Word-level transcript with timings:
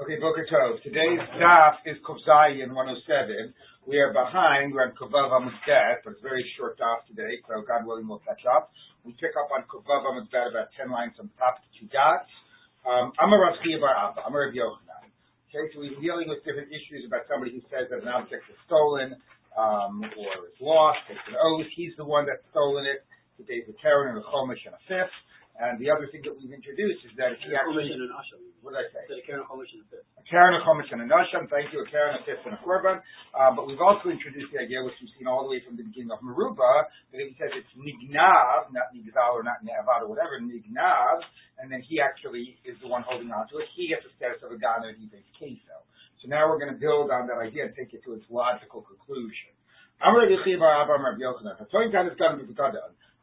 Okay, 0.00 0.16
Boker 0.16 0.48
Tov. 0.48 0.80
Today's 0.80 1.20
daf 1.36 1.84
is 1.84 2.00
Kovzayin 2.08 2.72
107. 2.72 3.52
We 3.84 4.00
are 4.00 4.16
behind. 4.16 4.72
We're 4.72 4.88
on 4.88 4.96
Kovav 4.96 5.28
Amudbet, 5.28 6.00
but 6.00 6.16
it's 6.16 6.24
a 6.24 6.28
very 6.28 6.40
short 6.56 6.80
daf 6.80 7.04
today, 7.04 7.36
so 7.44 7.60
God 7.68 7.84
willing 7.84 8.08
we'll 8.08 8.24
catch 8.24 8.40
up. 8.48 8.72
We 9.04 9.12
pick 9.20 9.36
up 9.36 9.52
on 9.52 9.68
Kovav 9.68 10.00
Amudbet 10.08 10.56
about 10.56 10.72
10 10.72 10.88
lines 10.88 11.12
from 11.20 11.28
top 11.36 11.60
to 11.60 11.68
two 11.76 11.84
dots. 11.92 12.32
Um, 12.88 13.12
I'm 13.20 13.28
a 13.28 13.36
Rav 13.36 13.60
Bar 13.60 13.92
Abba. 13.92 14.24
I'm 14.24 14.32
a 14.32 14.40
Rav 14.40 14.56
Yochanan. 14.56 15.12
Okay, 15.52 15.68
so 15.76 15.84
we're 15.84 16.00
dealing 16.00 16.32
with 16.32 16.40
different 16.48 16.72
issues 16.72 17.04
about 17.04 17.28
somebody 17.28 17.52
who 17.52 17.60
says 17.68 17.92
that 17.92 18.00
an 18.00 18.08
object 18.08 18.48
is 18.48 18.56
stolen 18.64 19.20
um, 19.52 20.00
or 20.16 20.48
is 20.48 20.56
lost, 20.64 21.04
takes 21.12 21.28
an 21.28 21.36
oath. 21.36 21.68
He's 21.76 21.92
the 22.00 22.08
one 22.08 22.24
that's 22.24 22.40
stolen 22.56 22.88
it. 22.88 23.04
He 23.36 23.44
pays 23.44 23.68
a 23.68 23.76
Keren 23.76 24.16
and 24.16 24.24
a 24.24 24.24
Chomish 24.32 24.64
and 24.64 24.72
a 24.72 24.82
fifth. 24.88 25.12
And 25.60 25.76
the 25.76 25.92
other 25.92 26.08
thing 26.08 26.24
that 26.24 26.32
we've 26.32 26.56
introduced 26.56 27.04
is 27.04 27.12
that 27.20 27.36
if 27.36 27.44
he 27.44 27.52
actually, 27.52 27.92
what 28.64 28.72
did 28.72 28.80
I 28.80 28.88
say? 28.96 29.04
A 29.12 29.20
Keren, 29.28 29.44
a 29.44 29.48
Chomish, 29.48 29.68
and 29.76 29.84
a 29.84 29.88
fifth. 29.92 30.08
A 30.16 30.24
Keren, 30.24 30.56
a 30.56 30.60
Chomish, 30.64 30.88
and 30.88 31.04
a 31.04 31.08
Nasham. 31.08 31.52
Thank 31.52 31.68
you. 31.76 31.84
A 31.84 31.88
Keren, 31.92 32.16
a 32.16 32.24
fifth, 32.24 32.48
and 32.48 32.56
a 32.56 32.60
Korban. 32.64 33.04
Uh, 33.36 33.52
but 33.52 33.68
we've 33.68 33.80
also 33.80 34.08
introduced 34.08 34.48
the 34.56 34.64
idea, 34.64 34.80
which 34.80 34.96
we've 35.04 35.12
seen 35.20 35.28
all 35.28 35.44
the 35.44 35.52
way 35.52 35.60
from 35.60 35.76
the 35.76 35.84
beginning 35.84 36.16
of 36.16 36.24
Meruba, 36.24 36.88
that 37.12 37.20
he 37.20 37.36
says 37.36 37.52
it's 37.52 37.68
Nignav, 37.76 38.72
not 38.72 38.88
Nigzal 38.96 39.36
or 39.36 39.44
not 39.44 39.60
Ne'avad 39.60 40.08
or 40.08 40.08
whatever, 40.08 40.40
Nignav, 40.40 41.20
and 41.60 41.68
then 41.68 41.84
he 41.84 42.00
actually 42.00 42.56
is 42.64 42.80
the 42.80 42.88
one 42.88 43.04
holding 43.04 43.28
on 43.28 43.44
to 43.52 43.60
it, 43.60 43.68
he 43.76 43.92
gets 43.92 44.00
the 44.00 44.12
status 44.16 44.40
of 44.40 44.48
a 44.48 44.56
Gana 44.56 44.96
and 44.96 44.96
he 44.96 45.12
Keso. 45.36 45.76
So 46.24 46.28
now 46.32 46.48
we're 46.48 46.60
going 46.60 46.72
to 46.72 46.80
build 46.80 47.12
on 47.12 47.28
that 47.28 47.36
idea 47.36 47.68
and 47.68 47.76
take 47.76 47.92
it 47.92 48.00
to 48.08 48.16
its 48.16 48.24
logical 48.32 48.80
conclusion. 48.80 49.52
Amr 50.00 50.24
Yechiva 50.24 50.64
Abba 50.64 50.96
Rav 50.96 51.20
Yochanan. 51.20 51.60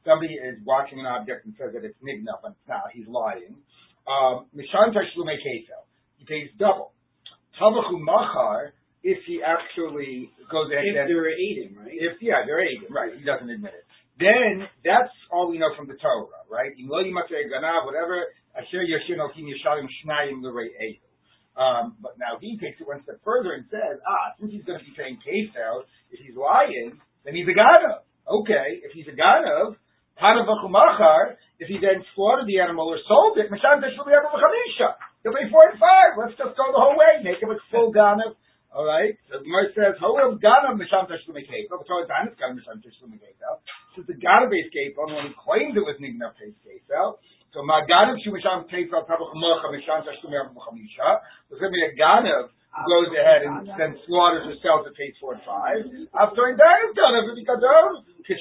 Somebody 0.08 0.40
is 0.40 0.56
watching 0.64 1.04
an 1.04 1.06
object 1.06 1.44
and 1.44 1.52
says 1.60 1.76
that 1.76 1.84
it's 1.84 2.00
nigna, 2.00 2.40
but 2.40 2.56
it's 2.56 2.68
not. 2.72 2.88
He's 2.96 3.12
lying. 3.12 3.60
Um, 4.08 4.48
Mishan 4.56 4.96
Tashlume 4.96 5.36
Kefel. 5.36 5.84
He 6.16 6.24
pays 6.24 6.48
double. 6.56 6.96
Tavachu 7.60 8.00
Machar, 8.00 8.72
if 9.04 9.20
he 9.28 9.44
actually 9.44 10.32
goes 10.48 10.72
ahead 10.72 10.96
If 10.96 11.12
they're 11.12 11.28
aiding, 11.28 11.76
right? 11.76 11.92
if 11.92 12.22
yeah, 12.24 12.48
they're 12.48 12.64
aiding, 12.64 12.88
right? 12.88 13.12
He 13.20 13.26
doesn't 13.28 13.50
admit 13.50 13.76
it. 13.76 13.84
Then 14.16 14.66
that's 14.82 15.12
all 15.30 15.52
we 15.52 15.60
know 15.60 15.76
from 15.76 15.92
the 15.92 16.00
Torah, 16.00 16.48
right? 16.50 16.72
Whatever. 16.88 18.32
Asher 18.56 18.82
Yashin 18.82 19.22
Okim 19.22 19.46
Yishalim 19.46 19.86
Shnayim 20.02 20.42
L'Rei 20.42 20.72
Ehu. 20.74 21.04
Um, 21.58 21.98
but 22.02 22.18
now 22.18 22.38
he 22.40 22.58
takes 22.58 22.80
it 22.80 22.88
one 22.88 23.02
step 23.04 23.20
further 23.26 23.54
and 23.54 23.66
says, 23.70 24.00
ah, 24.08 24.34
since 24.40 24.52
he's 24.52 24.64
going 24.64 24.80
to 24.80 24.86
be 24.86 24.94
paying 24.96 25.18
Kefel, 25.22 25.84
if 26.12 26.20
he's 26.22 26.38
lying, 26.38 26.98
then 27.26 27.36
he's 27.36 27.46
a 27.50 27.54
Ganav. 27.58 28.06
Okay, 28.30 28.82
if 28.86 28.94
he's 28.94 29.08
a 29.10 29.18
Ganav, 29.18 29.76
Hanavachumachar, 30.18 31.38
if 31.62 31.70
he 31.70 31.78
then 31.82 32.02
slaughtered 32.14 32.46
the 32.50 32.62
animal 32.62 32.90
or 32.90 32.98
sold 33.06 33.38
it, 33.38 33.50
Mashan 33.50 33.82
Teshuvah 33.82 34.30
Chamisha. 34.30 34.98
He'll 35.22 35.34
pay 35.34 35.50
four 35.50 35.70
and 35.70 35.78
five. 35.82 36.18
Let's 36.18 36.38
just 36.38 36.54
go 36.58 36.70
the 36.70 36.82
whole 36.82 36.98
way. 36.98 37.22
Make 37.26 37.42
him 37.42 37.50
a 37.50 37.58
full 37.70 37.94
Ganav. 37.94 38.38
All 38.74 38.86
right. 38.86 39.18
So 39.30 39.42
the 39.42 39.46
Gemara 39.46 39.74
says, 39.74 39.98
"However, 39.98 40.38
Ganav 40.38 40.78
Misham 40.78 41.10
Teshuvah 41.10 41.42
Kate." 41.50 41.66
But 41.70 41.86
Torah 41.90 42.06
Ganav 42.06 42.38
Ganav 42.38 42.62
Misham 42.62 42.78
Teshuvah 42.82 43.18
Kate. 43.18 43.38
Since 43.96 44.06
the 44.06 44.18
Ganav 44.18 44.54
Kate, 44.54 44.94
only 45.02 45.16
one 45.18 45.28
who 45.32 45.36
claimed 45.38 45.78
it 45.78 45.86
was 45.86 45.98
Nignav 45.98 46.38
Kate. 46.38 46.54
So 47.54 47.64
my 47.64 47.82
Ganav 47.90 48.22
Shumisham 48.22 48.70
Kate 48.70 48.92
Tavachumachar 48.92 49.70
Misham 49.74 50.06
Teshuvah 50.06 50.54
Chamisha. 50.54 51.10
There's 51.50 51.62
going 51.62 51.74
to 51.74 51.78
be 51.78 51.86
a 51.86 51.94
Ganav 51.98 52.50
goes 52.86 53.10
ahead 53.16 53.42
and 53.48 53.66
then 53.74 53.98
slaughters 54.06 54.46
sells 54.62 54.86
it, 54.86 54.94
pays 54.94 55.18
four 55.18 55.34
and 55.34 55.44
five. 55.48 55.82
After 56.14 56.46
in 56.52 56.58
Ganav 56.60 56.94
Ganav 56.94 57.34
because 57.34 57.64
of 57.64 58.06
the 58.28 58.36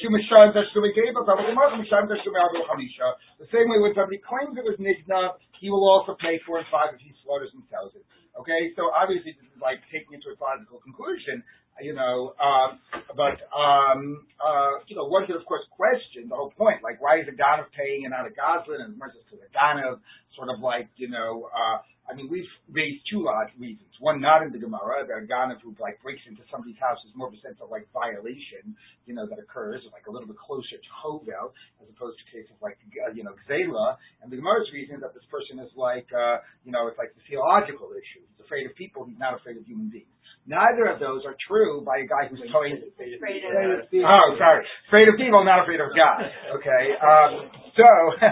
same 3.54 3.68
way 3.70 3.78
when 3.78 3.94
somebody 3.94 4.18
claims 4.18 4.58
it 4.58 4.66
was 4.66 4.76
nigna, 4.82 5.38
he 5.60 5.70
will 5.70 5.86
also 5.88 6.18
pay 6.20 6.42
four 6.44 6.58
and 6.58 6.66
five 6.68 6.92
if 6.92 7.00
he 7.00 7.14
slaughters 7.24 7.54
and 7.54 7.62
sells 7.70 7.94
it. 7.94 8.04
Okay, 8.36 8.74
so 8.76 8.92
obviously 8.92 9.32
this 9.32 9.48
is 9.48 9.60
like 9.62 9.80
taking 9.88 10.18
it 10.18 10.22
to 10.26 10.34
a 10.34 10.36
logical 10.36 10.76
conclusion, 10.84 11.40
you 11.80 11.94
know. 11.94 12.34
Um, 12.40 12.78
but 13.16 13.36
um, 13.52 14.26
uh, 14.40 14.82
you 14.88 14.96
know, 14.96 15.06
one 15.06 15.26
could 15.26 15.36
of 15.36 15.44
course 15.46 15.64
question 15.70 16.28
the 16.28 16.36
whole 16.36 16.52
point, 16.56 16.82
like 16.82 17.00
why 17.00 17.20
is 17.20 17.26
a 17.28 17.34
Ganav 17.34 17.72
paying 17.76 18.04
and 18.04 18.12
not 18.12 18.26
a 18.26 18.32
Gazlan, 18.32 18.84
and 18.84 18.98
versus 18.98 19.22
to 19.30 19.36
the 19.36 19.48
Ganav, 19.52 20.00
sort 20.36 20.48
of 20.48 20.60
like 20.60 20.88
you 20.96 21.08
know. 21.08 21.48
Uh, 21.52 21.78
I 22.06 22.14
mean, 22.14 22.30
we've 22.30 22.46
raised 22.70 23.02
two 23.10 23.26
large 23.26 23.50
reasons. 23.58 23.90
One, 23.98 24.22
not 24.22 24.46
in 24.46 24.54
the 24.54 24.62
Gemara, 24.62 25.02
that 25.10 25.18
a 25.18 25.26
Ganav 25.26 25.58
who 25.58 25.74
like 25.82 25.98
breaks 26.02 26.22
into 26.30 26.42
somebody's 26.54 26.78
house 26.78 27.02
is 27.02 27.10
more 27.18 27.26
of 27.26 27.34
a 27.34 27.42
sense 27.42 27.58
of 27.58 27.66
like 27.66 27.90
violation, 27.90 28.78
you 29.10 29.14
know, 29.14 29.26
that 29.26 29.42
occurs, 29.42 29.82
like 29.90 30.06
a 30.06 30.12
little 30.14 30.30
bit 30.30 30.38
closer 30.38 30.78
to 30.78 30.90
Hovel, 30.94 31.50
as 31.82 31.90
opposed 31.90 32.14
to 32.22 32.24
cases 32.30 32.54
like, 32.62 32.78
uh, 33.02 33.10
you 33.10 33.26
know, 33.26 33.34
Xela. 33.50 33.98
And 34.22 34.30
the 34.30 34.38
Gemara's 34.38 34.70
reason 34.70 35.02
that 35.02 35.18
this 35.18 35.26
person 35.26 35.58
is 35.58 35.70
like, 35.74 36.06
uh, 36.14 36.46
you 36.62 36.70
know, 36.70 36.86
it's 36.86 36.98
like 36.98 37.10
the 37.18 37.24
theological 37.26 37.90
issue. 37.90 38.22
He's 38.22 38.38
afraid 38.38 38.70
of 38.70 38.78
people, 38.78 39.02
he's 39.02 39.18
not 39.18 39.34
afraid 39.34 39.58
of 39.58 39.66
human 39.66 39.90
beings. 39.90 40.15
Neither 40.46 40.86
of 40.86 41.02
those 41.02 41.26
are 41.26 41.34
true 41.42 41.82
by 41.82 41.98
a 41.98 42.06
guy 42.06 42.30
who's 42.30 42.38
towing. 42.54 42.78
Afraid 42.78 43.42
of 43.42 43.90
people. 43.90 44.06
Oh, 44.06 44.38
sorry. 44.38 44.62
Afraid 44.86 45.10
of 45.10 45.18
people, 45.18 45.42
not 45.42 45.66
afraid 45.66 45.82
of 45.82 45.90
God. 45.90 46.22
Okay. 46.54 46.84
Um, 47.02 47.50
so, 47.74 47.88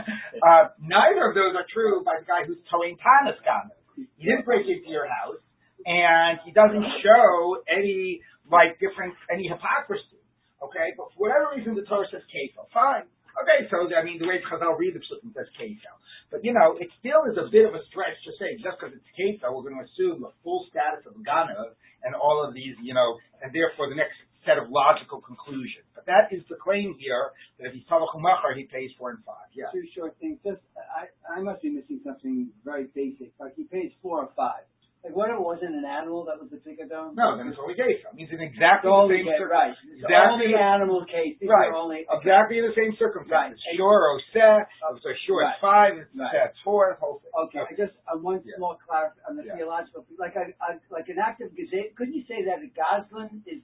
uh, 0.49 0.65
neither 0.79 1.27
of 1.27 1.35
those 1.35 1.59
are 1.59 1.67
true 1.75 2.07
by 2.07 2.23
the 2.23 2.27
guy 2.27 2.47
who's 2.47 2.63
towing 2.71 2.95
Tanis 3.03 3.35
Ganav. 3.43 3.75
He 4.15 4.31
didn't 4.31 4.47
break 4.47 4.67
into 4.67 4.91
your 4.91 5.11
house, 5.11 5.43
and 5.87 6.39
he 6.47 6.55
doesn't 6.55 6.87
show 7.03 7.63
any, 7.67 8.23
like, 8.47 8.79
difference, 8.79 9.19
any 9.27 9.51
hypocrisy. 9.51 10.23
Okay? 10.63 10.95
But 10.95 11.11
for 11.15 11.29
whatever 11.29 11.51
reason, 11.55 11.75
the 11.75 11.83
Torah 11.83 12.07
says 12.11 12.23
Kefel. 12.31 12.71
Fine. 12.71 13.11
Okay, 13.35 13.67
so, 13.67 13.91
I 13.91 14.03
mean, 14.07 14.23
the 14.23 14.31
way 14.31 14.39
Chazal 14.47 14.79
read 14.79 14.95
the 14.95 15.03
Psukim 15.03 15.35
says 15.35 15.51
Kefel. 15.59 15.99
But, 16.31 16.47
you 16.47 16.55
know, 16.55 16.79
it 16.79 16.89
still 17.03 17.27
is 17.27 17.35
a 17.35 17.51
bit 17.51 17.67
of 17.67 17.75
a 17.75 17.83
stretch 17.91 18.15
to 18.27 18.33
say, 18.39 18.55
just 18.63 18.79
because 18.79 18.95
it's 18.95 19.11
Kefel, 19.19 19.55
we're 19.55 19.67
going 19.67 19.83
to 19.83 19.87
assume 19.91 20.23
the 20.23 20.31
full 20.47 20.67
status 20.71 21.03
of 21.07 21.19
Ganav 21.27 21.75
and 22.07 22.15
all 22.15 22.47
of 22.47 22.55
these, 22.55 22.79
you 22.83 22.95
know, 22.95 23.19
and 23.43 23.51
therefore 23.51 23.91
the 23.91 23.99
next 23.99 24.15
set 24.47 24.61
of 24.61 24.69
logical 24.69 25.25
conclusions. 25.25 25.89
But 25.97 26.07
that 26.07 26.29
is 26.31 26.45
the 26.53 26.57
claim 26.61 26.95
here 27.01 27.33
that 27.59 27.69
if 27.69 27.73
he's 27.73 27.87
Tavachumachar, 27.89 28.55
he 28.55 28.69
pays 28.69 28.93
four 29.01 29.11
and 29.11 29.25
five. 29.25 29.49
Yeah. 29.57 29.73
Two 29.73 29.89
short 29.97 30.15
things. 30.21 30.39
Just, 30.45 30.61
I, 30.77 31.09
I 31.27 31.41
must 31.41 31.63
be 31.65 31.71
missing 31.71 32.01
something 32.05 32.53
very 32.65 32.87
basic. 32.95 33.33
Like 33.41 33.57
he 33.57 33.65
pays 33.65 33.91
four 34.03 34.21
or 34.21 34.31
five. 34.37 34.69
Like 35.05 35.13
what 35.13 35.29
it 35.29 35.37
wasn't 35.37 35.77
an 35.77 35.85
animal 35.85 36.25
that 36.25 36.41
was 36.41 36.49
the 36.49 36.57
pikadon? 36.57 37.13
No, 37.13 37.37
then 37.37 37.53
it's 37.53 37.61
only 37.61 37.77
Kefel. 37.77 38.09
It 38.09 38.17
means 38.17 38.33
in 38.33 38.41
exactly 38.41 38.89
The 38.89 39.05
same 39.13 39.29
case, 39.29 39.45
right. 39.45 39.77
It's 39.77 40.01
Exactly. 40.01 40.17
only 40.49 40.51
animal 40.57 41.05
case. 41.05 41.37
These 41.37 41.53
Right. 41.53 41.69
only 41.77 42.09
Exactly 42.09 42.65
the 42.65 42.73
same 42.73 42.97
circumstances. 42.97 43.61
Right. 43.69 43.77
Sure, 43.77 44.01
or 44.09 44.17
set. 44.33 44.65
So 45.05 45.13
sure, 45.29 45.45
it's 45.45 45.61
five. 45.61 45.99
It's 46.01 46.09
Right. 46.17 46.33
set, 46.33 46.55
four. 46.65 46.97
Whole 47.05 47.21
thing. 47.21 47.31
Okay, 47.37 47.61
I 47.69 47.75
just 47.77 47.93
uh, 48.09 48.17
one 48.17 48.41
Yeah. 48.49 48.57
small 48.57 48.81
clarification 48.81 49.29
on 49.29 49.37
the 49.37 49.45
Yeah. 49.45 49.57
theological. 49.61 50.07
Like 50.17 50.37
a, 50.41 50.49
a 50.65 50.81
like 50.89 51.09
an 51.13 51.19
active 51.21 51.53
gazette. 51.55 51.93
Couldn't 52.01 52.15
you 52.17 52.25
say 52.25 52.41
that 52.49 52.65
a 52.65 52.69
gazlan 52.73 53.45
is 53.45 53.61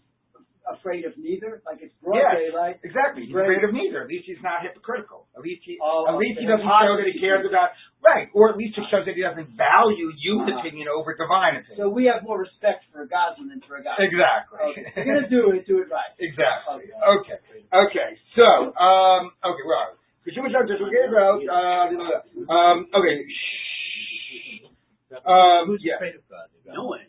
afraid 0.68 1.04
of 1.04 1.16
neither? 1.16 1.62
Like 1.64 1.78
it's 1.80 1.94
broad 2.02 2.18
Yes. 2.20 2.36
daylight. 2.50 2.80
Exactly. 2.82 3.26
He's 3.26 3.34
Right. 3.34 3.44
afraid 3.48 3.64
of 3.64 3.72
neither. 3.72 4.02
At 4.02 4.08
least 4.08 4.26
he's 4.26 4.42
not 4.42 4.62
hypocritical. 4.62 5.26
At 5.36 5.42
least 5.42 5.62
he, 5.64 5.78
Oh, 5.80 6.06
at 6.08 6.16
least 6.16 6.40
he 6.40 6.46
doesn't 6.46 6.64
show 6.66 6.94
that 6.96 7.06
he 7.06 7.18
cares 7.20 7.46
about 7.46 7.70
right, 8.04 8.28
or 8.34 8.50
at 8.50 8.56
least 8.56 8.76
it 8.78 8.84
shows 8.90 9.04
that 9.06 9.14
he 9.14 9.22
doesn't 9.22 9.56
value 9.56 10.10
human 10.20 10.50
Uh-huh. 10.50 10.60
opinion 10.60 10.88
over 10.88 11.14
divine 11.14 11.56
opinion. 11.62 11.76
So 11.78 11.88
we 11.88 12.04
have 12.06 12.22
more 12.22 12.38
respect 12.40 12.84
for 12.92 13.02
a 13.02 13.08
gazlan 13.08 13.48
than 13.48 13.60
for 13.66 13.76
a 13.76 13.82
gazlan. 13.82 14.00
exactly. 14.10 14.58
Okay. 14.70 14.84
If 14.86 14.96
you're 14.96 15.14
gonna 15.14 15.28
do 15.28 15.50
it, 15.52 15.66
do 15.66 15.78
it 15.78 15.88
right. 15.90 16.12
exactly. 16.18 16.90
Okay. 16.92 17.32
Okay. 17.32 17.64
Okay. 17.72 18.10
So, 18.36 18.44
um, 18.76 19.32
okay, 19.44 19.62
where 19.64 19.76
are 19.78 19.90
we? 19.92 19.98
Consumer 20.24 20.50
charges 20.50 20.76
we 20.80 20.90
gave 20.90 21.12
out. 21.16 21.40
Uh, 21.48 22.52
um, 22.52 22.86
okay. 22.94 23.24
Shh. 23.24 24.66
Um, 25.26 25.66
Who's 25.66 25.80
yeah. 25.82 25.96
afraid 25.96 26.14
of 26.14 26.22
God? 26.28 26.46
No 26.66 26.84
one. 26.84 27.00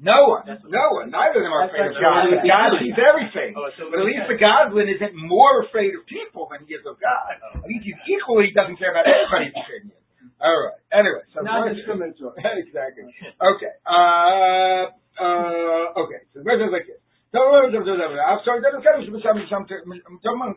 No 0.00 0.18
one. 0.32 0.44
No 0.48 0.84
one. 0.96 1.12
Neither 1.12 1.40
of 1.40 1.44
them 1.44 1.52
are 1.52 1.64
afraid 1.68 1.92
of 1.92 1.96
God. 2.00 2.32
you're 2.32 2.40
But 2.40 2.48
God 2.48 2.68
sees 2.80 2.96
everything. 2.96 3.52
Oh, 3.58 3.68
so 3.76 3.90
But 3.92 4.00
at 4.00 4.06
least 4.08 4.24
the 4.32 4.38
Gazlan 4.40 4.88
isn't 4.88 5.14
more 5.16 5.66
afraid 5.68 5.92
of 5.92 6.06
people 6.08 6.48
than 6.48 6.64
he 6.64 6.72
is 6.72 6.84
of 6.88 6.96
God. 6.96 7.36
At 7.60 7.68
least 7.68 7.84
he's 7.84 8.00
equally 8.08 8.52
doesn't 8.56 8.76
care 8.80 8.90
about 8.96 9.04
anybody's 9.04 9.52
opinion. 9.52 9.96
All 10.40 10.52
right. 10.52 10.80
Anyway, 10.92 11.24
so 11.32 11.40
Not 11.40 11.68
discriminatory. 11.72 12.36
exactly. 12.64 13.08
Okay. 13.40 13.72
Uh, 13.88 14.92
uh, 15.16 16.00
okay. 16.04 16.20
So 16.32 16.40
the 16.40 16.44
question 16.44 16.68
is 16.68 16.74
like 16.76 16.86
this. 16.88 17.00
So 17.32 17.40
I'm 17.40 18.40
sorry. 18.44 18.60
that 18.64 18.72
is 18.76 18.84
kind 18.84 19.00
of 19.00 19.08
some- 19.08 19.68
some- 19.68 19.68
some- 19.68 20.56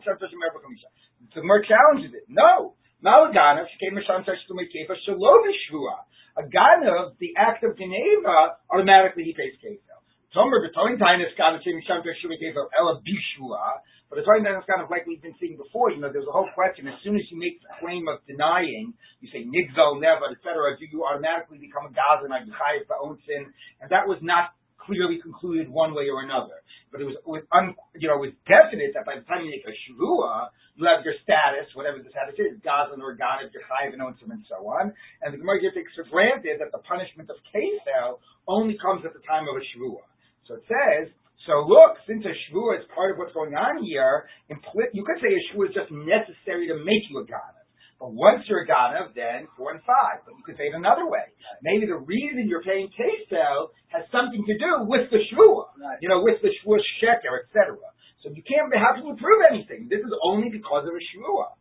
So 1.34 1.42
more 1.44 1.60
challenges 1.64 2.12
it. 2.14 2.24
No. 2.28 2.74
Malaganav 3.04 3.64
came 3.80 3.96
Shalom 5.04 5.44
Shvua. 5.64 6.04
A 6.38 6.42
Ganav, 6.42 7.18
the 7.18 7.34
act 7.36 7.64
of 7.64 7.76
Geneva, 7.76 8.60
automatically 8.70 9.24
he 9.24 9.34
pays 9.34 9.58
Kefel. 9.58 9.98
Tomer 10.34 10.62
b'toin 10.62 10.98
tainis 10.98 11.34
Ganav 11.38 11.64
came 11.64 11.80
Misham 11.80 12.02
Shvua 12.02 12.38
Kefel 12.38 12.68
Ela 12.78 13.00
Bishvua. 13.02 13.82
But 14.10 14.18
the 14.18 14.22
Torah 14.26 14.42
is 14.42 14.66
kind 14.66 14.82
of 14.82 14.90
like 14.90 15.06
we've 15.06 15.22
been 15.22 15.38
seeing 15.38 15.54
before. 15.54 15.94
You 15.94 16.02
know, 16.02 16.10
there's 16.10 16.26
a 16.26 16.34
whole 16.34 16.50
question. 16.50 16.90
As 16.90 16.98
soon 17.06 17.14
as 17.14 17.22
you 17.30 17.38
make 17.38 17.62
the 17.62 17.70
claim 17.78 18.10
of 18.10 18.18
denying, 18.26 18.92
you 19.22 19.30
say 19.30 19.46
nigzal, 19.46 20.02
never, 20.02 20.34
etc., 20.34 20.74
do 20.78 20.86
you 20.90 21.06
automatically 21.06 21.62
become 21.62 21.86
a 21.86 21.94
gazan, 21.94 22.34
like 22.34 22.42
chayiv 22.42 22.90
own 22.98 23.22
sin? 23.22 23.46
And 23.78 23.86
that 23.94 24.10
was 24.10 24.18
not 24.18 24.50
clearly 24.82 25.22
concluded 25.22 25.70
one 25.70 25.94
way 25.94 26.10
or 26.10 26.26
another. 26.26 26.58
But 26.90 27.02
it 27.02 27.06
was, 27.06 27.18
with 27.22 27.46
un, 27.54 27.78
you 27.94 28.10
know, 28.10 28.18
it 28.18 28.34
was 28.34 28.36
definite 28.50 28.98
that 28.98 29.06
by 29.06 29.14
the 29.14 29.26
time 29.30 29.46
you 29.46 29.54
make 29.54 29.62
a 29.62 29.74
shvua, 29.86 30.50
you 30.74 30.90
have 30.90 31.06
your 31.06 31.14
status, 31.22 31.70
whatever 31.78 32.02
the 32.02 32.10
status 32.10 32.34
is, 32.34 32.58
gazan 32.66 32.98
or 32.98 33.14
ganav, 33.14 33.46
yechayiv, 33.54 33.94
and 33.94 34.02
and 34.02 34.44
so 34.50 34.58
on. 34.66 34.90
And 35.22 35.30
the 35.30 35.38
Gemara 35.38 35.62
takes 35.70 35.94
for 35.94 36.02
granted 36.10 36.58
that 36.58 36.74
the 36.74 36.82
punishment 36.82 37.30
of 37.30 37.38
kefel 37.54 38.18
only 38.50 38.74
comes 38.82 39.06
at 39.06 39.14
the 39.14 39.22
time 39.22 39.46
of 39.46 39.54
a 39.54 39.62
shvua. 39.70 40.02
So 40.50 40.58
it 40.58 40.66
says, 40.66 41.14
so 41.46 41.62
look, 41.62 41.94
since 42.10 42.26
a 42.26 42.34
shvua 42.50 42.82
is 42.82 42.84
part 42.90 43.14
of 43.14 43.22
what's 43.22 43.32
going 43.38 43.54
on 43.54 43.86
here, 43.86 44.26
impl- 44.50 44.90
you 44.90 45.06
could 45.06 45.22
say 45.22 45.30
a 45.30 45.42
shvua 45.52 45.70
is 45.70 45.74
just 45.78 45.94
necessary 45.94 46.66
to 46.68 46.76
make 46.82 47.06
you 47.06 47.22
a 47.22 47.24
ganav. 47.24 47.59
But 48.00 48.16
once 48.16 48.48
you're 48.48 48.64
a 48.64 48.66
Ghanav, 48.66 49.12
then 49.12 49.44
four 49.60 49.76
and 49.76 49.84
five. 49.84 50.24
But 50.24 50.32
you 50.32 50.42
could 50.48 50.56
say 50.56 50.72
it 50.72 50.74
another 50.74 51.04
way. 51.04 51.28
Maybe 51.60 51.84
the 51.84 52.00
reason 52.00 52.48
you're 52.48 52.64
paying 52.64 52.88
case 52.96 53.28
has 53.92 54.08
something 54.08 54.40
to 54.40 54.54
do 54.56 54.88
with 54.88 55.12
the 55.12 55.20
Shvuah, 55.28 55.76
right. 55.76 56.00
you 56.00 56.08
know, 56.08 56.24
with 56.24 56.40
the 56.40 56.48
Shvuah 56.48 56.80
sheker, 57.04 57.44
etc. 57.44 57.76
So 58.24 58.32
you 58.32 58.40
can't. 58.40 58.72
How 58.72 58.96
can 58.96 59.04
you 59.04 59.20
prove 59.20 59.44
anything? 59.52 59.92
This 59.92 60.00
is 60.00 60.12
only 60.24 60.48
because 60.48 60.88
of 60.88 60.96
a 60.96 61.04
Shvuah. 61.12 61.52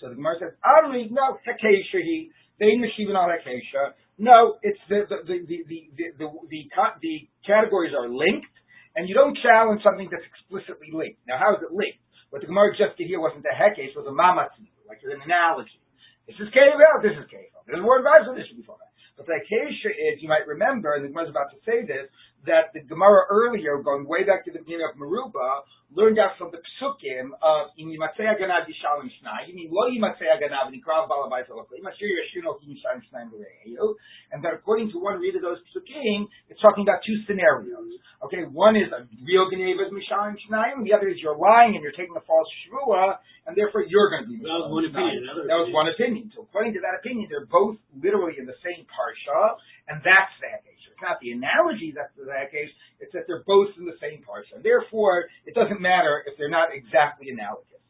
So 0.00 0.08
the 0.08 0.16
Gemara 0.16 0.40
says, 0.40 0.56
Amri, 0.64 1.12
no, 1.12 1.36
hakesha 1.44 2.00
he. 2.00 2.32
They 2.56 2.72
machine 2.80 3.12
on 3.12 3.28
hakesha. 3.28 3.92
No, 4.16 4.56
it's 4.64 4.80
the 4.88 5.04
the 5.12 5.28
the 5.28 5.36
the 5.44 5.58
the 5.68 5.80
the, 5.92 6.06
the, 6.16 6.26
the, 6.32 6.84
the 7.04 7.16
categories 7.44 7.92
are 7.92 8.08
linked, 8.08 8.48
and 8.96 9.12
you 9.12 9.14
don't 9.14 9.36
challenge 9.44 9.84
something 9.84 10.08
that's 10.08 10.24
explicitly 10.24 10.88
linked. 10.88 11.20
Now, 11.28 11.36
how 11.36 11.52
is 11.52 11.60
it 11.60 11.72
linked? 11.76 12.00
What 12.32 12.40
the 12.40 12.48
Gemara 12.48 12.72
just 12.72 12.96
did 12.96 13.12
here 13.12 13.20
wasn't 13.20 13.44
a 13.44 13.52
hekesh, 13.52 13.92
was 13.92 14.08
a 14.08 14.14
mamatzi, 14.16 14.72
like 14.88 15.04
an 15.04 15.20
analogy. 15.20 15.81
This 16.26 16.38
is 16.38 16.48
Kevel, 16.54 17.02
this 17.02 17.18
is 17.18 17.26
Kevel. 17.26 17.60
There's 17.66 17.82
a 17.82 17.86
word 17.86 18.06
vibes, 18.06 18.30
this 18.36 18.46
should 18.46 18.62
be 18.62 18.66
fine. 18.66 18.78
But 19.16 19.26
the 19.26 19.36
Acacia 19.42 19.92
is, 19.92 20.22
you 20.22 20.28
might 20.28 20.46
remember, 20.46 20.94
and 20.94 21.04
the 21.04 21.08
Gemara 21.10 21.28
is 21.28 21.34
about 21.34 21.50
to 21.52 21.60
say 21.66 21.84
this, 21.84 22.08
that 22.46 22.74
the 22.74 22.82
Gemara 22.82 23.26
earlier, 23.30 23.78
going 23.82 24.06
way 24.06 24.24
back 24.24 24.44
to 24.46 24.50
the 24.50 24.58
beginning 24.58 24.86
of 24.90 24.98
Meruba, 24.98 25.62
learned 25.94 26.18
out 26.18 26.34
from 26.40 26.50
the 26.50 26.58
psukim 26.58 27.30
of 27.38 27.70
Im 27.78 27.92
Yimatzei 27.92 28.24
Aganav 28.24 28.64
Yishalim 28.64 29.06
Shnai, 29.20 29.46
Im 29.52 29.70
Lo 29.70 29.86
Yimatzei 29.86 30.26
Aganav 30.26 30.72
Nikrav 30.72 31.06
Balabais 31.06 31.46
Alakli, 31.52 31.78
Mashir 31.84 32.10
Yashino 32.10 32.56
Yishalim 32.64 33.04
Shnai 33.06 33.28
L'Re'eyu, 33.30 33.94
and 34.32 34.42
that 34.42 34.54
according 34.54 34.90
to 34.90 34.98
one 34.98 35.20
read 35.20 35.36
of 35.36 35.42
those 35.42 35.58
psukim, 35.70 36.26
it's 36.48 36.60
talking 36.60 36.82
about 36.82 37.04
two 37.06 37.20
scenarios. 37.28 38.00
Okay, 38.24 38.42
one 38.50 38.74
is 38.74 38.88
a 38.90 39.04
real 39.22 39.50
Geneva 39.50 39.90
Mishalim 39.92 40.34
Shnai, 40.48 40.74
and 40.74 40.86
the 40.86 40.94
other 40.94 41.08
is 41.08 41.18
you're 41.20 41.36
lying 41.36 41.74
and 41.76 41.82
you're 41.82 41.94
taking 41.94 42.16
a 42.16 42.24
false 42.24 42.48
shvua, 42.64 43.18
and 43.46 43.52
therefore 43.58 43.84
you're 43.86 44.08
going 44.08 44.24
to 44.24 44.30
be 44.30 44.38
That 44.38 44.64
was 44.64 44.70
one 44.72 44.86
opinion. 44.86 45.26
That 45.26 45.58
was 45.58 45.70
one 45.74 45.90
opinion. 45.90 46.30
So 46.34 46.46
according 46.48 46.72
to 46.74 46.80
that 46.86 46.98
opinion, 47.02 47.28
they're 47.28 47.50
both 47.50 47.76
literally 47.98 48.38
in 48.38 48.46
the 48.46 48.56
same 48.62 48.86
parsha, 48.88 49.58
and 49.90 50.00
that's 50.00 50.32
the 50.40 50.48
Hekesh. 50.48 50.71
It's 50.92 51.00
not 51.00 51.16
the 51.24 51.32
analogy 51.32 51.96
that's 51.96 52.12
the 52.20 52.28
Hekesh, 52.28 52.68
it's 53.00 53.16
that 53.16 53.24
they're 53.24 53.40
both 53.48 53.72
in 53.80 53.88
the 53.88 53.96
same 53.96 54.20
parsha. 54.20 54.60
Therefore, 54.60 55.24
it 55.48 55.56
doesn't 55.56 55.80
matter 55.80 56.20
if 56.28 56.36
they're 56.36 56.52
not 56.52 56.76
exactly 56.76 57.32
analogous. 57.32 57.80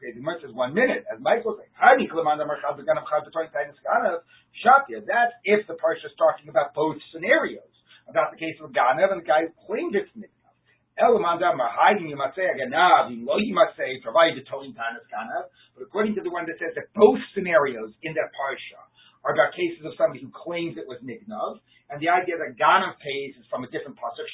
Okay, 0.00 0.16
the 0.16 0.24
Gemara 0.24 0.40
says 0.40 0.56
one 0.56 0.72
minute. 0.72 1.04
As 1.12 1.20
Michael 1.20 1.60
said. 1.60 1.68
That's 5.04 5.34
if 5.44 5.60
the 5.68 5.76
parsha 5.76 6.08
is 6.08 6.16
talking 6.16 6.48
about 6.48 6.72
both 6.72 6.96
scenarios, 7.12 7.68
about 8.08 8.32
the 8.32 8.40
case 8.40 8.56
of 8.64 8.72
Ganav 8.72 9.12
and 9.12 9.20
the 9.20 9.28
guy 9.28 9.44
who 9.44 9.52
claimed 9.68 9.92
it's 9.92 10.08
Ganav. 10.16 10.32
But 15.76 15.82
according 15.82 16.14
to 16.16 16.22
the 16.22 16.30
one 16.30 16.46
that 16.48 16.56
says 16.56 16.72
that 16.74 16.88
both 16.96 17.20
scenarios 17.34 17.92
in 18.02 18.14
that 18.14 18.32
parsha 18.32 18.87
are 19.24 19.34
about 19.34 19.54
cases 19.54 19.82
of 19.84 19.94
somebody 19.98 20.20
who 20.22 20.30
claims 20.30 20.78
it 20.78 20.86
was 20.86 20.98
Nignav, 21.02 21.58
and 21.90 21.98
the 21.98 22.08
idea 22.08 22.36
that 22.38 22.58
Ganav 22.60 23.00
pays 23.02 23.34
is 23.34 23.46
from 23.50 23.64
a 23.64 23.70
different 23.70 23.96
pasuk, 23.96 24.28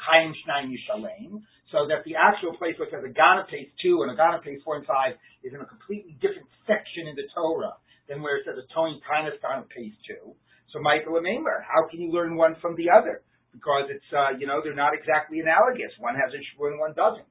Chaim 0.00 0.34
Shnayim 0.42 0.72
Yishalem, 0.72 1.42
so 1.70 1.86
that 1.86 2.02
the 2.04 2.16
actual 2.16 2.56
place 2.56 2.74
where 2.78 2.88
it 2.88 2.94
says 2.94 3.04
a 3.04 3.12
Ganav 3.12 3.46
pays 3.48 3.68
two 3.82 4.02
and 4.02 4.10
a 4.10 4.16
Ganav 4.16 4.42
pays 4.42 4.58
four 4.64 4.76
and 4.76 4.86
five 4.86 5.14
is 5.44 5.54
in 5.54 5.60
a 5.60 5.68
completely 5.68 6.18
different 6.18 6.48
section 6.66 7.06
in 7.06 7.14
the 7.14 7.28
Torah 7.34 7.78
than 8.08 8.22
where 8.22 8.38
it 8.38 8.46
says 8.46 8.58
a 8.58 8.66
Tolim 8.74 8.98
Tanas 9.06 9.38
Ganav 9.38 9.68
pays 9.70 9.94
two. 10.06 10.34
So 10.74 10.82
Michael 10.82 11.16
and 11.16 11.26
Maimer, 11.26 11.62
how 11.62 11.86
can 11.88 12.00
you 12.00 12.10
learn 12.10 12.36
one 12.36 12.56
from 12.60 12.74
the 12.74 12.90
other? 12.90 13.22
because 13.56 13.88
it's 13.88 14.10
uh, 14.12 14.36
you 14.36 14.46
know 14.46 14.60
they're 14.60 14.76
not 14.76 14.92
exactly 14.92 15.40
analogous. 15.40 15.92
One 15.98 16.14
has 16.14 16.28
a 16.36 16.40
shvur 16.52 16.76
and 16.76 16.78
one 16.78 16.92
doesn't. 16.92 17.26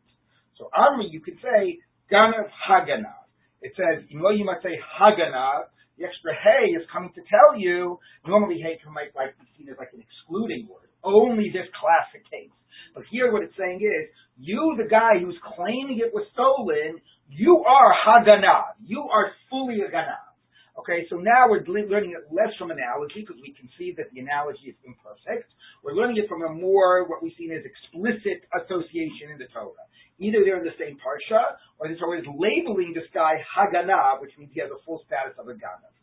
So 0.58 0.74
Amri, 0.74 1.14
you 1.14 1.22
could 1.22 1.38
say 1.38 1.78
ganav 2.10 2.50
haganav. 2.50 3.30
It 3.62 3.74
says 3.78 4.04
you 4.10 4.20
know 4.20 4.34
you 4.34 4.46
might 4.46 4.66
say 4.66 4.74
haganav. 4.82 5.70
The 5.98 6.06
extra 6.06 6.36
hey 6.36 6.76
is 6.76 6.84
coming 6.92 7.12
to 7.16 7.24
tell 7.30 7.56
you. 7.56 8.00
Normally 8.28 8.60
hey 8.60 8.78
can 8.84 8.92
might 8.92 9.16
like 9.16 9.38
be 9.40 9.48
seen 9.58 9.70
as 9.72 9.78
like 9.80 9.96
an 9.96 10.04
excluding 10.04 10.68
word. 10.68 10.92
Only 11.04 11.50
this 11.54 11.70
classic 11.80 12.28
case. 12.30 12.52
But 12.94 13.04
here 13.12 13.32
what 13.32 13.44
it's 13.44 13.56
saying 13.56 13.80
is 13.80 14.12
you, 14.38 14.76
the 14.78 14.90
guy 14.90 15.20
who's 15.22 15.40
claiming 15.56 16.04
it 16.04 16.12
was 16.12 16.28
stolen, 16.36 17.00
you 17.30 17.64
are 17.64 17.92
haganav. 17.96 18.76
You 18.84 19.08
are 19.08 19.32
fully 19.50 19.80
a 19.82 19.90
ganav. 19.90 20.35
Okay, 20.76 21.08
so 21.08 21.16
now 21.16 21.48
we're 21.48 21.64
learning 21.64 22.20
it 22.20 22.28
less 22.28 22.52
from 22.60 22.68
analogy 22.68 23.24
because 23.24 23.40
we 23.40 23.56
can 23.56 23.72
see 23.80 23.96
that 23.96 24.12
the 24.12 24.20
analogy 24.20 24.76
is 24.76 24.78
imperfect. 24.84 25.48
We're 25.80 25.96
learning 25.96 26.20
it 26.20 26.28
from 26.28 26.44
a 26.44 26.52
more, 26.52 27.08
what 27.08 27.24
we've 27.24 27.36
seen 27.40 27.56
as 27.56 27.64
explicit 27.64 28.44
association 28.52 29.32
in 29.32 29.40
the 29.40 29.48
Torah. 29.56 29.88
Either 30.20 30.44
they're 30.44 30.60
in 30.60 30.68
the 30.68 30.76
same 30.76 31.00
parsha, 31.00 31.56
or 31.80 31.88
the 31.88 31.96
Torah 31.96 32.20
is 32.20 32.28
labeling 32.28 32.92
this 32.92 33.08
guy 33.16 33.40
Haganav, 33.56 34.20
which 34.20 34.36
means 34.36 34.52
he 34.52 34.60
has 34.60 34.72
a 34.72 34.80
full 34.84 35.00
status 35.08 35.36
of 35.40 35.48
a 35.48 35.56
Ganav. 35.56 35.96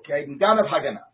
Okay, 0.00 0.24
Ganav 0.24 0.64
Haganav. 0.64 1.12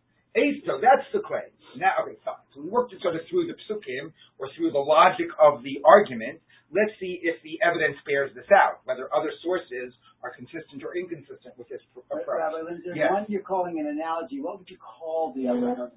So 0.66 0.78
that's 0.78 1.06
the 1.10 1.26
claim. 1.26 1.50
Now, 1.74 2.06
okay, 2.06 2.16
fine. 2.24 2.38
So 2.54 2.62
we 2.62 2.70
worked 2.70 2.94
it 2.94 3.02
sort 3.02 3.18
of 3.18 3.22
through 3.26 3.50
the 3.50 3.58
psukim, 3.66 4.14
or 4.38 4.46
through 4.54 4.70
the 4.70 4.82
logic 4.82 5.26
of 5.42 5.62
the 5.66 5.82
argument. 5.82 6.38
Let's 6.72 6.96
see 6.98 7.20
if 7.20 7.36
the 7.44 7.60
evidence 7.60 8.00
bears 8.08 8.32
this 8.34 8.48
out, 8.48 8.80
whether 8.88 9.12
other 9.12 9.28
sources 9.44 9.92
are 10.24 10.32
consistent 10.32 10.80
or 10.80 10.96
inconsistent 10.96 11.52
with 11.60 11.68
this 11.68 11.84
approach. 11.92 12.24
Rabbi 12.26 12.64
Linzer, 12.64 12.96
Yes. 12.96 13.12
one 13.12 13.26
you're 13.28 13.44
calling 13.44 13.76
an 13.78 13.86
analogy. 13.92 14.40
What 14.40 14.58
would 14.58 14.70
you 14.72 14.78
call 14.80 15.32
the 15.36 15.48
other? 15.52 15.92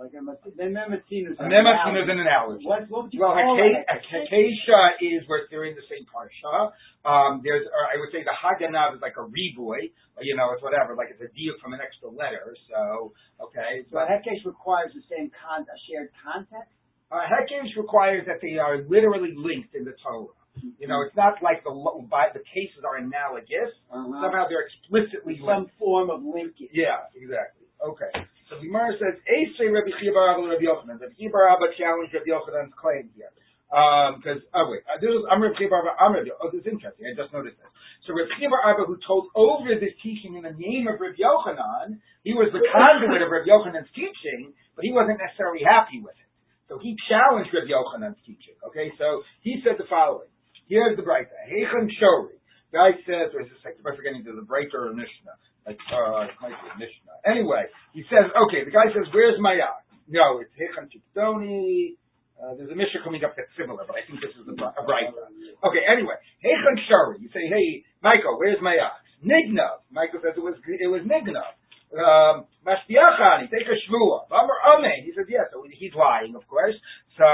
Like 0.00 0.16
a 0.16 0.22
mas- 0.24 0.40
Mematin 0.56 1.28
is 1.28 1.36
A 1.36 1.44
Mematin 1.44 1.92
is 2.00 2.08
an 2.08 2.20
analogy. 2.24 2.64
What, 2.64 2.88
what 2.88 3.04
would 3.04 3.12
you 3.12 3.20
Well, 3.20 3.36
call 3.36 3.52
Hake- 3.60 3.84
it? 3.84 3.84
Acacia 3.84 4.96
is 5.04 5.28
where 5.28 5.44
they're 5.52 5.68
in 5.68 5.76
the 5.76 5.84
same 5.92 6.08
parsha. 6.08 6.72
Um, 7.04 7.40
there's, 7.44 7.68
or 7.68 7.84
I 7.84 8.00
would 8.00 8.08
say 8.08 8.24
the 8.24 8.32
Haganav 8.32 8.96
is 8.96 9.02
like 9.04 9.20
a 9.20 9.24
reboy, 9.28 9.92
you 10.24 10.36
know, 10.36 10.52
it's 10.56 10.62
whatever, 10.64 10.96
like 10.96 11.08
it's 11.12 11.20
a 11.20 11.28
deal 11.36 11.52
from 11.60 11.74
an 11.76 11.80
extra 11.84 12.08
letter. 12.08 12.56
So, 12.72 13.12
okay. 13.44 13.84
So 13.92 14.00
Hekesh 14.00 14.40
requires 14.48 14.92
the 14.96 15.04
same 15.04 15.28
con, 15.36 15.68
a 15.68 15.76
shared 15.84 16.08
context. 16.24 16.72
Uh, 17.10 17.26
Hekesh 17.26 17.74
requires 17.76 18.24
that 18.30 18.38
they 18.40 18.56
are 18.58 18.86
literally 18.86 19.34
linked 19.36 19.74
in 19.74 19.84
the 19.84 19.94
Torah. 20.02 20.30
You 20.78 20.86
know, 20.86 21.02
it's 21.06 21.16
not 21.16 21.42
like 21.42 21.62
the 21.66 21.72
by, 22.10 22.30
the 22.34 22.42
cases 22.54 22.82
are 22.86 22.98
analogous. 22.98 23.70
Uh-huh. 23.90 24.22
Somehow 24.22 24.46
they're 24.50 24.66
explicitly 24.66 25.38
Some 25.42 25.66
linked. 25.66 25.78
form 25.78 26.10
of 26.10 26.22
linkage. 26.22 26.70
Yeah, 26.74 27.06
exactly. 27.14 27.66
Okay. 27.82 28.10
So 28.50 28.58
the 28.58 28.66
Gemara 28.66 28.98
says, 28.98 29.14
Esrei 29.26 29.70
Rabbi 29.70 29.94
Chia 30.02 30.10
Bar 30.12 30.36
Abba 30.36 30.46
Rabbi 30.50 30.66
Yochanan. 30.66 30.98
Rabbi 30.98 31.14
Chia 31.16 31.30
Bar 31.30 31.48
Abba 31.54 31.70
challenged 31.78 32.12
Rabbi 32.14 32.28
Yochanan's 32.30 32.74
claim 32.74 33.10
here. 33.14 33.30
Because, 33.70 34.42
oh 34.50 34.66
wait, 34.66 34.82
uh, 34.90 34.98
this 34.98 35.06
was, 35.10 35.22
I'm 35.30 35.38
Rabbi 35.38 35.54
Chia 35.54 35.70
Bar 35.70 35.86
Abba, 35.86 35.94
I'm 36.02 36.12
Rabbi 36.18 36.34
Oh, 36.42 36.50
this 36.50 36.66
is 36.66 36.68
interesting. 36.68 37.06
I 37.06 37.14
just 37.14 37.30
noticed 37.30 37.58
this. 37.62 37.70
So 38.06 38.14
Rabbi 38.14 38.34
Chia 38.38 38.50
Bar 38.50 38.62
Abba, 38.74 38.90
who 38.90 38.98
told 39.06 39.30
over 39.38 39.70
this 39.78 39.94
teaching 40.02 40.34
in 40.34 40.42
the 40.42 40.54
name 40.58 40.90
of 40.90 40.98
Rabbi 40.98 41.18
Yochanan, 41.18 42.02
he 42.26 42.34
was 42.34 42.50
the 42.50 42.60
conduit 42.74 43.22
of 43.22 43.30
Rabbi 43.30 43.46
Yochanan's 43.46 43.90
teaching, 43.94 44.50
but 44.74 44.82
he 44.82 44.90
wasn't 44.90 45.22
necessarily 45.22 45.62
happy 45.62 46.02
with 46.02 46.18
it. 46.18 46.29
So 46.70 46.78
he 46.78 46.94
challenged 47.10 47.50
Rabbi 47.50 47.66
Yochanan's 47.66 48.22
teaching. 48.22 48.54
Okay, 48.70 48.94
so 48.94 49.26
he 49.42 49.58
said 49.66 49.74
the 49.74 49.90
following. 49.90 50.30
Here's 50.70 50.94
the 50.94 51.02
Breita. 51.02 51.34
Heichem 51.50 51.90
Shori. 51.98 52.38
Guy 52.70 52.94
says, 53.02 53.34
or 53.34 53.42
is 53.42 53.50
this 53.50 53.58
am 53.66 53.82
I 53.82 53.98
forgetting, 53.98 54.22
a 54.22 54.46
Breita 54.46 54.78
or 54.78 54.94
a 54.94 54.94
Mishnah? 54.94 55.34
Like, 55.66 55.82
uh, 55.90 56.30
it 56.30 56.38
might 56.38 56.54
be 56.54 56.70
a 56.70 56.78
Mishnah. 56.78 57.26
Anyway, 57.26 57.66
he 57.90 58.06
says, 58.06 58.30
okay, 58.46 58.62
the 58.62 58.70
guy 58.70 58.86
says, 58.94 59.10
where's 59.10 59.34
my 59.42 59.58
yak? 59.58 59.82
No, 60.06 60.38
it's 60.38 60.54
Heichem 60.54 60.86
Chiptoni. 60.86 61.98
Uh, 62.38 62.54
there's 62.54 62.70
a 62.70 62.78
Mishnah 62.78 63.02
coming 63.02 63.26
up 63.26 63.34
that's 63.34 63.50
similar, 63.58 63.82
but 63.82 63.98
I 63.98 64.06
think 64.06 64.22
this 64.22 64.30
is 64.38 64.46
a, 64.46 64.54
a 64.54 64.82
Breita. 64.86 65.26
Okay, 65.66 65.82
anyway, 65.90 66.14
Heichem 66.38 66.78
Shori. 66.86 67.18
You 67.18 67.34
say, 67.34 67.50
hey, 67.50 67.82
Michael, 67.98 68.38
where's 68.38 68.62
my 68.62 68.78
ox? 68.78 69.02
Nignav. 69.26 69.82
Michael 69.90 70.22
says 70.22 70.38
it 70.38 70.44
was, 70.46 70.54
it 70.62 70.86
was 70.86 71.02
Nignav. 71.02 71.50
Um, 71.90 72.46
Mashtiachani, 72.62 73.50
take 73.50 73.66
a 73.66 73.74
shmua. 73.88 74.30
Amar 74.30 74.78
Amen. 74.78 75.02
He 75.02 75.10
says, 75.16 75.26
yes. 75.26 75.50
So 75.50 75.64
he's 75.66 75.94
lying, 75.94 76.36
of 76.36 76.46
course. 76.46 76.76
So 77.18 77.26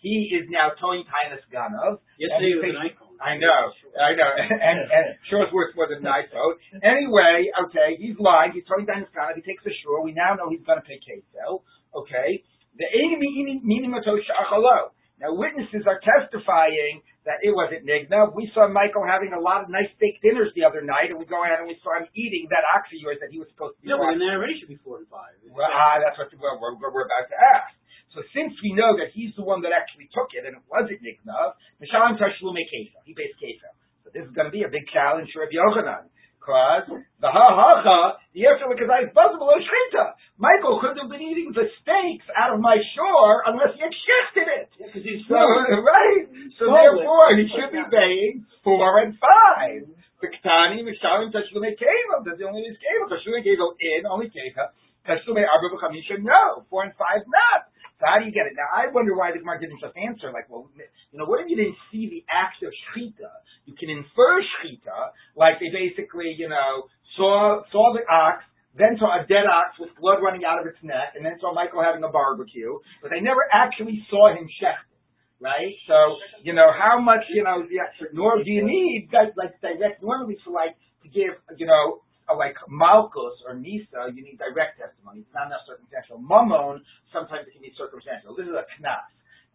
he 0.00 0.32
is 0.32 0.48
now 0.48 0.72
towing 0.80 1.04
Tainus 1.04 1.44
Ganov. 1.52 2.00
Yesterday 2.16 2.56
And 2.56 2.60
was 2.60 2.64
he 2.64 2.70
an 2.72 2.82
icon. 2.88 3.08
I 3.18 3.34
know, 3.34 3.74
I 3.98 4.14
know, 4.14 4.30
and, 4.30 4.78
and 4.94 5.06
sure 5.26 5.42
it's 5.42 5.50
worth 5.50 5.74
more 5.74 5.90
than 5.90 6.06
an 6.06 6.08
iPhone. 6.08 6.54
Anyway, 6.86 7.50
okay, 7.66 7.98
he's 7.98 8.14
lying. 8.22 8.54
He's 8.54 8.62
towing 8.70 8.86
Tainus 8.86 9.10
Ganov. 9.10 9.34
He 9.34 9.42
takes 9.42 9.66
the 9.66 9.74
shore. 9.82 10.06
We 10.06 10.14
now 10.14 10.38
know 10.38 10.48
he's 10.48 10.62
going 10.62 10.78
to 10.78 10.86
pay 10.86 11.02
Kefel. 11.02 11.66
Okay. 11.92 12.46
The 12.78 12.86
meaning 12.94 13.90
Shachalo. 13.92 14.94
Now 15.18 15.34
witnesses 15.34 15.82
are 15.90 15.98
testifying 15.98 17.02
that 17.26 17.42
it 17.42 17.50
wasn't 17.50 17.82
Nigna. 17.84 18.30
We 18.32 18.46
saw 18.54 18.70
Michael 18.70 19.02
having 19.02 19.34
a 19.34 19.42
lot 19.42 19.66
of 19.66 19.68
nice 19.68 19.90
steak 19.98 20.22
dinners 20.22 20.54
the 20.54 20.62
other 20.64 20.80
night, 20.80 21.10
and 21.10 21.18
we 21.18 21.26
go 21.26 21.42
ahead 21.42 21.58
and 21.58 21.66
we 21.66 21.74
saw 21.82 21.98
him 21.98 22.06
eating 22.14 22.46
that 22.54 22.62
ox 22.72 22.86
of 22.94 22.98
yours 23.02 23.18
that 23.20 23.28
he 23.34 23.42
was 23.42 23.50
supposed 23.50 23.76
to 23.76 23.80
be 23.82 23.90
No, 23.90 23.98
but 23.98 24.14
watching. 24.14 24.22
the 24.22 24.30
narration 24.30 24.62
should 24.62 24.72
be 24.72 24.80
four 24.80 25.02
and 25.02 25.08
five. 25.10 25.34
Well, 25.50 25.66
ah, 25.68 25.98
that's 25.98 26.16
what 26.16 26.30
we're, 26.32 26.56
we're, 26.62 26.78
we're 26.78 27.04
about 27.04 27.26
to 27.28 27.38
ask. 27.58 27.74
So 28.14 28.22
So 28.22 28.26
since 28.32 28.56
we 28.64 28.72
know 28.72 28.96
that 28.96 29.12
he's 29.12 29.36
the 29.36 29.44
one 29.44 29.60
that 29.66 29.74
actually 29.74 30.08
took 30.14 30.32
it 30.32 30.48
and 30.48 30.56
it 30.56 30.64
wasn't 30.70 31.02
Nignav, 31.04 31.58
Mishalim 31.82 32.16
Tashlume 32.16 32.64
Kesa. 32.70 32.98
He 33.04 33.12
based 33.12 33.36
Kesa. 33.36 33.68
So 34.02 34.08
this 34.14 34.24
is 34.24 34.32
going 34.32 34.48
to 34.48 34.54
be 34.54 34.64
a 34.64 34.72
big 34.72 34.88
challenge 34.88 35.28
for 35.34 35.44
Rabbi 35.44 35.58
Yochanan. 35.60 36.08
Because 36.48 37.04
the 37.20 37.28
ha 37.28 37.46
ha 37.52 37.84
ha, 37.84 38.00
the 38.32 38.48
answer 38.48 38.72
because 38.72 38.88
I 38.88 39.04
possible 39.12 39.52
shchita. 39.52 40.16
Michael 40.40 40.80
couldn't 40.80 41.04
have 41.04 41.12
been 41.12 41.20
eating 41.20 41.52
the 41.52 41.68
steaks 41.84 42.24
out 42.32 42.56
of 42.56 42.64
my 42.64 42.80
shore 42.96 43.44
unless 43.44 43.76
he 43.76 43.84
had 43.84 43.92
shechted 43.92 44.48
it. 44.48 44.72
Yeah, 44.80 44.88
he's 44.96 45.28
So, 45.28 45.36
right. 45.36 46.24
So 46.56 46.72
Stole 46.72 47.04
therefore, 47.04 47.36
he 47.36 47.52
should 47.52 47.68
be 47.68 47.84
paying 47.92 48.48
four 48.64 48.80
and 48.96 49.12
five. 49.20 49.92
Viktani, 50.24 50.80
Mishalim, 50.88 51.28
Tashlume 51.36 51.76
Kevel. 51.76 52.24
That's 52.24 52.40
the 52.40 52.48
only 52.48 52.64
is 52.64 52.80
Kevel. 52.80 53.12
Tashlume 53.12 53.44
Kevel 53.44 53.76
in, 53.76 54.08
only 54.08 54.32
Keva. 54.32 54.72
Tashlume 55.04 55.44
Arba 55.44 55.68
B'chamisha, 55.68 56.16
no. 56.24 56.64
Four 56.72 56.88
and 56.88 56.96
five, 56.96 57.28
not. 57.28 57.68
So 58.00 58.08
how 58.08 58.18
do 58.18 58.24
you 58.24 58.32
get 58.32 58.48
it? 58.48 58.56
Now, 58.56 58.72
I 58.72 58.88
wonder 58.88 59.12
why 59.12 59.36
the 59.36 59.44
Gemara 59.44 59.60
didn't 59.60 59.84
just 59.84 59.92
answer, 60.00 60.32
like, 60.32 60.48
well, 60.48 60.72
know, 61.18 61.26
what 61.26 61.42
if 61.42 61.50
you 61.50 61.56
didn't 61.56 61.76
see 61.90 62.08
the 62.08 62.22
act 62.30 62.62
of 62.62 62.70
shchita? 62.70 63.30
You 63.66 63.74
can 63.74 63.90
infer 63.90 64.40
shchita, 64.40 65.12
like 65.36 65.60
they 65.60 65.68
basically, 65.68 66.34
you 66.38 66.48
know, 66.48 66.88
saw, 67.16 67.62
saw 67.70 67.92
the 67.92 68.06
ox, 68.06 68.44
then 68.78 68.96
saw 68.98 69.18
a 69.18 69.26
dead 69.26 69.44
ox 69.44 69.76
with 69.78 69.90
blood 70.00 70.22
running 70.22 70.46
out 70.46 70.60
of 70.62 70.66
its 70.66 70.78
neck, 70.82 71.18
and 71.18 71.26
then 71.26 71.36
saw 71.40 71.52
Michael 71.52 71.82
having 71.82 72.04
a 72.04 72.08
barbecue, 72.08 72.78
but 73.02 73.10
they 73.10 73.20
never 73.20 73.42
actually 73.50 74.06
saw 74.08 74.30
him 74.30 74.46
shechted, 74.62 74.96
right? 75.42 75.74
So, 75.90 76.16
you 76.46 76.54
know, 76.54 76.70
how 76.70 77.00
much, 77.00 77.26
you 77.34 77.42
know, 77.42 77.66
nor 78.14 78.38
do 78.42 78.50
you 78.50 78.64
need, 78.64 79.10
that, 79.12 79.34
like, 79.36 79.58
direct, 79.60 80.00
normally 80.02 80.38
for, 80.44 80.54
like, 80.54 80.78
to 81.02 81.08
give, 81.10 81.34
you 81.58 81.66
know, 81.66 82.06
like 82.28 82.60
Malchus 82.68 83.40
or 83.48 83.56
Nisa, 83.56 84.12
you 84.12 84.20
need 84.20 84.36
direct 84.36 84.76
testimony. 84.76 85.24
It's 85.24 85.32
not 85.32 85.48
enough 85.48 85.64
circumstantial. 85.64 86.20
Mammon, 86.20 86.84
sometimes 87.08 87.48
it 87.48 87.56
can 87.56 87.64
be 87.64 87.72
circumstantial. 87.72 88.36
This 88.36 88.44
is 88.44 88.52
a 88.52 88.68
knas. 88.76 89.08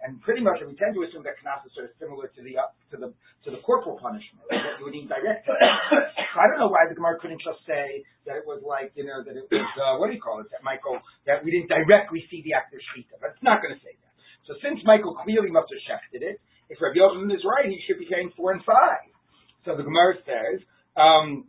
And 0.03 0.19
pretty 0.19 0.43
much, 0.43 0.59
we 0.59 0.75
tend 0.75 0.91
to 0.99 1.01
assume 1.07 1.23
that 1.23 1.39
knas 1.39 1.63
is 1.63 1.71
sort 1.71 1.87
of 1.87 1.95
similar 1.95 2.27
to 2.27 2.41
the 2.43 2.59
uh, 2.59 2.67
to 2.91 2.99
the 2.99 3.09
to 3.47 3.49
the 3.55 3.63
corporal 3.63 3.95
punishment. 3.95 4.43
That 4.51 4.75
you 4.75 4.83
would 4.83 4.91
need 4.91 5.07
direct. 5.07 5.47
I 5.47 6.43
don't 6.51 6.59
know 6.59 6.67
why 6.67 6.91
the 6.91 6.95
Gemara 6.99 7.15
couldn't 7.23 7.39
just 7.39 7.63
say 7.63 8.03
that 8.27 8.35
it 8.35 8.43
was 8.43 8.59
like 8.67 8.91
you 8.99 9.07
know 9.07 9.23
that 9.23 9.31
it 9.31 9.47
was 9.47 9.63
uh, 9.79 9.95
what 10.03 10.11
do 10.11 10.13
you 10.13 10.19
call 10.19 10.43
it 10.43 10.51
that 10.51 10.59
Michael 10.59 10.99
that 11.23 11.39
we 11.39 11.55
didn't 11.55 11.71
directly 11.71 12.27
see 12.27 12.43
the 12.43 12.51
act 12.51 12.75
of 12.75 12.83
shechita, 12.91 13.15
but 13.23 13.31
it's 13.31 13.45
not 13.47 13.63
going 13.63 13.71
to 13.71 13.79
say 13.79 13.95
that. 13.95 14.11
So 14.43 14.59
since 14.59 14.83
Michael 14.83 15.15
clearly 15.23 15.47
must 15.47 15.71
have 15.71 15.79
shechted 15.87 16.19
it, 16.19 16.43
if 16.67 16.83
Rabbi 16.83 16.99
Yochanan 16.99 17.31
is 17.31 17.47
right, 17.47 17.71
he 17.71 17.79
should 17.87 17.95
be 17.95 18.11
paying 18.11 18.27
four 18.35 18.51
and 18.51 18.59
five. 18.67 19.07
So 19.63 19.79
the 19.79 19.87
Gemara 19.87 20.19
says. 20.27 20.59
Um, 20.99 21.47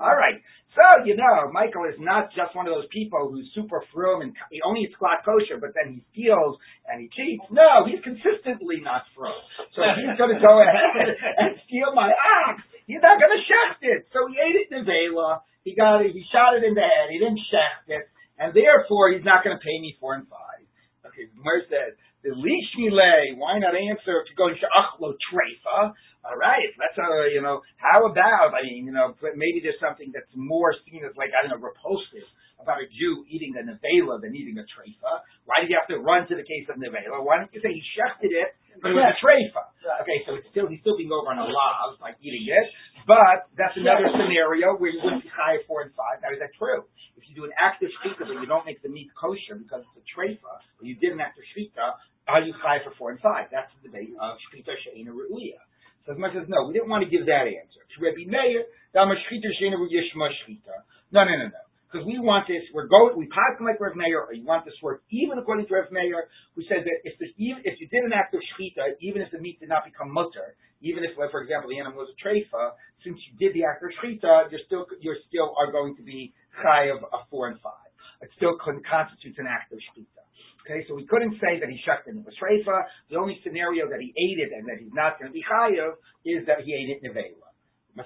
all 0.00 0.16
right. 0.16 0.40
So, 0.76 1.08
you 1.08 1.16
know, 1.16 1.48
Michael 1.56 1.88
is 1.88 1.96
not 1.96 2.28
just 2.36 2.52
one 2.52 2.68
of 2.68 2.76
those 2.76 2.86
people 2.92 3.32
who's 3.32 3.48
super 3.56 3.80
frum 3.96 4.20
and 4.20 4.36
he 4.52 4.60
only 4.60 4.84
eats 4.84 4.94
flat 5.00 5.24
kosher, 5.24 5.56
but 5.56 5.72
then 5.72 5.96
he 5.96 6.00
steals 6.12 6.60
and 6.84 7.00
he 7.00 7.08
cheats. 7.08 7.48
No, 7.48 7.88
he's 7.88 8.04
consistently 8.04 8.84
not 8.84 9.08
frum. 9.16 9.40
So 9.72 9.80
he's 9.96 10.12
going 10.20 10.36
to 10.36 10.40
go 10.44 10.60
ahead 10.66 11.16
and 11.16 11.56
steal 11.64 11.96
my 11.96 12.12
ox, 12.12 12.60
he's 12.84 13.00
not 13.00 13.16
going 13.16 13.32
to 13.32 13.42
shecht 13.48 13.80
it. 13.88 14.12
So 14.12 14.28
he 14.28 14.36
ate 14.36 14.68
it 14.68 14.68
in 14.68 14.84
Nevela. 14.84 15.40
He 15.64 15.72
got 15.72 16.04
it, 16.04 16.12
he 16.12 16.22
shot 16.28 16.54
it 16.54 16.62
in 16.62 16.76
the 16.76 16.84
head. 16.84 17.08
He 17.08 17.18
didn't 17.18 17.40
shecht 17.48 17.88
it. 17.88 18.06
And 18.36 18.52
therefore, 18.52 19.16
he's 19.16 19.24
not 19.24 19.40
going 19.40 19.56
to 19.56 19.62
pay 19.64 19.80
me 19.80 19.96
four 19.96 20.12
and 20.12 20.28
five. 20.28 20.60
Okay, 21.08 21.32
Gemara 21.32 21.64
says, 21.72 21.96
why 22.34 23.58
not 23.58 23.74
answer 23.76 24.22
if 24.22 24.30
you're 24.30 24.40
going 24.40 24.58
to 24.58 24.68
achlo 24.74 25.14
treifa? 25.30 25.94
All 26.26 26.34
right, 26.34 26.74
let's 26.74 26.98
uh, 26.98 27.30
you 27.30 27.38
know, 27.38 27.62
how 27.78 28.02
about 28.02 28.50
I 28.50 28.66
mean, 28.66 28.86
you 28.86 28.94
know, 28.94 29.14
maybe 29.22 29.62
there's 29.62 29.78
something 29.78 30.10
that's 30.10 30.30
more 30.34 30.74
seen 30.82 31.06
as 31.06 31.14
like 31.14 31.30
I 31.30 31.46
don't 31.46 31.54
know, 31.54 31.62
repulsive 31.62 32.26
about 32.58 32.82
a 32.82 32.88
Jew 32.88 33.22
eating 33.30 33.54
a 33.54 33.62
nevela 33.62 34.18
than 34.18 34.34
eating 34.34 34.58
a 34.58 34.66
treifa. 34.66 35.22
Why 35.46 35.62
did 35.62 35.70
you 35.70 35.78
have 35.78 35.86
to 35.92 36.02
run 36.02 36.26
to 36.26 36.34
the 36.34 36.42
case 36.42 36.66
of 36.66 36.82
nevela? 36.82 37.22
Why 37.22 37.38
don't 37.38 37.52
you 37.54 37.62
say 37.62 37.70
he 37.70 37.82
shechted 37.94 38.32
it, 38.34 38.58
but 38.82 38.90
it 38.90 38.98
was 38.98 39.06
a 39.06 39.18
treifa? 39.22 39.70
Okay, 40.02 40.18
so 40.26 40.34
it's 40.34 40.50
still 40.50 40.66
he's 40.66 40.82
still 40.82 40.98
being 40.98 41.14
over 41.14 41.30
on 41.30 41.38
a 41.38 41.46
lav, 41.46 41.94
like 42.02 42.18
eating 42.18 42.42
it, 42.42 42.66
but 43.06 43.46
that's 43.54 43.78
another 43.78 44.10
scenario 44.10 44.74
where 44.74 44.90
you 44.90 44.98
wouldn't 44.98 45.22
be 45.22 45.30
high 45.30 45.62
four 45.70 45.86
and 45.86 45.94
five. 45.94 46.18
Now 46.26 46.34
is 46.34 46.42
that 46.42 46.50
true? 46.58 46.90
If 47.14 47.22
you 47.30 47.38
do 47.38 47.46
an 47.46 47.54
active 47.54 47.94
shechita, 48.02 48.26
but 48.26 48.36
you 48.42 48.50
don't 48.50 48.66
make 48.66 48.82
the 48.82 48.90
meat 48.90 49.14
kosher 49.14 49.56
because 49.62 49.86
it's 49.86 50.02
a 50.02 50.06
treifa, 50.10 50.58
or 50.80 50.82
you 50.82 50.98
did 50.98 51.14
an 51.14 51.22
active 51.22 51.46
shechita, 51.54 52.02
are 52.28 52.42
you 52.42 52.54
high 52.58 52.82
for 52.82 52.92
four 52.98 53.10
and 53.10 53.20
five? 53.20 53.48
That's 53.50 53.70
the 53.80 53.88
debate 53.88 54.14
of 54.18 54.36
shechita 54.50 54.74
she'ena 54.82 55.10
ru'uya. 55.10 55.62
So 56.06 56.14
as 56.14 56.18
much 56.18 56.34
as 56.38 56.46
no, 56.46 56.66
we 56.66 56.74
didn't 56.74 56.90
want 56.90 57.02
to 57.02 57.10
give 57.10 57.26
that 57.26 57.50
answer. 57.50 57.82
To 57.82 57.96
Rabbi 57.98 58.30
Meir, 58.30 58.66
Dama 58.94 59.18
Shchita 59.26 59.50
Shena 59.58 59.78
Yishma 59.78 60.30
Shchita. 60.30 60.86
No, 61.10 61.26
no, 61.26 61.34
no, 61.34 61.50
no. 61.50 61.62
Because 61.86 62.02
we 62.02 62.18
want 62.18 62.50
this, 62.50 62.66
we're 62.74 62.90
going, 62.90 63.14
we 63.14 63.30
pass 63.30 63.54
like 63.62 63.78
Rav 63.78 63.94
Meir, 63.94 64.26
or 64.26 64.34
you 64.34 64.42
want 64.42 64.66
this 64.66 64.74
work 64.82 65.06
even 65.10 65.38
according 65.38 65.70
to 65.70 65.72
Rav 65.74 65.90
Meir, 65.94 66.26
who 66.58 66.62
said 66.66 66.82
that 66.82 66.98
if 67.06 67.14
the, 67.22 67.30
even 67.38 67.62
if 67.62 67.78
you 67.78 67.86
did 67.86 68.02
an 68.02 68.10
act 68.10 68.34
of 68.34 68.42
shchita, 68.42 68.98
even 68.98 69.22
if 69.22 69.30
the 69.30 69.38
meat 69.38 69.62
did 69.62 69.70
not 69.70 69.86
become 69.86 70.10
mutter, 70.10 70.58
even 70.82 71.06
if, 71.06 71.16
like, 71.16 71.30
for 71.30 71.40
example, 71.40 71.70
the 71.70 71.78
animal 71.78 72.02
was 72.02 72.10
a 72.10 72.18
treifa, 72.18 72.74
since 73.06 73.16
you 73.30 73.38
did 73.38 73.54
the 73.54 73.62
act 73.62 73.86
of 73.86 73.94
shchita, 74.02 74.50
you're 74.50 74.66
still 74.66 74.84
you're 74.98 75.22
still 75.30 75.54
are 75.54 75.70
going 75.70 75.94
to 75.96 76.02
be 76.02 76.34
chai 76.60 76.90
of 76.90 77.06
a 77.06 77.22
four 77.30 77.48
and 77.48 77.58
five. 77.62 77.86
It 78.20 78.34
still 78.34 78.58
constitutes 78.58 79.38
an 79.38 79.46
act 79.46 79.70
of 79.70 79.78
shchita. 79.78 80.25
Okay, 80.66 80.82
so 80.90 80.98
we 80.98 81.06
couldn't 81.06 81.38
say 81.38 81.62
that 81.62 81.70
he 81.70 81.78
shut 81.86 82.02
it 82.02 82.10
in 82.10 82.26
the 82.26 82.34
Shreifa. 82.34 82.90
The 83.06 83.22
only 83.22 83.38
scenario 83.46 83.86
that 83.86 84.02
he 84.02 84.10
ate 84.10 84.42
it 84.42 84.50
and 84.50 84.66
that 84.66 84.82
he's 84.82 84.90
not 84.90 85.14
going 85.14 85.30
to 85.30 85.34
be 85.34 85.46
chayav 85.46 85.94
is 86.26 86.42
that 86.50 86.66
he 86.66 86.74
ate 86.74 86.90
it 86.90 87.06
in 87.06 87.14
Nevela. 87.14 87.46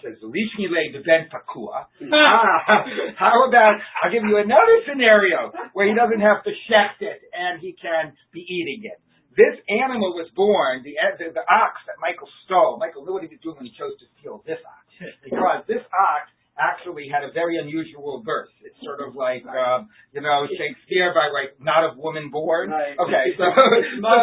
says, 0.04 0.20
Lishni 0.20 0.68
lay 0.68 0.92
the 0.92 1.00
ben 1.00 1.32
pakua. 1.32 1.88
Ah, 2.12 2.84
how 3.16 3.48
about, 3.48 3.80
I'll 4.04 4.12
give 4.12 4.28
you 4.28 4.36
another 4.36 4.76
scenario 4.84 5.56
where 5.72 5.88
he 5.88 5.96
doesn't 5.96 6.20
have 6.20 6.44
to 6.44 6.52
shecht 6.68 7.00
it 7.00 7.24
and 7.32 7.64
he 7.64 7.72
can 7.80 8.12
be 8.28 8.44
eating 8.44 8.84
it. 8.92 9.00
This 9.40 9.56
animal 9.72 10.12
was 10.12 10.28
born, 10.36 10.84
the, 10.84 11.00
the, 11.16 11.32
the 11.32 11.46
ox 11.48 11.80
that 11.88 11.96
Michael 11.96 12.28
stole. 12.44 12.76
Michael 12.76 13.08
knew 13.08 13.16
what 13.16 13.24
he 13.24 13.32
was 13.32 13.40
doing 13.40 13.56
when 13.56 13.72
he 13.72 13.72
chose 13.72 13.96
to 13.96 14.06
steal 14.20 14.44
this 14.44 14.60
ox. 14.68 14.84
Because 15.24 15.64
this 15.64 15.80
ox 15.96 16.28
actually 16.58 17.08
had 17.08 17.22
a 17.22 17.32
very 17.32 17.58
unusual 17.58 18.22
birth. 18.24 18.52
It's 18.62 18.76
sort 18.82 19.00
of 19.00 19.14
like, 19.14 19.46
um, 19.46 19.88
you 20.12 20.20
know, 20.20 20.46
Shakespeare 20.50 21.14
by 21.14 21.30
like 21.30 21.58
not 21.60 21.84
of 21.84 21.96
woman 21.96 22.30
born. 22.30 22.70
Right. 22.70 22.96
Okay, 22.98 23.26
so, 23.38 23.44
so, 24.02 24.14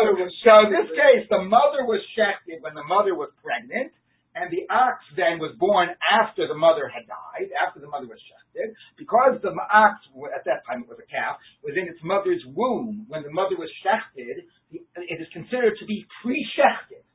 so 0.43 0.51
in 0.67 0.71
this 0.71 0.89
case, 0.91 1.25
the 1.29 1.43
mother 1.43 1.87
was 1.87 2.01
shechted 2.17 2.61
when 2.61 2.73
the 2.73 2.83
mother 2.83 3.15
was 3.15 3.29
pregnant, 3.39 3.91
and 4.37 4.53
the 4.53 4.69
ox 4.69 5.01
then 5.17 5.41
was 5.41 5.57
born 5.57 5.89
after 6.13 6.45
the 6.45 6.53
mother 6.53 6.85
had 6.85 7.09
died, 7.09 7.49
after 7.57 7.81
the 7.81 7.89
mother 7.89 8.05
was 8.05 8.21
shechted, 8.21 8.75
because 8.97 9.41
the 9.41 9.49
ox, 9.49 9.97
at 10.29 10.45
that 10.45 10.61
time 10.69 10.85
it 10.85 10.89
was 10.89 11.01
a 11.01 11.09
calf, 11.09 11.41
was 11.65 11.73
in 11.73 11.89
its 11.89 11.99
mother's 12.05 12.43
womb 12.53 13.09
when 13.09 13.25
the 13.25 13.33
mother 13.33 13.57
was 13.57 13.69
shechted, 13.81 14.45
it 14.69 15.17
is 15.17 15.27
considered 15.33 15.73
to 15.79 15.85
be 15.89 16.05
pre-shechted. 16.21 17.06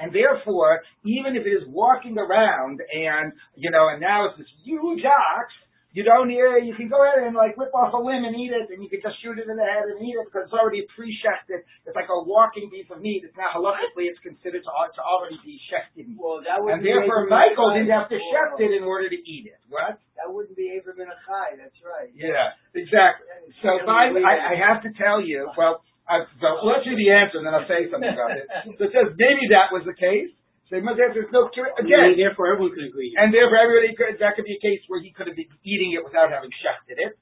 And 0.00 0.12
therefore, 0.12 0.80
even 1.04 1.36
if 1.36 1.44
it 1.44 1.52
is 1.52 1.68
walking 1.68 2.16
around 2.16 2.80
and, 2.80 3.32
you 3.54 3.70
know, 3.70 3.92
and 3.92 4.00
now 4.00 4.32
it's 4.32 4.38
this 4.38 4.48
huge 4.64 5.04
ox, 5.04 5.52
you 5.92 6.06
don't 6.06 6.30
hear, 6.30 6.54
you 6.54 6.78
can 6.78 6.86
go 6.86 7.02
ahead 7.02 7.26
and 7.26 7.34
like 7.34 7.58
rip 7.58 7.74
off 7.74 7.90
a 7.90 7.98
limb 7.98 8.22
and 8.22 8.30
eat 8.38 8.54
it, 8.54 8.70
and 8.70 8.78
you 8.78 8.86
can 8.86 9.02
just 9.02 9.18
shoot 9.18 9.42
it 9.42 9.50
in 9.50 9.58
the 9.58 9.66
head 9.66 9.90
and 9.90 9.98
eat 9.98 10.14
it 10.14 10.22
because 10.22 10.46
it's 10.46 10.54
already 10.54 10.86
pre-shechted. 10.94 11.66
It's 11.82 11.98
like 11.98 12.06
a 12.06 12.14
walking 12.22 12.70
piece 12.70 12.86
of 12.94 13.02
meat. 13.02 13.26
It's 13.26 13.34
now 13.34 13.50
halachically, 13.50 14.06
it's 14.06 14.22
considered 14.22 14.62
to, 14.62 14.70
to 14.70 15.02
already 15.02 15.42
be 15.42 15.58
shechted. 15.66 16.14
Well, 16.14 16.46
that 16.46 16.62
would 16.62 16.78
And 16.78 16.86
therefore, 16.86 17.26
Michael 17.26 17.74
didn't 17.74 17.90
have 17.90 18.06
to 18.06 18.22
shecht 18.22 18.62
it 18.62 18.70
in 18.70 18.86
order 18.86 19.10
to 19.10 19.18
eat 19.18 19.50
it. 19.50 19.58
What? 19.66 19.98
That 20.14 20.30
wouldn't 20.30 20.54
be 20.54 20.78
Abram 20.78 21.02
in 21.02 21.10
a 21.10 21.18
chai. 21.26 21.58
That's 21.58 21.74
right. 21.82 22.14
Yeah, 22.14 22.54
exactly. 22.70 23.26
So 23.66 23.82
I, 23.82 24.14
I, 24.14 24.34
I 24.46 24.54
have 24.62 24.86
to 24.86 24.94
tell 24.94 25.18
you, 25.18 25.50
well, 25.58 25.82
I, 26.10 26.26
so 26.42 26.66
let's 26.66 26.82
do 26.82 26.98
the 26.98 27.08
answer 27.14 27.38
and 27.38 27.46
then 27.46 27.54
I'll 27.54 27.70
say 27.70 27.86
something 27.86 28.10
about 28.10 28.34
it. 28.34 28.50
So 28.74 28.90
it 28.90 28.92
says 28.92 29.14
maybe 29.14 29.54
that 29.54 29.70
was 29.70 29.86
the 29.86 29.94
case. 29.94 30.34
So 30.66 30.78
it 30.78 30.82
must 30.82 30.98
have, 30.98 31.14
there's 31.14 31.30
no, 31.30 31.46
again, 31.50 32.14
Therefore, 32.18 32.50
everyone 32.54 32.74
can 32.74 32.86
agree. 32.90 33.10
and 33.18 33.34
therefore 33.34 33.58
everybody 33.58 33.94
could, 33.94 34.18
that 34.22 34.34
could 34.38 34.46
be 34.46 34.54
a 34.58 34.62
case 34.62 34.82
where 34.86 34.98
he 35.02 35.10
could 35.14 35.26
have 35.30 35.38
been 35.38 35.50
eating 35.66 35.94
it 35.94 36.02
without 36.02 36.30
having 36.30 36.50
shechted 36.62 36.98
it. 36.98 37.14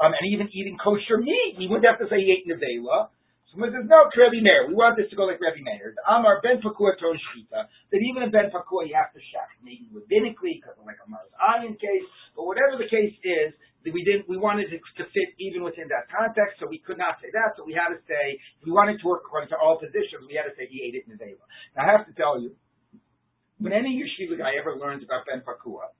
Um, 0.00 0.10
and 0.10 0.24
even 0.28 0.48
eating 0.50 0.74
kosher 0.80 1.20
meat. 1.20 1.54
He 1.56 1.68
wouldn't 1.70 1.86
have 1.86 2.00
to 2.02 2.08
say 2.10 2.18
he 2.20 2.32
ate 2.34 2.44
nevela. 2.50 3.12
Someone 3.54 3.70
says, 3.70 3.86
no, 3.86 4.10
Rebbe 4.10 4.42
Meir. 4.42 4.66
We 4.66 4.74
want 4.74 4.98
this 4.98 5.06
to 5.12 5.16
go 5.16 5.30
like 5.30 5.38
Rebbe 5.38 5.62
Meir. 5.62 5.94
The 5.94 6.02
Amar 6.10 6.42
ben 6.42 6.58
Pakua 6.58 6.98
ton 6.98 7.14
shita. 7.30 7.70
That 7.70 8.00
even 8.02 8.26
in 8.26 8.34
ben 8.34 8.50
Pakua 8.50 8.82
you 8.90 8.98
have 8.98 9.14
to 9.14 9.22
shecht. 9.22 9.54
Maybe 9.62 9.86
rabbinically, 9.94 10.58
because 10.58 10.74
of 10.74 10.82
like 10.82 10.98
a 10.98 11.06
Mars 11.06 11.30
Ayin 11.38 11.78
case. 11.78 12.02
But 12.34 12.50
whatever 12.50 12.74
the 12.74 12.90
case 12.90 13.14
is, 13.22 13.54
we 13.92 14.00
didn't, 14.00 14.24
we 14.28 14.40
wanted 14.40 14.72
it 14.72 14.80
to 14.96 15.04
fit 15.12 15.28
even 15.36 15.60
within 15.60 15.92
that 15.92 16.08
context, 16.08 16.56
so 16.56 16.64
we 16.64 16.80
could 16.80 16.96
not 16.96 17.20
say 17.20 17.28
that, 17.36 17.52
so 17.56 17.68
we 17.68 17.76
had 17.76 17.92
to 17.92 18.00
say, 18.08 18.40
if 18.60 18.64
we 18.64 18.72
wanted 18.72 18.96
to 18.96 19.04
work 19.04 19.28
according 19.28 19.52
to 19.52 19.58
all 19.60 19.76
positions, 19.76 20.24
we 20.24 20.40
had 20.40 20.48
to 20.48 20.54
say 20.56 20.64
he 20.70 20.80
ate 20.80 20.96
it 20.96 21.04
in 21.04 21.12
nevela. 21.12 21.44
Now 21.76 21.84
I 21.84 21.92
have 21.92 22.08
to 22.08 22.14
tell 22.16 22.40
you, 22.40 22.56
when 23.60 23.76
any 23.76 24.00
yeshiva 24.00 24.40
guy 24.40 24.56
ever 24.56 24.76
learns 24.80 25.04
about 25.04 25.28
Ben 25.28 25.44
Pakua, 25.44 25.92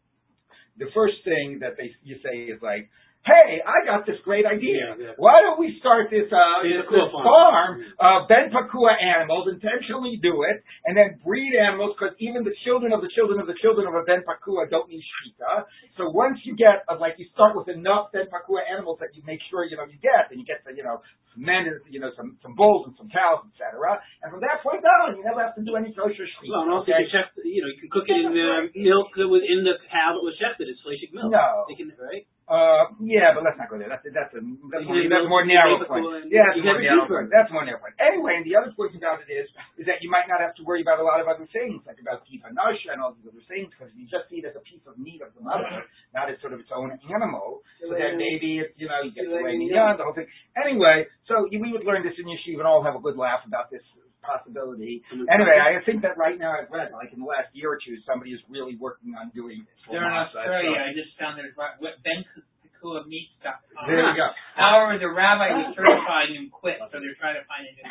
the 0.81 0.89
first 0.95 1.21
thing 1.25 1.61
that 1.61 1.77
they 1.77 1.93
you 2.03 2.17
say 2.25 2.51
is 2.51 2.59
like, 2.63 2.91
hey, 3.25 3.65
I 3.65 3.89
got 3.89 4.05
this 4.05 4.21
great 4.21 4.45
idea. 4.45 4.93
Yeah, 4.93 5.17
yeah. 5.17 5.17
Why 5.17 5.41
don't 5.41 5.57
we 5.57 5.81
start 5.81 6.13
this, 6.13 6.29
uh, 6.29 6.61
this, 6.61 6.85
this 6.85 7.09
farm. 7.09 7.81
of 7.97 8.29
Ben 8.29 8.53
Pakua 8.53 8.93
animals, 9.01 9.49
intentionally 9.49 10.21
do 10.21 10.45
it, 10.45 10.61
and 10.85 10.93
then 10.93 11.17
breed 11.25 11.57
animals, 11.57 11.97
because 11.97 12.13
even 12.21 12.45
the 12.45 12.53
children 12.69 12.93
of 12.93 13.01
the 13.01 13.09
children 13.17 13.41
of 13.41 13.49
the 13.49 13.57
children 13.65 13.89
of 13.89 13.97
a 13.97 14.05
Ben 14.05 14.21
Pakua 14.29 14.69
don't 14.69 14.93
need 14.93 15.01
Shita. 15.01 15.65
So 15.97 16.13
once 16.13 16.45
you 16.45 16.53
get, 16.53 16.85
uh, 16.85 17.01
like, 17.01 17.17
you 17.17 17.25
start 17.33 17.57
with 17.57 17.73
enough 17.73 18.13
Ben 18.13 18.29
Pakua 18.29 18.61
animals 18.69 19.01
that 19.01 19.17
you 19.17 19.25
make 19.25 19.41
sure, 19.49 19.65
you 19.65 19.81
know, 19.81 19.89
you 19.89 19.97
get, 20.05 20.29
and 20.29 20.37
you 20.37 20.45
get 20.45 20.61
the, 20.69 20.77
you 20.77 20.85
know, 20.85 21.01
some 21.33 21.49
men, 21.49 21.65
and, 21.65 21.81
you 21.89 22.05
know, 22.05 22.13
some, 22.13 22.37
some 22.45 22.53
bulls 22.53 22.93
and 22.93 22.95
some 23.01 23.09
cows, 23.09 23.41
etc. 23.57 24.05
And 24.21 24.29
from 24.29 24.45
that 24.45 24.61
point 24.61 24.85
on, 24.85 25.17
you 25.17 25.25
never 25.25 25.41
have 25.41 25.57
to 25.57 25.65
do 25.65 25.81
any 25.81 25.97
kosher 25.97 26.29
Shita. 26.29 26.53
Well, 26.53 26.69
and 26.69 26.77
also 26.77 26.93
okay? 26.93 27.09
you 27.09 27.09
can 27.09 27.25
chef, 27.25 27.27
you 27.41 27.65
know, 27.65 27.73
you 27.73 27.81
can 27.81 27.89
cook 27.89 28.05
it 28.05 28.21
in 28.21 28.37
uh, 28.37 28.69
milk 28.77 29.17
that 29.17 29.33
was 29.33 29.41
in 29.49 29.65
the 29.65 29.81
cow 29.89 30.13
that 30.13 30.21
was 30.21 30.37
chefed. 30.37 30.61
It's 30.61 30.85
fleishik 30.85 31.17
milk. 31.17 31.33
No. 31.33 31.65
Can, 31.73 31.89
right? 31.97 32.29
Uh, 32.45 32.93
yeah, 33.01 33.33
but 33.33 33.41
let's 33.41 33.57
not 33.57 33.73
go 33.73 33.81
there. 33.81 33.89
That's 33.89 34.05
that's 34.05 34.29
a 34.37 34.41
that's, 34.69 34.85
more, 34.85 35.01
that's 35.09 35.25
more 35.33 35.45
narrow 35.49 35.81
point. 35.89 36.05
and- 36.21 36.29
Yeah, 36.29 36.45
that's 36.53 36.61
more 36.61 36.77
narrow 36.85 37.09
point. 37.09 37.29
That's 37.33 37.49
more 37.57 37.65
narrow 37.65 37.81
point. 37.81 37.97
Anyway, 37.97 38.37
and 38.37 38.45
the 38.45 38.53
other 38.61 38.69
point 38.77 38.93
about 38.93 39.25
it 39.25 39.33
is 39.33 39.49
is 39.81 39.89
that 39.89 40.05
you 40.05 40.13
might 40.13 40.29
not 40.29 40.45
have 40.45 40.53
to 40.61 40.63
worry 40.69 40.85
about 40.85 41.01
a 41.01 41.07
lot 41.09 41.25
of 41.25 41.27
other 41.27 41.49
things, 41.57 41.81
like 41.89 41.97
about 42.05 42.21
nasha 42.29 42.93
and 42.93 43.01
all 43.01 43.17
these 43.17 43.25
other 43.33 43.41
things, 43.49 43.73
because 43.73 43.89
you 43.97 44.05
just 44.13 44.29
see 44.29 44.45
it 44.45 44.47
as 44.47 44.53
a 44.61 44.65
piece 44.69 44.85
of 44.85 45.01
meat 45.01 45.25
of 45.25 45.33
the 45.33 45.41
mother, 45.41 45.89
not 46.13 46.29
as 46.29 46.37
sort 46.45 46.53
of 46.53 46.61
its 46.61 46.69
own 46.69 46.93
animal. 47.09 47.65
So 47.81 47.97
then 47.97 48.21
maybe 48.21 48.61
it's 48.61 48.77
you 48.77 48.93
know 48.93 49.01
you 49.01 49.17
get 49.17 49.25
the 49.25 49.41
way 49.41 49.57
young, 49.73 49.97
the 49.97 50.05
whole 50.05 50.13
thing. 50.13 50.29
Anyway, 50.53 51.09
so 51.25 51.49
we 51.49 51.73
would 51.73 51.89
learn 51.89 52.05
this 52.05 52.13
in 52.21 52.29
yeshiva 52.29 52.61
and 52.61 52.69
all 52.69 52.85
have 52.85 52.93
a 52.93 53.01
good 53.01 53.17
laugh 53.17 53.41
about 53.49 53.73
this 53.73 53.81
possibility. 54.25 55.05
Anyway, 55.13 55.59
I 55.61 55.85
think 55.85 56.01
that 56.03 56.17
right 56.17 56.39
now 56.41 56.53
I've 56.57 56.71
read 56.73 56.93
like 56.97 57.13
in 57.13 57.21
the 57.21 57.27
last 57.29 57.53
year 57.53 57.73
or 57.77 57.79
two 57.79 57.97
somebody 58.09 58.33
is 58.33 58.41
really 58.49 58.77
working 58.81 59.13
on 59.15 59.29
doing 59.37 59.67
this. 59.69 59.77
They're 59.93 60.01
in 60.05 60.13
Australia. 60.13 60.81
I 60.81 60.93
just 60.97 61.13
found 61.21 61.37
their 61.39 61.53
BenKakuaMeats.com. 61.55 63.87
There 63.89 64.01
you 64.01 64.17
go. 64.17 64.29
However, 64.57 64.99
the 65.01 65.09
rabbi 65.09 65.53
was 65.57 65.75
certifying 65.77 66.35
him 66.37 66.51
quit, 66.53 66.77
so 66.81 66.89
they're 67.01 67.15
trying 67.21 67.37
to 67.41 67.45
find 67.49 67.67
a 67.69 67.73
new. 67.73 67.83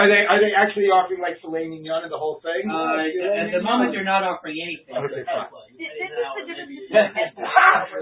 Are 0.00 0.08
they 0.08 0.24
are 0.28 0.40
they 0.40 0.52
actually 0.56 0.88
offering 0.92 1.20
like 1.20 1.40
filet 1.40 1.68
mignon 1.68 2.04
and 2.04 2.12
the 2.12 2.18
whole 2.20 2.40
thing? 2.44 2.68
Uh, 2.68 2.98
at 3.04 3.50
the 3.52 3.62
moment, 3.64 3.92
they're 3.92 4.04
not 4.06 4.22
offering 4.24 4.56
anything. 4.60 4.96
Okay, 4.96 5.24
fine. 5.24 5.48
This 5.76 5.88
is 5.92 6.10
the 6.12 6.20
difference 6.46 6.72
between 6.80 6.92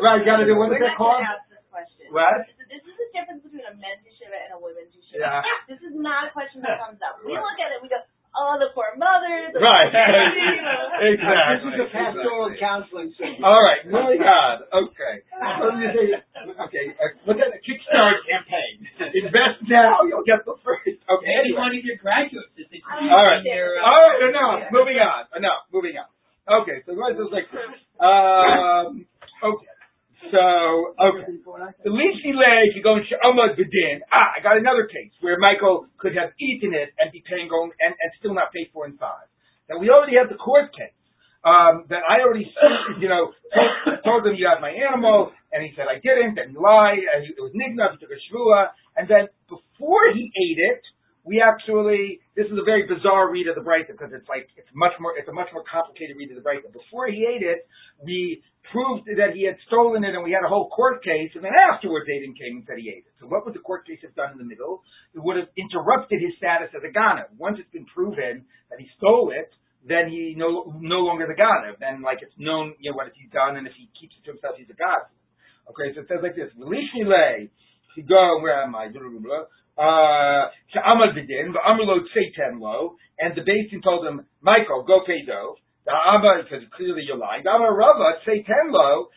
right, 0.02 0.24
gotta 0.26 0.44
do 0.46 0.56
what's 0.58 0.72
that 0.74 0.96
called? 0.98 1.22
to 1.22 1.26
ask 1.26 1.48
this 1.48 1.62
question. 1.72 2.06
What? 2.12 2.44
This 2.68 2.82
is 2.84 2.92
the 2.96 3.08
difference 3.12 3.42
between 3.44 3.64
a 3.64 3.72
men's 3.76 4.02
yeshiva 4.04 4.36
and 4.36 4.52
a 4.56 4.58
women's 4.60 4.92
yeshiva. 4.92 5.01
Yeah. 5.14 5.42
This 5.70 5.80
is 5.84 5.94
not 5.96 6.28
a 6.28 6.30
question 6.32 6.60
that 6.66 6.76
comes 6.82 7.00
up. 7.00 7.20
We 7.24 7.32
look 7.32 7.56
at 7.60 7.72
it, 7.72 7.80
we 7.80 7.88
go, 7.88 7.96
oh, 8.36 8.56
the 8.60 8.68
poor 8.76 8.92
mothers. 9.00 9.56
Right. 9.56 9.88
you 10.36 10.60
know. 10.68 11.00
exactly. 11.00 11.56
This 11.56 11.64
is 11.64 11.80
a 11.80 11.88
pastoral 11.92 12.48
counseling 12.60 13.10
service. 13.16 13.40
All 13.40 13.56
right, 13.62 13.80
my 13.88 14.12
God. 14.20 14.68
Okay. 14.68 15.14
So 15.32 15.64
okay, 16.68 16.84
uh, 16.96 17.12
look 17.24 17.40
at 17.40 17.48
the 17.56 17.60
Kickstarter 17.64 18.20
campaign. 18.28 18.84
Invest 19.16 19.64
now, 19.68 20.04
you'll 20.04 20.26
get 20.28 20.44
the 20.44 20.56
first. 20.60 20.84
Okay. 21.08 21.28
Maybe 21.40 21.56
Anyway. 21.56 21.60
one 21.60 21.72
of 21.72 21.84
your 21.84 21.96
graduates 22.00 22.52
is 22.60 22.68
All 22.84 23.24
right. 23.24 23.40
Their, 23.44 23.80
uh, 23.80 23.86
All 23.88 24.00
right. 24.12 24.28
enough. 24.28 24.68
Moving 24.72 24.98
on. 25.00 25.24
Enough. 25.36 25.62
Moving 25.72 25.96
on. 25.96 26.08
Okay, 26.42 26.82
so 26.84 26.92
the 26.92 27.00
rest 27.00 27.16
is 27.16 27.30
like 27.32 27.48
this. 27.54 27.70
Um, 28.02 29.06
okay. 29.40 29.71
So, 30.30 30.94
okay. 31.00 31.26
The 31.82 31.90
leafy 31.90 32.30
leg, 32.30 32.76
you 32.76 32.82
go 32.82 32.94
and 32.94 33.04
Amad 33.26 33.58
Vidin. 33.58 34.06
Ah, 34.12 34.38
I 34.38 34.42
got 34.42 34.56
another 34.56 34.86
case 34.86 35.10
where 35.20 35.38
Michael 35.38 35.86
could 35.98 36.14
have 36.14 36.30
eaten 36.38 36.74
it 36.74 36.94
and 36.98 37.10
be 37.10 37.22
paying 37.26 37.48
going 37.48 37.72
and, 37.80 37.90
and 37.90 38.10
still 38.18 38.34
not 38.34 38.52
pay 38.54 38.70
four 38.72 38.86
and 38.86 38.98
five. 38.98 39.26
Now 39.68 39.78
we 39.78 39.90
already 39.90 40.16
have 40.16 40.28
the 40.28 40.38
court 40.38 40.70
case. 40.72 40.94
Um, 41.42 41.90
that 41.90 42.06
I 42.06 42.22
already, 42.22 42.46
you 43.02 43.10
know, 43.10 43.34
told, 43.50 43.98
told 44.06 44.20
him 44.30 44.38
you 44.38 44.46
have 44.46 44.62
my 44.62 44.70
animal, 44.70 45.34
and 45.50 45.58
he 45.66 45.74
said 45.74 45.90
I 45.90 45.98
didn't, 45.98 46.38
and 46.38 46.54
he 46.54 46.56
lied, 46.56 47.02
and 47.02 47.26
he, 47.26 47.34
it 47.34 47.42
was 47.42 47.50
nignav, 47.50 47.98
he 47.98 47.98
took 47.98 48.14
a 48.14 48.20
shvua, 48.30 48.70
and 48.94 49.10
then 49.10 49.26
before 49.50 50.06
he 50.14 50.30
ate 50.30 50.62
it, 50.62 50.82
we 51.22 51.38
actually, 51.38 52.18
this 52.34 52.50
is 52.50 52.58
a 52.58 52.66
very 52.66 52.82
bizarre 52.90 53.30
read 53.30 53.46
of 53.46 53.54
the 53.54 53.62
Breita 53.62 53.94
because 53.94 54.10
it's 54.10 54.26
like, 54.26 54.50
it's 54.58 54.70
much 54.74 54.92
more, 54.98 55.14
it's 55.14 55.30
a 55.30 55.32
much 55.34 55.46
more 55.54 55.62
complicated 55.62 56.18
read 56.18 56.34
of 56.34 56.38
the 56.38 56.42
Breita. 56.42 56.66
Before 56.74 57.06
he 57.06 57.22
ate 57.22 57.46
it, 57.46 57.62
we 58.02 58.42
proved 58.74 59.06
that 59.06 59.34
he 59.34 59.46
had 59.46 59.54
stolen 59.70 60.02
it 60.02 60.18
and 60.18 60.26
we 60.26 60.34
had 60.34 60.42
a 60.42 60.50
whole 60.50 60.66
court 60.70 61.02
case 61.02 61.30
and 61.38 61.46
then 61.46 61.54
afterwards 61.54 62.10
Aiden 62.10 62.34
came 62.34 62.58
and 62.58 62.64
said 62.66 62.78
he 62.78 62.90
ate 62.90 63.06
it. 63.06 63.14
So 63.22 63.30
what 63.30 63.46
would 63.46 63.54
the 63.54 63.62
court 63.62 63.86
case 63.86 64.02
have 64.02 64.18
done 64.18 64.34
in 64.34 64.38
the 64.38 64.48
middle? 64.48 64.82
It 65.14 65.22
would 65.22 65.38
have 65.38 65.50
interrupted 65.54 66.18
his 66.18 66.34
status 66.42 66.74
as 66.74 66.82
a 66.82 66.90
Ghana. 66.90 67.38
Once 67.38 67.62
it's 67.62 67.70
been 67.70 67.86
proven 67.86 68.42
that 68.70 68.82
he 68.82 68.90
stole 68.98 69.30
it, 69.30 69.50
then 69.86 70.10
he 70.10 70.34
no 70.38 70.70
no 70.78 71.02
longer 71.02 71.26
the 71.26 71.34
Ghana. 71.34 71.78
Then 71.78 72.02
like 72.02 72.22
it's 72.22 72.34
known, 72.38 72.74
you 72.78 72.90
know, 72.90 72.96
what 72.98 73.10
he's 73.14 73.30
done 73.30 73.58
and 73.58 73.66
if 73.66 73.74
he 73.78 73.90
keeps 73.98 74.14
it 74.18 74.22
to 74.26 74.34
himself, 74.34 74.58
he's 74.58 74.70
a 74.70 74.78
God. 74.78 75.06
Okay, 75.70 75.94
so 75.94 76.02
it 76.02 76.10
says 76.10 76.22
like 76.22 76.34
this, 76.34 76.50
Release 76.58 76.90
me 76.94 77.06
lay. 77.06 77.50
Go, 78.08 78.40
where 78.40 78.62
am 78.62 78.74
I? 78.74 78.88
Uh, 78.88 80.48
to 80.92 81.04
Amal 81.04 81.16
Bidin, 81.16 81.52
but 81.52 81.64
Amalo 81.64 82.04
Satan 82.12 82.60
lo, 82.60 82.96
and 83.18 83.34
the 83.34 83.40
beis 83.40 83.70
din 83.70 83.80
told 83.82 84.06
him, 84.06 84.26
Michael, 84.40 84.84
go 84.84 85.00
pay 85.06 85.24
Dov. 85.24 85.56
The 85.84 85.90
Abba, 85.90 86.44
because 86.44 86.62
clearly 86.76 87.02
you're 87.02 87.18
lying. 87.18 87.42
The 87.42 87.50
Amar 87.50 87.74
Rava, 87.74 88.22
Satan 88.24 88.70
lo, 88.70 89.08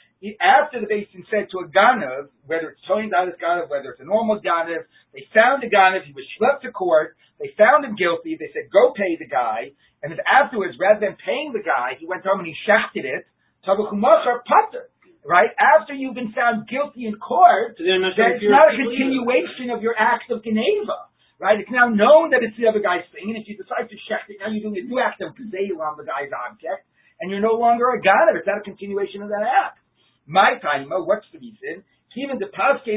after 0.41 0.81
the 0.81 0.87
beis 0.87 1.11
din 1.11 1.25
said 1.29 1.51
to 1.51 1.61
a 1.61 1.67
Ganav, 1.69 2.33
whether 2.47 2.73
it's 2.73 2.81
Tony 2.87 3.09
Dalis 3.11 3.37
Ganav, 3.37 3.69
whether 3.69 3.91
it's 3.93 4.01
a 4.01 4.07
normal 4.07 4.41
Ganav, 4.41 4.87
they 5.13 5.27
found 5.33 5.61
the 5.61 5.69
Ganav, 5.69 6.05
he 6.05 6.13
was 6.13 6.25
schlepped 6.39 6.61
to 6.63 6.71
court, 6.71 7.17
they 7.37 7.51
found 7.57 7.85
him 7.85 7.95
guilty, 7.95 8.39
they 8.39 8.49
said, 8.55 8.71
go 8.71 8.95
pay 8.95 9.19
the 9.19 9.27
guy, 9.27 9.75
and 10.01 10.09
then 10.09 10.19
afterwards, 10.25 10.73
rather 10.79 11.03
than 11.03 11.17
paying 11.21 11.53
the 11.53 11.61
guy, 11.61 11.99
he 11.99 12.07
went 12.07 12.23
home 12.25 12.39
and 12.39 12.47
he 12.47 12.55
shafted 12.65 13.05
it, 13.05 13.27
Tabakumachar 13.67 14.45
Pater. 14.45 14.89
Right? 15.25 15.49
After 15.57 15.97
you've 15.97 16.13
been 16.13 16.37
found 16.37 16.69
guilty 16.69 17.09
in 17.09 17.17
court, 17.17 17.81
So 17.81 17.81
it's 17.81 18.45
not 18.45 18.69
a 18.69 18.77
continuation 18.77 19.73
of 19.73 19.81
your 19.81 19.97
act 19.97 20.29
of 20.29 20.45
Geneva. 20.45 21.09
Right? 21.35 21.59
It's 21.59 21.71
now 21.71 21.91
known 21.91 22.31
that 22.31 22.47
it's 22.47 22.55
the 22.55 22.71
other 22.71 22.79
guy's 22.79 23.03
thing, 23.11 23.27
and 23.27 23.35
if 23.35 23.43
you 23.43 23.59
decide 23.59 23.91
to 23.91 23.97
check 24.07 24.23
it, 24.31 24.39
now 24.39 24.47
you're 24.47 24.63
doing 24.63 24.79
a 24.79 24.87
new 24.87 25.03
act 25.03 25.19
of 25.19 25.35
Gezeil 25.35 25.83
on 25.83 25.99
the 25.99 26.07
guy's 26.07 26.31
object, 26.31 26.87
and 27.19 27.27
you're 27.27 27.43
no 27.43 27.59
longer 27.59 27.91
a 27.91 27.99
God. 27.99 28.31
It's 28.39 28.47
not 28.47 28.63
a 28.63 28.67
continuation 28.67 29.19
of 29.19 29.27
that 29.35 29.43
act. 29.43 29.83
My 30.23 30.55
time, 30.63 30.87
what's 30.87 31.27
the 31.35 31.43
reason? 31.43 31.83
Even 32.15 32.39
the 32.39 32.47
Paske 32.47 32.87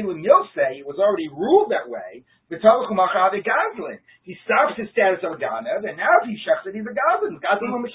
say 0.55 0.79
it 0.79 0.87
was 0.87 0.95
already 0.95 1.27
ruled 1.27 1.75
that 1.75 1.91
way. 1.91 2.23
Goblin. 2.49 3.99
He 4.23 4.33
stops 4.47 4.79
his 4.79 4.87
status 4.95 5.19
of 5.27 5.35
Ganav, 5.43 5.83
and 5.83 5.99
now 5.99 6.23
if 6.23 6.31
he 6.31 6.39
shechs 6.39 6.63
it, 6.63 6.71
he's 6.71 6.87
a 6.87 6.95
Gavin. 6.95 7.35
Everybody 7.43 7.91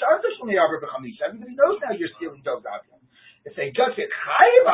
knows 1.57 1.81
now 1.81 1.97
you're 1.97 2.13
stealing 2.21 2.45
of 2.45 2.61
him. 2.61 3.01
If 3.49 3.57
they 3.57 3.73
just 3.73 3.97
said 3.97 4.13
chayiv 4.13 4.69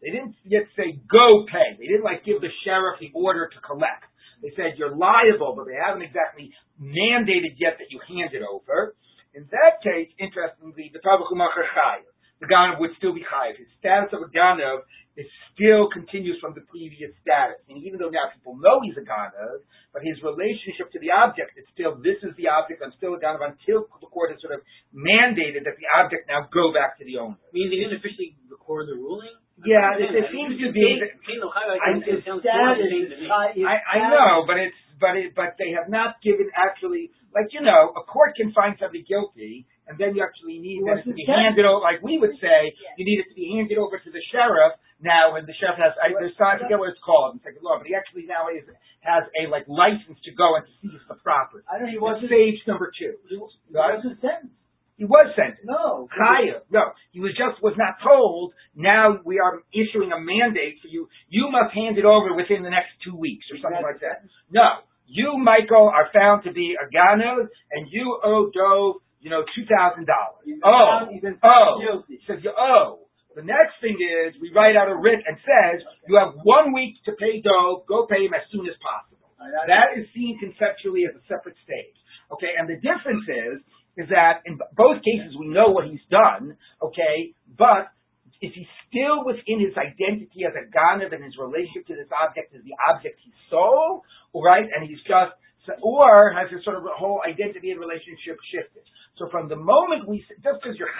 they 0.00 0.10
didn't 0.10 0.34
yet 0.46 0.66
say 0.78 0.98
go 1.10 1.46
pay. 1.50 1.78
They 1.78 1.86
didn't 1.86 2.06
like 2.06 2.24
give 2.24 2.40
the 2.40 2.50
sheriff 2.64 2.98
the 2.98 3.10
order 3.14 3.50
to 3.50 3.58
collect. 3.66 4.06
They 4.42 4.50
said 4.58 4.74
you're 4.74 4.94
liable, 4.94 5.54
but 5.54 5.70
they 5.70 5.78
haven't 5.78 6.02
exactly 6.02 6.50
mandated 6.82 7.54
yet 7.62 7.78
that 7.78 7.94
you 7.94 8.02
hand 8.10 8.34
it 8.34 8.42
over. 8.42 8.98
In 9.32 9.46
that 9.54 9.80
case, 9.80 10.10
interestingly, 10.18 10.90
the 10.92 10.98
tabachumacher 11.00 11.64
chayiv. 11.72 12.10
The 12.42 12.50
ganav 12.50 12.82
would 12.82 12.90
still 12.98 13.14
be 13.14 13.22
chayiv. 13.22 13.54
His 13.56 13.70
status 13.78 14.10
of 14.10 14.26
a 14.26 14.30
ganav 14.34 14.82
is 15.14 15.30
still 15.54 15.86
continues 15.92 16.42
from 16.42 16.58
the 16.58 16.66
previous 16.66 17.14
status. 17.22 17.62
And 17.70 17.78
even 17.86 18.02
though 18.02 18.10
now 18.10 18.34
people 18.34 18.58
know 18.58 18.82
he's 18.82 18.98
a 18.98 19.06
ganav, 19.06 19.62
but 19.94 20.02
his 20.02 20.18
relationship 20.26 20.90
to 20.90 20.98
the 20.98 21.14
object 21.14 21.54
is 21.54 21.62
still 21.70 21.94
this 22.02 22.18
is 22.26 22.34
the 22.34 22.50
object. 22.50 22.82
I'm 22.82 22.92
still 22.98 23.14
a 23.14 23.20
ganav 23.22 23.46
until 23.46 23.86
the 24.02 24.10
court 24.10 24.34
has 24.34 24.42
sort 24.42 24.58
of 24.58 24.66
mandated 24.90 25.70
that 25.70 25.78
the 25.78 25.88
object 25.94 26.26
now 26.26 26.50
go 26.50 26.74
back 26.74 26.98
to 26.98 27.06
the 27.06 27.22
owner. 27.22 27.38
I 27.38 27.50
mean, 27.54 27.70
they 27.70 27.78
didn't 27.78 28.02
officially 28.02 28.34
record 28.50 28.90
the 28.90 28.98
ruling? 28.98 29.38
Yeah, 29.64 29.94
it, 29.98 30.10
it 30.14 30.26
seems 30.34 30.58
to 30.58 30.72
be. 30.72 30.82
pay- 30.98 31.14
pay 31.26 31.36
no 31.38 31.48
high- 31.50 31.78
I- 31.78 31.98
it 31.98 32.04
His 32.04 32.24
sounds 32.26 32.42
status 32.42 32.82
more 32.82 33.02
is 33.02 33.10
to 33.10 33.16
me. 33.22 33.26
high- 33.30 33.52
his 33.54 33.64
I, 33.66 33.76
I 33.78 33.98
know, 34.10 34.42
but 34.46 34.58
it's 34.58 34.76
but 34.98 35.14
it 35.18 35.34
but 35.34 35.54
they 35.58 35.72
have 35.78 35.88
not 35.90 36.18
given 36.22 36.50
actually 36.54 37.10
like 37.34 37.50
you 37.54 37.60
know 37.62 37.90
a 37.96 38.02
court 38.06 38.34
can 38.38 38.52
find 38.52 38.76
somebody 38.78 39.02
guilty 39.02 39.66
and 39.90 39.98
then 39.98 40.14
you 40.14 40.22
actually 40.22 40.62
need 40.62 40.78
He 40.78 40.86
it 40.86 41.02
to 41.02 41.12
be 41.12 41.26
handed 41.26 41.66
over 41.66 41.82
like 41.82 41.98
we 42.06 42.18
would 42.22 42.38
say 42.38 42.70
you 42.98 43.04
need 43.04 43.18
it 43.22 43.28
to 43.30 43.34
be 43.34 43.50
handed 43.56 43.78
over 43.82 43.98
to 43.98 44.10
the 44.14 44.22
sheriff 44.30 44.78
now 45.02 45.34
when 45.34 45.42
the 45.50 45.54
sheriff 45.58 45.74
has 45.82 45.90
I, 45.98 46.14
there's 46.14 46.38
I 46.38 46.54
forget 46.62 46.78
what 46.78 46.94
it's 46.94 47.02
called 47.02 47.34
in 47.34 47.42
second 47.42 47.66
law 47.66 47.82
but 47.82 47.90
he 47.90 47.98
actually 47.98 48.30
now 48.30 48.46
is 48.46 48.62
has 49.02 49.26
a 49.34 49.50
like 49.50 49.66
license 49.66 50.22
to 50.22 50.30
go 50.38 50.54
and 50.54 50.62
to 50.62 50.72
seize 50.78 51.02
the 51.10 51.18
property. 51.18 51.66
I 51.66 51.82
don't 51.82 51.90
know, 51.90 51.98
he 51.98 51.98
wasn't, 51.98 52.30
stage 52.30 52.62
number 52.70 52.94
two. 52.94 53.18
he 53.26 53.42
Right? 53.74 53.98
wasn't 53.98 54.22
sentenced. 54.22 54.54
He 55.02 55.10
was 55.10 55.34
sent. 55.34 55.58
No. 55.66 56.06
Chaya. 56.14 56.62
No, 56.70 56.94
he 57.10 57.18
was 57.18 57.34
just 57.34 57.58
was 57.58 57.74
not 57.74 57.98
told. 57.98 58.54
Now 58.78 59.18
we 59.26 59.42
are 59.42 59.66
issuing 59.74 60.14
a 60.14 60.20
mandate 60.22 60.78
for 60.78 60.86
you. 60.86 61.10
You 61.26 61.50
must 61.50 61.74
hand 61.74 61.98
it 61.98 62.06
over 62.06 62.30
within 62.38 62.62
the 62.62 62.70
next 62.70 62.94
two 63.02 63.18
weeks 63.18 63.50
or 63.50 63.58
something 63.58 63.82
like 63.82 63.98
that. 64.06 64.22
No, 64.54 64.86
you, 65.10 65.42
Michael, 65.42 65.90
are 65.90 66.06
found 66.14 66.46
to 66.46 66.54
be 66.54 66.78
a 66.78 66.86
gano, 66.86 67.50
and 67.74 67.90
you 67.90 68.14
owe 68.22 68.46
Dov, 68.54 69.02
you 69.18 69.34
know, 69.34 69.42
two 69.58 69.66
thousand 69.66 70.06
dollars. 70.06 70.46
Oh, 70.62 71.10
oh. 71.10 71.82
guilty. 71.82 72.22
He 72.22 72.26
says 72.30 72.38
you 72.46 72.54
owe. 72.54 73.02
The 73.34 73.42
next 73.42 73.82
thing 73.82 73.98
is 73.98 74.38
we 74.38 74.54
write 74.54 74.78
out 74.78 74.86
a 74.86 74.94
writ 74.94 75.18
and 75.26 75.34
says 75.42 75.82
you 76.06 76.14
have 76.14 76.38
one 76.46 76.70
week 76.70 76.94
to 77.10 77.18
pay 77.18 77.42
Dov. 77.42 77.90
Go 77.90 78.06
pay 78.06 78.22
him 78.22 78.38
as 78.38 78.46
soon 78.54 78.70
as 78.70 78.78
possible. 78.78 79.18
That 79.66 79.98
is 79.98 80.06
seen 80.14 80.38
conceptually 80.38 81.10
as 81.10 81.18
a 81.18 81.24
separate 81.26 81.58
stage. 81.66 81.98
Okay, 82.30 82.54
and 82.54 82.70
the 82.70 82.78
difference 82.78 83.26
is, 83.26 83.58
is 83.96 84.08
that 84.08 84.40
in 84.46 84.56
both 84.76 85.04
cases 85.04 85.36
we 85.38 85.48
know 85.48 85.68
what 85.68 85.84
he's 85.86 86.04
done, 86.08 86.56
okay, 86.80 87.36
but 87.46 87.92
if 88.40 88.50
he's 88.56 88.70
still 88.90 89.22
within 89.22 89.62
his 89.62 89.76
identity 89.78 90.42
as 90.42 90.56
a 90.56 90.66
ganav 90.72 91.14
and 91.14 91.22
his 91.22 91.38
relationship 91.38 91.86
to 91.86 91.94
this 91.94 92.10
object 92.10 92.50
is 92.56 92.64
the 92.66 92.74
object 92.90 93.20
he 93.22 93.30
stole, 93.46 94.02
right? 94.34 94.66
And 94.66 94.82
he's 94.88 94.98
just, 95.06 95.36
or 95.78 96.34
has 96.34 96.50
his 96.50 96.64
sort 96.66 96.80
of 96.80 96.82
whole 96.90 97.22
identity 97.22 97.70
and 97.70 97.78
relationship 97.78 98.34
shifted. 98.50 98.82
So 99.20 99.30
from 99.30 99.46
the 99.46 99.60
moment 99.60 100.10
we, 100.10 100.24
just 100.42 100.58
because 100.58 100.74
you're 100.74 100.90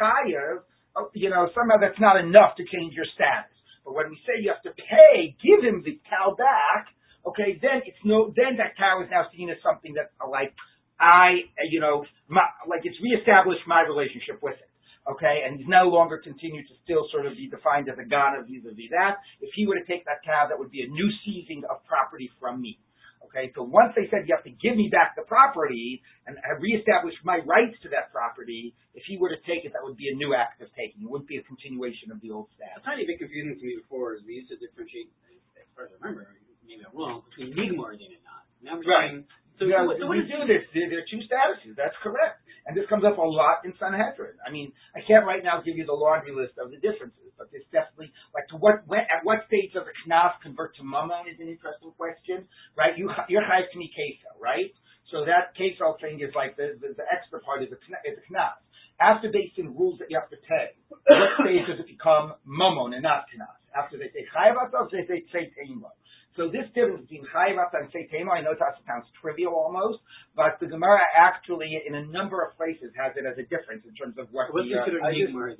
uh, 0.94 1.08
you 1.16 1.30
know, 1.32 1.48
somehow 1.56 1.80
that's 1.80 1.98
not 1.98 2.20
enough 2.20 2.54
to 2.60 2.64
change 2.68 2.92
your 2.94 3.08
status. 3.16 3.50
But 3.82 3.96
when 3.96 4.12
we 4.12 4.18
say 4.22 4.38
you 4.38 4.52
have 4.54 4.62
to 4.62 4.74
pay, 4.76 5.34
give 5.42 5.64
him 5.64 5.82
the 5.82 5.98
cow 6.06 6.36
back, 6.38 6.92
okay, 7.26 7.58
then 7.58 7.82
it's 7.82 7.98
no, 8.04 8.30
then 8.36 8.60
that 8.62 8.76
cow 8.78 9.02
is 9.02 9.10
now 9.10 9.26
seen 9.34 9.50
as 9.50 9.58
something 9.64 9.94
that, 9.98 10.14
uh, 10.22 10.30
like, 10.30 10.54
I, 11.00 11.48
uh, 11.58 11.66
you 11.70 11.80
know, 11.80 12.04
my, 12.28 12.42
like 12.68 12.82
it's 12.84 12.98
reestablished 13.02 13.64
my 13.66 13.82
relationship 13.82 14.42
with 14.42 14.54
it. 14.58 14.68
Okay, 15.02 15.42
and 15.42 15.58
he's 15.58 15.66
no 15.66 15.90
longer 15.90 16.22
continued 16.22 16.62
to 16.70 16.74
still 16.86 17.10
sort 17.10 17.26
of 17.26 17.34
be 17.34 17.50
defined 17.50 17.90
as 17.90 17.98
a 17.98 18.06
Ghana 18.06 18.46
vis-a-vis 18.46 18.86
that. 18.94 19.18
If 19.42 19.50
he 19.58 19.66
were 19.66 19.74
to 19.74 19.82
take 19.82 20.06
that 20.06 20.22
cow, 20.22 20.46
that 20.46 20.54
would 20.54 20.70
be 20.70 20.86
a 20.86 20.90
new 20.90 21.10
seizing 21.26 21.66
of 21.66 21.82
property 21.90 22.30
from 22.38 22.62
me. 22.62 22.78
Okay, 23.26 23.50
so 23.58 23.66
once 23.66 23.90
they 23.98 24.06
said 24.14 24.30
you 24.30 24.34
have 24.38 24.46
to 24.46 24.54
give 24.62 24.78
me 24.78 24.86
back 24.94 25.18
the 25.18 25.26
property 25.26 25.98
and 26.30 26.38
have 26.46 26.62
reestablished 26.62 27.18
my 27.26 27.42
rights 27.42 27.74
to 27.82 27.88
that 27.90 28.14
property, 28.14 28.78
if 28.94 29.02
he 29.10 29.18
were 29.18 29.30
to 29.32 29.40
take 29.42 29.66
it, 29.66 29.74
that 29.74 29.82
would 29.82 29.98
be 29.98 30.06
a 30.06 30.14
new 30.14 30.38
act 30.38 30.62
of 30.62 30.70
taking. 30.78 31.02
It 31.02 31.10
wouldn't 31.10 31.26
be 31.26 31.38
a 31.40 31.46
continuation 31.50 32.14
of 32.14 32.22
the 32.22 32.30
old 32.30 32.46
A 32.54 32.62
status. 32.62 32.86
tiny 32.86 33.02
bit 33.02 33.18
confusing 33.18 33.58
to 33.58 33.64
me 33.66 33.82
before 33.82 34.14
is 34.14 34.22
we 34.22 34.38
used 34.38 34.54
to 34.54 34.58
differentiate, 34.62 35.10
as 35.58 35.66
far 35.74 35.90
as 35.90 35.98
I 35.98 36.14
remember, 36.14 36.30
maybe 36.62 36.86
I'm 36.86 36.94
wrong, 36.94 37.26
between 37.26 37.56
nigmar 37.58 37.98
and 37.98 38.06
not. 38.22 38.46
Now 38.62 38.78
we're 38.78 38.86
Right. 38.86 39.18
saying, 39.18 39.26
so, 39.62 39.70
yeah, 39.70 39.86
so, 39.86 39.94
so 40.02 40.04
we 40.10 40.26
do 40.26 40.42
this. 40.42 40.66
There, 40.74 40.90
there 40.90 41.06
are 41.06 41.08
two 41.08 41.22
statuses. 41.22 41.78
That's 41.78 41.94
correct. 42.02 42.42
And 42.66 42.74
this 42.74 42.86
comes 42.86 43.02
up 43.02 43.18
a 43.18 43.26
lot 43.26 43.62
in 43.66 43.74
Sanhedrin. 43.78 44.38
I 44.42 44.50
mean, 44.50 44.70
I 44.94 45.02
can't 45.02 45.26
right 45.26 45.42
now 45.42 45.62
give 45.62 45.78
you 45.78 45.86
the 45.86 45.94
laundry 45.94 46.34
list 46.34 46.58
of 46.62 46.70
the 46.70 46.78
differences, 46.78 47.34
but 47.34 47.50
there's 47.50 47.66
definitely 47.74 48.14
like 48.34 48.46
to 48.54 48.56
what 48.58 48.86
when, 48.86 49.02
at 49.10 49.26
what 49.26 49.42
stage 49.50 49.74
does 49.74 49.86
a 49.86 49.94
knas 50.06 50.38
convert 50.42 50.74
to 50.78 50.86
mammon 50.86 51.26
is 51.26 51.42
an 51.42 51.50
interesting 51.50 51.90
question, 51.98 52.46
right? 52.78 52.94
You 52.94 53.10
you're 53.26 53.42
chayiv 53.42 53.66
to 53.74 53.78
me 53.78 53.90
queso, 53.90 54.30
right? 54.38 54.70
So 55.10 55.26
that 55.26 55.58
queso 55.58 55.98
thing 55.98 56.22
is 56.22 56.30
like 56.38 56.54
the, 56.54 56.78
the 56.78 56.94
the 56.94 57.06
extra 57.10 57.42
part 57.42 57.66
is 57.66 57.70
a 57.74 57.78
is 58.06 58.18
a 58.18 58.24
knas. 58.30 58.62
After 59.02 59.26
based 59.34 59.58
in 59.58 59.74
rules 59.74 59.98
that 59.98 60.06
you 60.06 60.14
have 60.14 60.30
to 60.30 60.38
pay, 60.46 60.78
what 61.10 61.42
stage 61.42 61.66
does 61.66 61.82
it 61.82 61.90
become 61.90 62.38
mammon 62.46 62.94
and 62.94 63.02
not 63.02 63.26
knas? 63.34 63.58
After 63.74 63.98
they 63.98 64.14
say 64.14 64.22
chayiv 64.30 64.54
they 64.94 65.02
say 65.10 65.26
say 65.34 65.50
teimah. 65.50 65.90
So 66.36 66.48
this 66.48 66.64
difference 66.72 67.04
between 67.04 67.28
Chayivat 67.28 67.76
and 67.76 67.92
Seitema, 67.92 68.32
I 68.32 68.40
know 68.40 68.56
that 68.56 68.80
sounds 68.88 69.04
trivial 69.20 69.52
almost, 69.52 70.00
but 70.34 70.56
the 70.60 70.66
Gemara 70.66 71.04
actually, 71.12 71.76
in 71.84 71.94
a 71.94 72.04
number 72.08 72.40
of 72.40 72.56
places, 72.56 72.88
has 72.96 73.12
it 73.20 73.28
as 73.28 73.36
a 73.36 73.44
difference 73.52 73.84
in 73.84 73.92
terms 73.92 74.16
of 74.16 74.32
what 74.32 74.48
what's 74.52 74.64
the, 74.68 74.80
uh, 74.80 74.84
considered 74.84 75.04
I 75.04 75.12
just- 75.12 75.32
nigmar 75.32 75.52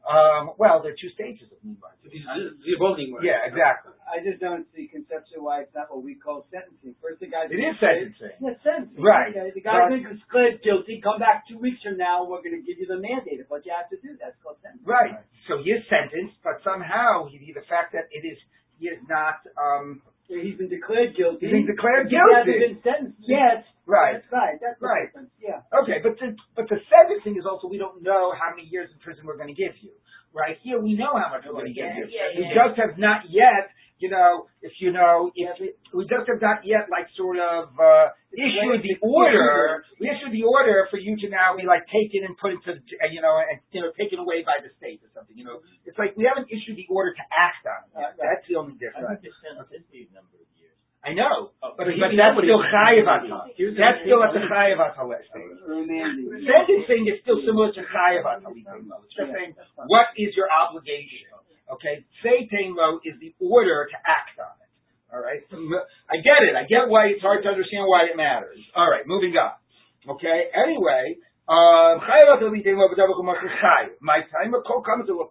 um, 0.00 0.56
well, 0.56 0.80
there 0.80 0.96
are 0.96 1.00
two 1.00 1.12
stages 1.12 1.52
of 1.52 1.60
Nimar. 1.60 1.92
These 2.02 2.24
these 2.24 2.24
are 2.24 2.80
both 2.80 2.96
nigmar. 2.96 3.20
Yeah, 3.20 3.44
exactly. 3.44 3.92
I 4.08 4.24
just 4.24 4.40
don't 4.40 4.64
see 4.72 4.88
conceptually 4.88 5.44
why 5.44 5.60
it's 5.60 5.74
not 5.76 5.92
what 5.92 6.00
we 6.02 6.16
call 6.16 6.48
sentencing. 6.48 6.96
First, 7.04 7.20
the 7.20 7.28
guy's 7.28 7.52
It 7.52 7.60
is 7.60 7.76
sentencing. 7.78 8.32
Yeah, 8.40 8.56
sentencing. 8.64 8.96
Right. 8.96 9.28
Okay, 9.36 9.52
The 9.52 9.60
guy's 9.60 9.92
But- 9.92 10.00
been 10.00 10.16
declared 10.16 10.62
guilty. 10.64 11.04
Come 11.04 11.20
back 11.20 11.44
two 11.46 11.58
weeks 11.60 11.82
from 11.84 12.00
now. 12.00 12.24
We're 12.24 12.40
going 12.40 12.56
to 12.56 12.64
give 12.64 12.80
you 12.80 12.86
the 12.88 12.96
mandate 12.96 13.44
of 13.44 13.50
what 13.52 13.66
you 13.68 13.76
have 13.76 13.92
to 13.92 14.00
do. 14.00 14.16
That's 14.16 14.34
called 14.40 14.56
sentencing. 14.64 14.88
Right. 14.88 15.20
So 15.52 15.60
he 15.62 15.70
is 15.70 15.84
sentenced, 15.92 16.40
but 16.42 16.64
somehow 16.64 17.28
he, 17.28 17.52
the 17.52 17.66
fact 17.68 17.92
that 17.92 18.08
it 18.10 18.24
is, 18.24 18.38
he 18.80 18.88
is 18.88 18.98
not, 19.06 19.44
um, 19.60 20.00
So 20.00 20.09
he's 20.38 20.54
been 20.54 20.70
declared 20.70 21.18
guilty. 21.18 21.50
He's 21.50 21.52
been 21.52 21.66
declared 21.66 22.06
guilty. 22.06 22.30
He 22.30 22.38
hasn't 22.38 22.60
been 22.62 22.78
sentenced 22.86 23.22
yet. 23.26 23.66
Right. 23.90 24.22
That's 24.22 24.30
right. 24.30 24.56
That's 24.62 24.78
Right. 24.78 25.10
Yeah. 25.42 25.66
Okay, 25.82 25.98
but 25.98 26.14
the 26.22 26.38
but 26.54 26.70
the 26.70 26.78
sentencing 26.86 27.34
is 27.34 27.42
also 27.42 27.66
we 27.66 27.78
don't 27.78 28.06
know 28.06 28.30
how 28.30 28.54
many 28.54 28.70
years 28.70 28.86
in 28.94 29.02
prison 29.02 29.26
we're 29.26 29.40
going 29.40 29.50
to 29.50 29.58
give 29.58 29.74
you. 29.82 29.90
Right 30.30 30.54
here, 30.62 30.78
we 30.78 30.94
know 30.94 31.18
how 31.18 31.26
much 31.34 31.42
we're 31.42 31.58
going 31.58 31.74
to 31.74 31.74
give 31.74 31.90
you. 31.98 32.06
Yeah, 32.06 32.38
we 32.38 32.46
yeah. 32.46 32.54
just 32.54 32.78
have 32.78 32.94
not 33.02 33.26
yet, 33.26 33.74
you 34.00 34.08
know, 34.08 34.48
if 34.64 34.72
you 34.80 34.90
know, 34.90 35.28
if 35.36 35.60
we, 35.60 35.76
we 35.92 36.02
just 36.08 36.24
have 36.26 36.40
not 36.40 36.64
yet, 36.64 36.88
like, 36.88 37.06
sort 37.20 37.36
of 37.36 37.70
uh, 37.76 38.10
issued 38.32 38.80
the 38.80 38.96
order. 39.04 39.84
We 40.00 40.08
issued 40.08 40.32
the 40.32 40.48
order 40.48 40.88
for 40.88 40.96
you 40.96 41.20
to 41.20 41.28
now 41.28 41.52
be 41.54 41.68
like 41.68 41.84
taken 41.92 42.24
and 42.24 42.32
put 42.40 42.56
into, 42.56 42.80
the, 42.80 42.82
uh, 42.98 43.12
you 43.12 43.20
know, 43.20 43.36
and 43.36 43.60
you 43.76 43.84
know, 43.84 43.92
taken 44.00 44.18
away 44.18 44.40
by 44.42 44.58
the 44.64 44.72
state 44.80 45.04
or 45.04 45.10
something. 45.12 45.36
You 45.36 45.44
know, 45.44 45.60
it's 45.84 46.00
like 46.00 46.16
we 46.16 46.24
haven't 46.24 46.48
issued 46.48 46.80
the 46.80 46.88
order 46.88 47.12
to 47.12 47.24
act 47.28 47.62
on 47.68 47.80
it. 47.86 47.90
yet. 47.92 48.16
Uh, 48.16 48.24
That's 48.24 48.44
the 48.48 48.56
only 48.56 48.74
difference. 48.80 49.04
a 50.08 50.16
number 50.16 50.36
of 50.40 50.48
years. 50.56 50.74
I 51.00 51.16
know, 51.16 51.56
Oh, 51.64 51.72
but, 51.80 51.88
but 51.88 51.96
but 51.96 52.12
he- 52.12 52.20
that's 52.20 52.36
still 52.36 52.60
he- 52.60 52.72
chayiv 52.72 53.08
Here's 53.56 53.72
the- 53.72 53.80
That's 53.80 54.00
still 54.04 54.20
at 54.24 54.32
the 54.36 54.44
chayiv 54.44 54.80
stage. 55.32 55.60
Remanding. 55.64 56.28
Sentencing 56.44 57.08
is 57.08 57.20
still 57.24 57.40
similar 57.44 57.72
to 57.72 57.82
chayav 57.84 58.24
It's 58.48 59.16
just 59.16 59.32
saying, 59.32 59.56
what 59.88 60.12
is 60.16 60.36
your 60.36 60.48
obligation? 60.52 61.28
Okay, 61.70 62.04
Seitain 62.22 62.74
lo 62.74 62.98
is 63.04 63.14
the 63.20 63.34
order 63.38 63.86
to 63.86 63.96
act 64.02 64.38
on 64.42 64.54
it. 64.58 64.70
All 65.10 65.22
right, 65.22 65.42
I 66.10 66.16
get 66.22 66.42
it. 66.46 66.54
I 66.54 66.66
get 66.66 66.86
why 66.86 67.10
it's 67.10 67.22
hard 67.22 67.42
to 67.42 67.48
understand 67.50 67.86
why 67.86 68.06
it 68.10 68.16
matters. 68.16 68.58
All 68.74 68.90
right, 68.90 69.06
moving 69.06 69.34
on. 69.34 69.54
Okay, 70.06 70.50
anyway, 70.54 71.18
uh, 71.50 71.98
chayav 71.98 72.38
my 74.00 74.18
time 74.30 74.54
of 74.54 74.62
kol 74.66 74.82
comes 74.82 75.06
to 75.06 75.18
a 75.18 75.26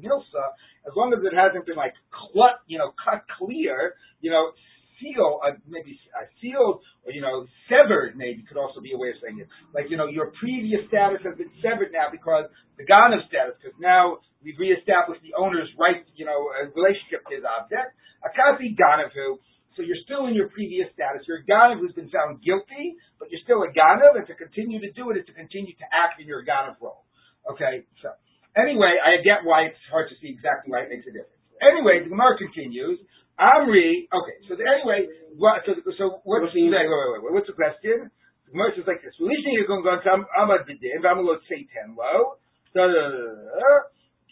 milsa, 0.00 0.44
as 0.88 0.92
long 0.96 1.12
as 1.12 1.20
it 1.24 1.36
hasn't 1.36 1.66
been 1.66 1.76
like 1.76 1.92
clut, 2.12 2.60
you 2.66 2.78
know, 2.78 2.92
cut 2.96 3.24
clear, 3.38 3.94
you 4.20 4.30
know, 4.30 4.52
seal, 5.00 5.40
uh, 5.42 5.56
maybe 5.66 5.98
uh, 6.14 6.26
sealed, 6.40 6.82
or 7.06 7.12
you 7.12 7.22
know, 7.22 7.46
severed. 7.70 8.16
Maybe 8.16 8.44
could 8.46 8.58
also 8.58 8.80
be 8.80 8.92
a 8.94 8.98
way 8.98 9.10
of 9.10 9.18
saying 9.22 9.38
it. 9.40 9.48
Like 9.74 9.90
you 9.90 9.96
know, 9.96 10.06
your 10.06 10.32
previous 10.38 10.86
status 10.88 11.22
has 11.24 11.34
been 11.38 11.50
severed 11.62 11.90
now 11.90 12.10
because 12.10 12.50
the 12.78 12.84
Ganav 12.84 13.22
status, 13.30 13.54
because 13.60 13.76
now 13.78 14.22
we've 14.42 14.58
reestablished 14.58 15.22
the 15.22 15.34
owner's 15.38 15.70
right, 15.78 16.02
you 16.18 16.26
know, 16.26 16.50
uh, 16.54 16.70
relationship 16.74 17.22
to 17.30 17.32
his 17.34 17.46
object. 17.46 17.94
Akasi 18.24 18.72
Ganavu. 18.74 19.38
So 19.74 19.82
you're 19.82 19.98
still 20.06 20.30
in 20.30 20.38
your 20.38 20.54
previous 20.54 20.86
status. 20.94 21.26
You're 21.26 21.42
a 21.42 21.46
Ganav 21.50 21.82
who's 21.82 21.94
been 21.98 22.10
found 22.10 22.38
guilty, 22.46 22.94
but 23.18 23.26
you're 23.34 23.42
still 23.42 23.66
a 23.66 23.70
Ganav, 23.74 24.14
and 24.14 24.26
to 24.30 24.34
continue 24.38 24.78
to 24.78 24.90
do 24.94 25.10
it 25.10 25.18
is 25.18 25.26
to 25.26 25.34
continue 25.34 25.74
to 25.74 25.86
act 25.90 26.22
in 26.22 26.30
your 26.30 26.46
Ganav 26.46 26.78
role. 26.78 27.02
Okay, 27.50 27.82
so 28.00 28.14
anyway, 28.56 28.96
I 29.02 29.20
get 29.20 29.42
why 29.42 29.68
it's 29.68 29.82
hard 29.90 30.08
to 30.08 30.16
see 30.22 30.30
exactly 30.30 30.70
why 30.70 30.86
it 30.86 30.90
makes 30.94 31.04
a 31.10 31.12
difference. 31.12 31.42
Anyway, 31.58 32.02
the 32.02 32.10
Gemara 32.10 32.38
continues. 32.38 33.02
Amri, 33.34 34.06
okay, 34.14 34.36
so 34.46 34.54
the, 34.54 34.62
anyway, 34.62 35.10
what, 35.36 35.66
so, 35.66 35.74
so 35.98 36.22
what's, 36.22 36.46
What's 36.46 36.54
the- 36.54 36.70
wait, 36.70 36.86
wait, 36.86 37.22
wait, 37.22 37.32
what's 37.34 37.50
the 37.50 37.58
question? 37.58 38.10
The 38.46 38.50
Gemara 38.54 38.70
says 38.78 38.86
like 38.86 39.02
this. 39.02 39.16
Lishni 39.18 39.58
you're 39.58 39.66
going 39.66 39.82
to 39.82 39.88
go 39.90 39.98
to 39.98 40.22
Amad 40.38 40.68
B'din, 40.70 41.02
V'amalot 41.02 41.42
Seitan 41.50 41.98
Lo. 41.98 42.38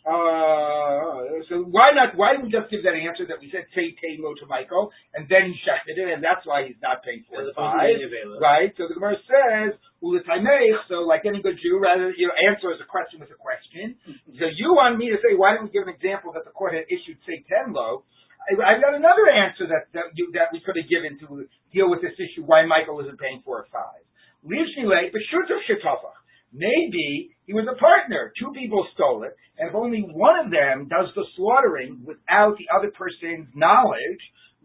Uh, 0.03 1.39
so 1.47 1.63
why 1.71 1.95
not? 1.95 2.19
Why 2.19 2.35
didn't 2.35 2.51
we 2.51 2.55
just 2.55 2.67
give 2.75 2.83
that 2.83 2.99
answer 2.99 3.23
that 3.31 3.39
we 3.39 3.47
said 3.55 3.71
say 3.71 3.95
Lo 4.19 4.35
to 4.35 4.47
Michael, 4.51 4.91
and 5.15 5.31
then 5.31 5.55
he 5.55 5.55
shechted 5.63 5.95
it, 5.95 6.11
and 6.11 6.19
that's 6.19 6.43
why 6.43 6.67
he's 6.67 6.79
not 6.83 7.07
paying 7.07 7.23
for 7.31 7.39
it. 7.39 7.55
Five, 7.55 7.87
right? 8.43 8.75
So 8.75 8.91
the 8.91 8.99
Gemara 8.99 9.15
says 9.31 9.79
Ulitameich. 10.03 10.91
So 10.91 11.07
like 11.07 11.23
any 11.23 11.39
good 11.39 11.55
Jew, 11.63 11.79
rather 11.79 12.11
you 12.19 12.27
know 12.27 12.35
answer 12.35 12.75
as 12.75 12.83
a 12.83 12.89
question 12.91 13.23
with 13.23 13.31
a 13.31 13.39
question. 13.39 13.95
So 14.43 14.51
you 14.51 14.75
want 14.75 14.99
me 14.99 15.07
to 15.15 15.23
say 15.23 15.39
why 15.39 15.55
didn't 15.55 15.71
we 15.71 15.79
give 15.79 15.87
an 15.87 15.95
example 15.95 16.35
that 16.35 16.43
the 16.43 16.51
court 16.51 16.75
had 16.75 16.91
issued 16.91 17.23
say 17.23 17.47
Lo? 17.71 18.03
I've 18.51 18.83
got 18.83 18.95
another 18.95 19.31
answer 19.31 19.71
that 19.71 19.93
that, 19.95 20.11
you, 20.15 20.31
that 20.35 20.51
we 20.53 20.61
could 20.61 20.75
have 20.77 20.89
given 20.91 21.19
to 21.23 21.47
deal 21.71 21.89
with 21.91 22.03
this 22.03 22.17
issue 22.19 22.43
why 22.43 22.67
Michael 22.67 22.99
isn't 23.01 23.19
paying 23.19 23.43
four 23.45 23.63
or 23.63 23.69
five. 23.71 24.03
Livshnile 24.43 25.15
b'shuto 25.15 25.63
shetafach. 25.69 26.19
Maybe 26.53 27.33
he 27.47 27.55
was 27.55 27.65
a 27.65 27.79
partner. 27.79 28.33
Two 28.39 28.53
people 28.53 28.87
stole 28.93 29.25
it, 29.25 29.33
and 29.57 29.71
if 29.71 29.75
only 29.75 30.05
one 30.05 30.37
of 30.39 30.51
them 30.51 30.89
does 30.89 31.09
the 31.15 31.25
slaughtering 31.37 32.03
without 32.05 32.59
the 32.59 32.69
other 32.69 32.93
person's 32.93 33.49
knowledge, 33.55 34.21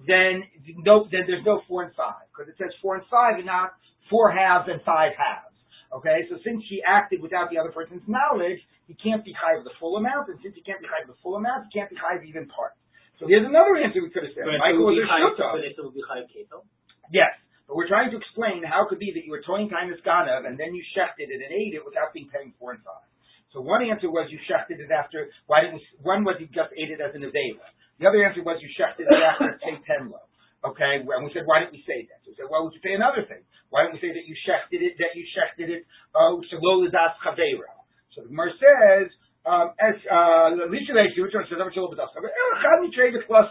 then 0.06 0.44
no, 0.84 1.08
then 1.10 1.24
there's 1.26 1.46
no 1.46 1.62
four 1.68 1.84
and 1.84 1.96
five 1.96 2.28
because 2.30 2.52
it 2.52 2.58
says 2.60 2.74
four 2.82 2.96
and 2.96 3.06
five 3.10 3.38
and 3.38 3.46
not 3.46 3.74
four 4.10 4.30
halves 4.32 4.68
and 4.68 4.82
five 4.84 5.16
halves. 5.16 5.56
Okay, 5.96 6.28
so 6.30 6.36
since 6.44 6.62
he 6.68 6.84
acted 6.84 7.24
without 7.24 7.50
the 7.50 7.58
other 7.58 7.72
person's 7.72 8.04
knowledge, 8.06 8.60
he 8.88 8.96
can't 9.00 9.24
be 9.24 9.32
of 9.32 9.64
the 9.64 9.76
full 9.80 9.96
amount, 9.96 10.28
and 10.28 10.40
since 10.44 10.56
he 10.56 10.62
can't 10.62 10.80
be 10.84 10.88
of 10.88 11.08
the 11.08 11.20
full 11.24 11.36
amount, 11.36 11.68
he 11.72 11.80
can't 11.80 11.90
be 11.90 11.96
of 11.96 12.24
even 12.24 12.48
part. 12.48 12.76
So 13.18 13.26
here's 13.26 13.46
another 13.46 13.74
answer 13.82 14.02
we 14.02 14.14
could 14.14 14.30
have 14.30 14.34
said. 14.38 14.46
But 14.46 14.62
Michael 14.62 14.86
was 14.94 15.02
a 15.02 15.08
high- 15.10 15.26
shuto. 15.26 15.58
but 15.58 15.66
it 15.66 15.74
would 15.78 15.94
be 15.98 16.06
high 16.06 16.26
keto. 16.30 16.62
Yes, 17.10 17.34
but 17.66 17.76
we're 17.76 17.90
trying 17.90 18.12
to 18.14 18.18
explain 18.18 18.62
how 18.62 18.86
it 18.86 18.94
could 18.94 19.02
be 19.02 19.12
that 19.16 19.24
you 19.26 19.32
were 19.34 19.42
toying 19.42 19.72
as 19.74 20.00
Ganav 20.06 20.46
and 20.46 20.58
then 20.58 20.76
you 20.76 20.84
shechted 20.94 21.28
it 21.34 21.40
and 21.42 21.52
ate 21.52 21.74
it 21.74 21.84
without 21.84 22.14
being 22.14 22.30
paying 22.30 22.54
four 22.60 22.78
and 22.78 22.84
five. 22.86 23.08
So 23.56 23.62
one 23.64 23.82
answer 23.82 24.12
was 24.12 24.30
you 24.30 24.38
shechted 24.46 24.78
it 24.78 24.92
after. 24.92 25.32
Why 25.48 25.62
didn't 25.66 25.82
we? 25.82 25.88
One 26.04 26.24
was 26.28 26.38
you 26.40 26.48
just 26.52 26.70
ate 26.78 26.92
it 26.92 27.02
as 27.02 27.16
an 27.16 27.24
avela. 27.26 27.64
The 27.98 28.06
other 28.06 28.22
answer 28.22 28.44
was 28.44 28.62
you 28.62 28.70
shechted 28.78 29.10
it 29.10 29.24
after 29.24 29.58
say 29.66 29.80
tenlo. 29.90 30.22
Okay, 30.66 31.02
and 31.02 31.24
we 31.26 31.32
said 31.34 31.48
why 31.50 31.64
didn't 31.64 31.74
we 31.74 31.82
say 31.88 32.06
that? 32.12 32.22
So 32.26 32.34
we 32.34 32.36
said, 32.36 32.50
well, 32.50 32.66
we 32.68 32.76
could 32.76 32.84
say 32.84 32.94
another 32.94 33.24
thing. 33.26 33.42
Why 33.70 33.88
didn't 33.88 33.98
we 33.98 34.02
say 34.04 34.12
that 34.14 34.26
you 34.28 34.36
shechted 34.46 34.84
it? 34.84 35.00
That 35.00 35.16
you 35.16 35.24
shechted 35.32 35.70
it? 35.74 35.88
Oh, 36.14 36.44
shalolazas 36.52 37.18
chavera. 37.24 37.72
So 38.14 38.22
the 38.22 38.30
Gemara 38.30 38.52
says. 38.62 39.10
Um, 39.48 39.72
uh, 39.80 40.52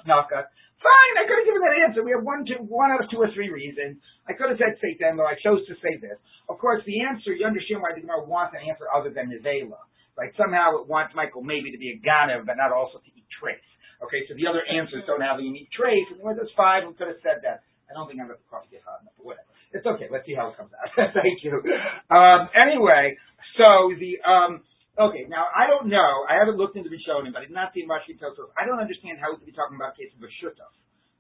naka. 0.05 0.45
Fine, 0.77 1.15
I 1.17 1.25
could 1.25 1.41
have 1.41 1.49
given 1.49 1.63
that 1.65 1.77
answer. 1.89 2.05
We 2.05 2.13
have 2.13 2.21
one, 2.21 2.45
two, 2.45 2.61
one 2.69 2.93
out 2.93 3.01
of 3.01 3.09
two 3.09 3.17
or 3.17 3.33
three 3.33 3.49
reasons. 3.49 3.97
I 4.29 4.37
could 4.37 4.53
have 4.53 4.61
said 4.61 4.77
say 4.77 4.93
Satan, 5.01 5.17
though 5.17 5.25
I 5.25 5.41
chose 5.41 5.65
to 5.73 5.75
say 5.81 5.97
this. 5.97 6.21
Of 6.53 6.61
course, 6.61 6.85
the 6.85 7.01
answer, 7.01 7.33
you 7.33 7.49
understand 7.49 7.81
why 7.81 7.97
the 7.97 8.05
Gemara 8.05 8.29
wants 8.29 8.53
an 8.53 8.61
answer 8.69 8.85
other 8.93 9.09
than 9.09 9.33
Nevela. 9.33 9.81
right? 10.21 10.37
Somehow 10.37 10.77
it 10.77 10.85
wants 10.85 11.17
Michael 11.17 11.41
maybe 11.41 11.73
to 11.73 11.81
be 11.81 11.97
a 11.97 11.99
ganav, 12.05 12.45
but 12.45 12.61
not 12.61 12.77
also 12.77 13.01
to 13.01 13.11
eat 13.17 13.25
trace. 13.41 13.65
Okay, 14.05 14.29
so 14.29 14.37
the 14.37 14.45
other 14.45 14.61
answers 14.69 15.01
don't 15.09 15.25
have 15.25 15.41
you 15.41 15.49
eat 15.57 15.73
trace, 15.73 16.05
and 16.13 16.21
well, 16.21 16.37
that's 16.37 16.53
five, 16.53 16.85
We 16.85 16.93
could 16.93 17.09
have 17.09 17.25
said 17.25 17.41
that. 17.49 17.65
I 17.89 17.97
don't 17.97 18.05
think 18.05 18.21
I'm 18.21 18.29
going 18.29 18.37
to 18.37 18.51
coffee 18.53 18.69
get 18.77 18.85
hot 18.85 19.01
enough, 19.01 19.17
but 19.17 19.25
whatever. 19.25 19.49
It's 19.73 19.87
okay. 19.87 20.13
Let's 20.13 20.29
see 20.29 20.37
how 20.37 20.53
it 20.53 20.61
comes 20.61 20.75
out. 20.77 20.93
Thank 21.17 21.41
you. 21.41 21.65
Um, 22.13 22.53
anyway, 22.53 23.17
so 23.57 23.95
the 23.97 24.21
um, 24.27 24.61
okay. 24.99 25.25
Now 25.29 25.47
I 25.53 25.69
don't 25.69 25.89
know. 25.93 26.25
I 26.29 26.41
haven't 26.41 26.57
looked 26.57 26.77
into 26.77 26.89
Rishonim, 26.89 27.33
but 27.33 27.45
I've 27.45 27.55
not 27.55 27.73
see 27.77 27.85
Rashi 27.85 28.17
Tosfos. 28.17 28.51
I 28.57 28.65
don't 28.65 28.81
understand 28.81 29.21
how 29.21 29.33
we 29.33 29.39
could 29.39 29.51
be 29.51 29.57
talking 29.57 29.77
about 29.77 29.95
a 29.95 29.97
case 29.97 30.13
of 30.17 30.23
a 30.25 30.31
shutaf. 30.41 30.73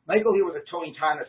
Michael 0.08 0.34
here 0.34 0.46
was 0.46 0.54
a 0.54 0.64
Tony 0.70 0.94
Tanis 0.94 1.28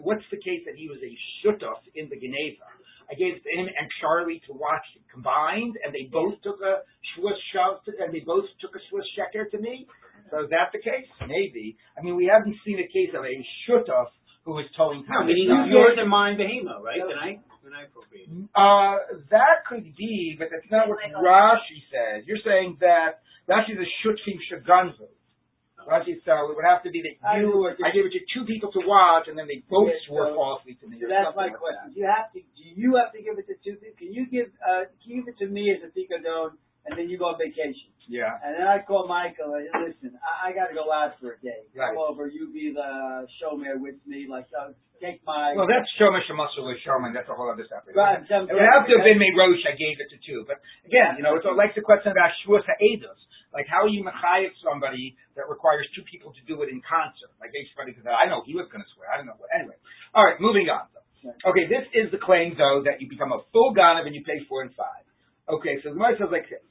what's 0.00 0.24
the 0.30 0.38
case 0.38 0.62
that 0.64 0.78
he 0.78 0.88
was 0.88 0.98
a 1.02 1.12
shutaf 1.42 1.82
in 1.94 2.08
the 2.08 2.16
Geneva? 2.16 2.68
I 3.10 3.14
gave 3.18 3.36
it 3.36 3.42
to 3.44 3.52
him 3.52 3.66
and 3.66 3.86
Charlie 4.00 4.40
to 4.46 4.54
watch 4.54 4.86
combined, 5.12 5.76
and 5.84 5.92
they 5.92 6.08
both 6.08 6.40
took 6.40 6.62
a 6.62 6.86
shvush 7.12 7.42
shav, 7.52 7.82
to- 7.84 7.98
and 8.00 8.14
they 8.14 8.20
both 8.24 8.46
took 8.60 8.72
a 8.74 8.80
shvush 8.88 9.08
sheker 9.18 9.50
to 9.50 9.58
me. 9.58 9.86
So 10.30 10.44
is 10.44 10.50
that 10.50 10.72
the 10.72 10.78
case? 10.80 11.04
Maybe. 11.26 11.76
I 11.98 12.00
mean, 12.00 12.16
we 12.16 12.30
haven't 12.30 12.56
seen 12.64 12.78
a 12.78 12.88
case 12.88 13.12
of 13.12 13.24
a 13.24 13.36
shutaf 13.68 14.08
who 14.44 14.52
was 14.52 14.64
towing 14.76 15.04
No, 15.08 15.24
meaning 15.24 15.50
yours 15.68 15.98
and 15.98 16.08
mine, 16.08 16.36
behemoth, 16.36 16.82
right? 16.82 17.02
Then 17.04 17.42
I, 17.62 17.82
I 17.82 17.82
appropriate. 17.86 18.28
Uh, 18.54 19.22
that 19.30 19.64
could 19.68 19.94
be, 19.96 20.36
but 20.38 20.48
that's 20.50 20.66
not 20.70 20.88
what 20.88 20.98
Rashi 21.00 21.78
says. 21.90 22.26
You're 22.26 22.42
saying 22.44 22.78
that 22.80 23.22
Rashi 23.48 23.78
is 23.78 23.80
a 23.82 23.88
shutfim 24.02 24.38
shaganzu. 24.50 25.06
Rashi, 25.82 26.14
so 26.22 26.30
it 26.50 26.54
would 26.54 26.62
have 26.64 26.82
to 26.86 26.90
be 26.94 27.02
that 27.02 27.18
you, 27.42 27.50
know 27.50 27.66
I 27.66 27.90
gave 27.90 28.06
it 28.06 28.14
to 28.14 28.22
two 28.30 28.46
people 28.46 28.70
to 28.70 28.80
watch, 28.86 29.26
and 29.26 29.34
then 29.36 29.48
they 29.50 29.66
both 29.66 29.90
Yeah, 29.90 29.98
swore 30.06 30.30
so- 30.30 30.34
falsely 30.38 30.74
to 30.78 30.86
me. 30.86 30.98
So 31.02 31.10
that's 31.10 31.34
my 31.34 31.50
like 31.50 31.58
question. 31.58 31.90
that. 31.90 31.98
You 31.98 32.06
have 32.06 32.30
to, 32.32 32.38
do 32.38 32.62
you 32.62 32.94
have 33.02 33.10
to 33.10 33.18
give 33.18 33.34
it 33.34 33.46
to 33.50 33.56
two 33.66 33.74
people? 33.82 33.98
Can 33.98 34.14
you 34.14 34.26
give, 34.30 34.46
uh, 34.62 34.86
give 35.02 35.26
it 35.26 35.34
to 35.42 35.46
me 35.50 35.74
as 35.74 35.82
a 35.82 35.90
pikadon 35.90 36.54
and 36.86 36.98
then 36.98 37.06
you 37.08 37.18
go 37.18 37.30
on 37.30 37.38
vacation? 37.38 37.92
Yeah. 38.10 38.34
And 38.42 38.58
then 38.58 38.66
I 38.66 38.82
call 38.82 39.06
Michael 39.06 39.54
and 39.54 39.70
listen, 39.86 40.18
I, 40.18 40.50
I 40.50 40.56
gotta 40.56 40.74
go 40.74 40.90
out 40.90 41.14
for 41.22 41.34
a 41.34 41.38
day. 41.38 41.66
Right. 41.70 41.94
Come 41.94 42.02
over, 42.02 42.26
you 42.26 42.50
be 42.50 42.74
the 42.74 43.26
showman 43.38 43.78
with 43.78 44.02
me, 44.06 44.26
like, 44.26 44.50
uh, 44.50 44.74
take 45.02 45.22
my. 45.26 45.54
Well, 45.54 45.70
that's 45.70 45.86
Muscle 45.98 46.66
or 46.66 46.78
Showman. 46.86 47.14
That's 47.14 47.30
a 47.30 47.34
whole 47.34 47.50
other 47.50 47.66
separate. 47.66 47.94
Right, 47.94 48.22
It 48.22 48.54
would 48.54 48.62
have 48.62 48.86
to 48.86 48.94
have 48.98 49.06
been 49.06 49.18
Rosh. 49.34 49.62
I 49.66 49.74
gave 49.74 49.98
it 49.98 50.10
to 50.14 50.18
two, 50.22 50.46
but 50.46 50.62
again, 50.86 51.18
you 51.18 51.22
know, 51.26 51.34
it's 51.34 51.46
like 51.46 51.74
the 51.74 51.82
question 51.82 52.14
about 52.14 52.30
Shvuas 52.42 52.66
Ha'edos. 52.66 53.18
Like, 53.52 53.68
how 53.68 53.84
are 53.84 53.92
you 53.92 54.00
mechayiv 54.00 54.48
somebody 54.64 55.12
that 55.36 55.44
requires 55.44 55.84
two 55.92 56.00
people 56.08 56.32
to 56.32 56.42
do 56.48 56.64
it 56.64 56.72
in 56.72 56.80
concert? 56.80 57.28
Like, 57.36 57.52
everybody 57.52 57.92
could 57.92 58.00
say, 58.00 58.08
I 58.08 58.24
know 58.24 58.40
he 58.48 58.56
was 58.56 58.64
going 58.72 58.80
to 58.80 58.88
swear. 58.96 59.12
I 59.12 59.20
don't 59.20 59.28
know 59.28 59.36
what. 59.36 59.52
Anyway, 59.52 59.76
all 60.16 60.24
right, 60.24 60.40
moving 60.40 60.72
on. 60.72 60.88
Okay, 61.22 61.70
this 61.70 61.86
is 61.94 62.10
the 62.10 62.18
claim 62.18 62.58
though 62.58 62.82
that 62.82 62.98
you 62.98 63.06
become 63.06 63.30
a 63.30 63.46
full 63.54 63.70
ganav 63.70 64.10
and 64.10 64.14
you 64.14 64.26
pay 64.26 64.42
four 64.50 64.66
and 64.66 64.74
five. 64.74 65.06
Okay, 65.46 65.78
so 65.82 65.90
the 65.90 65.94
Gemara 65.94 66.18
says 66.18 66.32
like 66.34 66.50
this. 66.50 66.62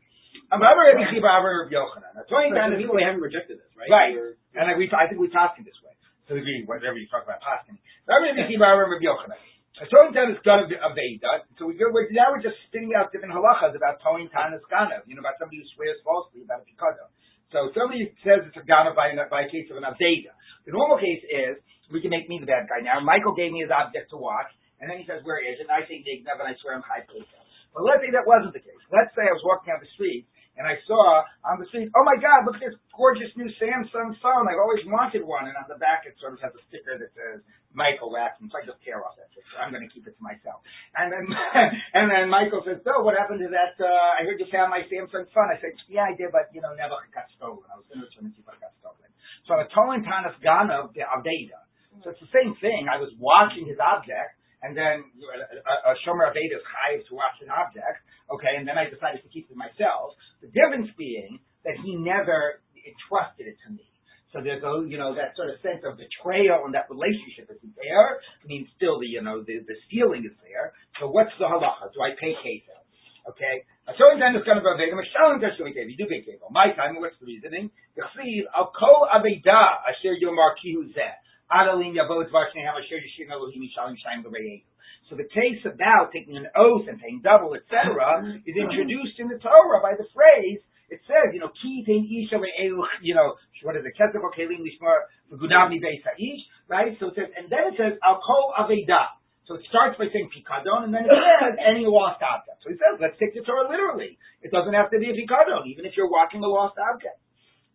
I'm 0.51 0.59
Rabbi 0.59 1.07
Chiba 1.07 1.23
Rabbi 1.23 1.47
Rabbi 1.63 1.71
Yochanan. 1.71 2.11
Now, 2.11 2.27
twenty 2.27 2.51
So 2.51 2.59
times 2.59 2.75
people 2.75 2.99
they 2.99 3.07
haven't 3.07 3.23
rejected 3.23 3.55
this, 3.63 3.71
right? 3.71 3.87
Right. 3.87 4.11
You're- 4.19 4.35
and 4.51 4.67
I, 4.67 4.75
we, 4.75 4.91
I 4.91 5.07
think 5.07 5.23
we 5.23 5.31
talked 5.31 5.55
in 5.55 5.63
this 5.63 5.79
way. 5.79 5.95
So 6.27 6.35
we, 6.35 6.67
whatever 6.67 6.99
you 6.99 7.07
talk 7.07 7.23
about 7.23 7.39
Paskin. 7.39 7.79
Rabbi 8.03 8.35
Rabbi 8.35 8.51
Chiba 8.51 8.67
Rabbi 8.67 8.99
Rabbi 8.99 9.07
Yochanan. 9.07 9.39
A 9.79 9.87
towing 9.87 10.11
time 10.11 10.35
is 10.35 10.43
gonna 10.43 10.67
be 10.67 10.75
of 10.75 10.91
Veda. 10.91 11.47
So 11.55 11.71
we 11.71 11.79
go, 11.79 11.87
now 12.11 12.35
we're 12.35 12.43
just 12.43 12.59
spinning 12.67 12.91
out 12.91 13.15
different 13.15 13.31
halachas 13.31 13.71
about 13.79 14.03
towing 14.03 14.27
time 14.27 14.51
is 14.51 14.59
ganav. 14.67 15.07
You 15.07 15.15
know, 15.15 15.23
about 15.23 15.39
somebody 15.39 15.63
who 15.63 15.67
swears 15.71 15.95
falsely 16.03 16.43
about 16.43 16.61
a 16.61 16.65
pikado. 16.67 17.07
So 17.55 17.71
somebody 17.71 18.11
says 18.19 18.43
it's 18.43 18.59
a 18.59 18.67
ganav 18.67 18.99
by, 18.99 19.15
by 19.31 19.47
a 19.47 19.49
case 19.49 19.71
of 19.71 19.79
an 19.79 19.87
aveda. 19.87 20.35
The 20.67 20.75
normal 20.75 20.99
case 20.99 21.23
is 21.31 21.63
we 21.87 22.03
can 22.03 22.11
make 22.11 22.27
me 22.27 22.43
the 22.43 22.51
bad 22.51 22.67
guy. 22.67 22.83
Now 22.83 22.99
Michael 22.99 23.31
gave 23.31 23.55
me 23.55 23.63
his 23.63 23.71
object 23.71 24.11
to 24.11 24.19
watch, 24.19 24.51
and 24.83 24.91
then 24.91 24.99
he 24.99 25.07
says, 25.07 25.23
"Where 25.23 25.39
is 25.39 25.63
it?" 25.63 25.71
And 25.71 25.71
I 25.71 25.87
say 25.87 26.03
Nignav, 26.03 26.43
and 26.43 26.51
I 26.51 26.59
swear 26.59 26.75
I'm 26.75 26.83
high. 26.83 27.07
But 27.07 27.87
let's 27.87 28.03
say 28.03 28.11
that 28.11 28.27
wasn't 28.27 28.51
the 28.51 28.59
case. 28.59 28.83
Let's 28.91 29.15
say 29.15 29.23
I 29.23 29.31
was 29.31 29.43
walking 29.47 29.71
down 29.71 29.79
the 29.79 29.87
street 29.95 30.27
and 30.61 30.69
I 30.69 30.77
saw 30.85 31.25
on 31.41 31.57
the 31.57 31.65
street, 31.73 31.89
oh 31.97 32.05
my 32.05 32.21
God, 32.21 32.45
look 32.45 32.61
at 32.61 32.69
this 32.69 32.77
gorgeous 32.93 33.33
new 33.33 33.49
Samsung 33.57 34.13
phone. 34.21 34.45
I've 34.45 34.61
always 34.61 34.85
wanted 34.85 35.25
one. 35.25 35.49
And 35.49 35.57
on 35.57 35.65
the 35.65 35.81
back, 35.81 36.05
it 36.05 36.13
sort 36.21 36.37
of 36.37 36.39
has 36.45 36.53
a 36.53 36.61
sticker 36.69 37.01
that 37.01 37.09
says 37.17 37.41
Michael 37.73 38.13
Watson. 38.13 38.45
So 38.53 38.61
I 38.61 38.63
just 38.69 38.77
tear 38.85 39.01
off 39.01 39.17
that 39.17 39.33
sticker. 39.33 39.57
I'm 39.57 39.73
going 39.73 39.81
to 39.81 39.89
keep 39.89 40.05
it 40.05 40.13
to 40.13 40.21
myself. 40.21 40.61
And 40.93 41.09
then, 41.09 41.25
and 41.97 42.13
then 42.13 42.29
Michael 42.29 42.61
says, 42.61 42.77
Bill, 42.85 43.01
what 43.01 43.17
happened 43.17 43.41
to 43.41 43.49
that? 43.49 43.73
Uh, 43.81 43.89
I 43.89 44.21
heard 44.21 44.37
you 44.37 44.45
found 44.53 44.69
my 44.69 44.85
Samsung 44.85 45.25
phone. 45.33 45.49
I 45.49 45.57
said, 45.57 45.73
yeah, 45.89 46.05
I 46.05 46.13
did, 46.13 46.29
but 46.29 46.53
you 46.53 46.61
know, 46.61 46.77
never 46.77 47.01
got 47.09 47.25
stolen. 47.33 47.65
I 47.73 47.81
was 47.81 47.89
going 47.89 48.05
to 48.05 48.05
return 48.05 48.29
it 48.29 48.37
to 48.37 48.39
you, 48.39 48.45
but 48.45 48.61
it 48.61 48.61
got 48.61 48.77
stolen. 48.77 49.09
So 49.49 49.57
I'm 49.57 49.65
a 49.65 49.69
Tolan 49.73 50.05
Tanas 50.05 50.37
Gana 50.45 50.93
Aveda. 50.93 51.59
So 52.05 52.13
it's 52.13 52.21
the 52.21 52.29
same 52.29 52.53
thing. 52.61 52.85
I 52.85 53.01
was 53.01 53.09
watching 53.17 53.65
his 53.65 53.81
object. 53.81 54.37
And 54.61 54.77
then 54.77 55.01
a, 55.01 55.75
a 55.89 55.93
Shomer 56.05 56.29
Aveda 56.29 56.53
is 56.53 56.65
hired 56.69 57.01
to 57.09 57.13
watch 57.17 57.33
an 57.41 57.49
object, 57.49 57.97
okay, 58.37 58.57
and 58.57 58.67
then 58.67 58.77
I 58.77 58.87
decided 58.87 59.23
to 59.23 59.29
keep 59.29 59.51
it 59.51 59.57
myself. 59.57 60.15
The 60.41 60.49
difference 60.49 60.89
being 60.97 61.39
that 61.63 61.77
he 61.83 61.95
never 61.95 62.61
entrusted 62.81 63.47
it 63.47 63.57
to 63.67 63.69
me. 63.73 63.85
So 64.31 64.39
there's 64.39 64.63
a, 64.63 64.87
you 64.87 64.95
know, 64.95 65.11
that 65.19 65.35
sort 65.35 65.51
of 65.51 65.59
sense 65.59 65.83
of 65.83 65.99
betrayal 65.99 66.63
and 66.63 66.71
that 66.71 66.87
relationship 66.87 67.51
is 67.51 67.59
there. 67.75 68.23
I 68.39 68.45
mean, 68.47 68.63
still 68.79 69.03
the, 69.03 69.07
you 69.07 69.19
know, 69.19 69.43
the, 69.43 69.59
the 69.67 69.75
stealing 69.87 70.23
is 70.23 70.35
there. 70.39 70.71
So 71.03 71.11
what's 71.11 71.35
the 71.35 71.51
halacha? 71.51 71.91
Do 71.91 71.99
I 71.99 72.15
pay 72.15 72.31
kefa? 72.39 72.79
Okay? 73.27 73.67
A 73.91 73.93
certain 73.99 74.23
time 74.23 74.39
is 74.39 74.47
going 74.47 74.63
to 74.63 74.63
be 74.63 74.87
a 74.87 74.95
Mashalim 74.95 75.43
Tashumi 75.43 75.75
You 75.75 75.99
do 75.99 76.07
pay 76.07 76.23
kefa. 76.23 76.47
My 76.47 76.71
time, 76.71 76.95
what's 77.03 77.19
the 77.19 77.27
reasoning? 77.27 77.75
Yachsiv, 77.99 78.47
al 78.55 78.71
kol 78.71 79.03
aveda 79.11 79.83
asher 79.91 80.15
yomar 80.15 80.55
kihu 80.63 80.87
zeh. 80.95 81.11
Adalin 81.51 81.93
yavod 81.93 82.31
varshneham 82.31 82.79
asher 82.79 82.97
yishin 82.97 83.29
Elohim 83.29 83.61
yishalim 83.61 83.95
shayim 83.99 84.23
b'rei 84.23 84.63
so 85.11 85.19
the 85.19 85.27
case 85.27 85.59
about 85.67 86.15
taking 86.15 86.39
an 86.39 86.47
oath 86.55 86.87
and 86.87 86.95
paying 86.95 87.19
double, 87.19 87.51
etc., 87.51 87.91
mm-hmm. 87.91 88.47
is 88.47 88.55
introduced 88.55 89.19
in 89.19 89.27
the 89.27 89.35
Torah 89.43 89.83
by 89.83 89.99
the 89.99 90.07
phrase. 90.15 90.63
It 90.87 91.03
says, 91.03 91.35
you 91.35 91.43
know, 91.43 91.51
ki 91.51 91.83
tein 91.83 92.07
isha 92.07 92.39
ve'eluch, 92.39 93.03
you 93.03 93.11
know, 93.11 93.35
what 93.67 93.75
is 93.75 93.83
it? 93.83 93.91
Kesef 93.99 94.23
kelim 94.31 94.63
lishmar 94.63 95.11
v'gudav 95.27 95.67
beis 95.67 95.99
ha'ish, 96.07 96.47
right? 96.71 96.95
So 97.03 97.11
it 97.11 97.19
says, 97.19 97.27
and 97.35 97.51
then 97.51 97.71
it 97.71 97.75
says 97.75 97.99
al 97.99 98.23
kol 98.23 98.55
aveda. 98.55 99.19
So 99.51 99.59
it 99.59 99.67
starts 99.67 99.99
by 99.99 100.07
saying 100.15 100.31
pikadon, 100.31 100.87
and 100.87 100.95
then 100.95 101.03
it 101.03 101.11
says 101.11 101.59
any 101.59 101.83
lost 101.83 102.23
object. 102.23 102.63
So 102.63 102.71
he 102.71 102.79
says, 102.79 102.95
let's 103.03 103.19
take 103.19 103.35
the 103.35 103.43
Torah 103.43 103.67
literally. 103.67 104.15
It 104.39 104.55
doesn't 104.55 104.71
have 104.71 104.95
to 104.95 104.99
be 104.99 105.11
a 105.11 105.15
pikadon, 105.15 105.67
even 105.67 105.83
if 105.83 105.99
you're 105.99 106.07
walking 106.07 106.39
a 106.39 106.47
lost 106.47 106.79
object. 106.79 107.19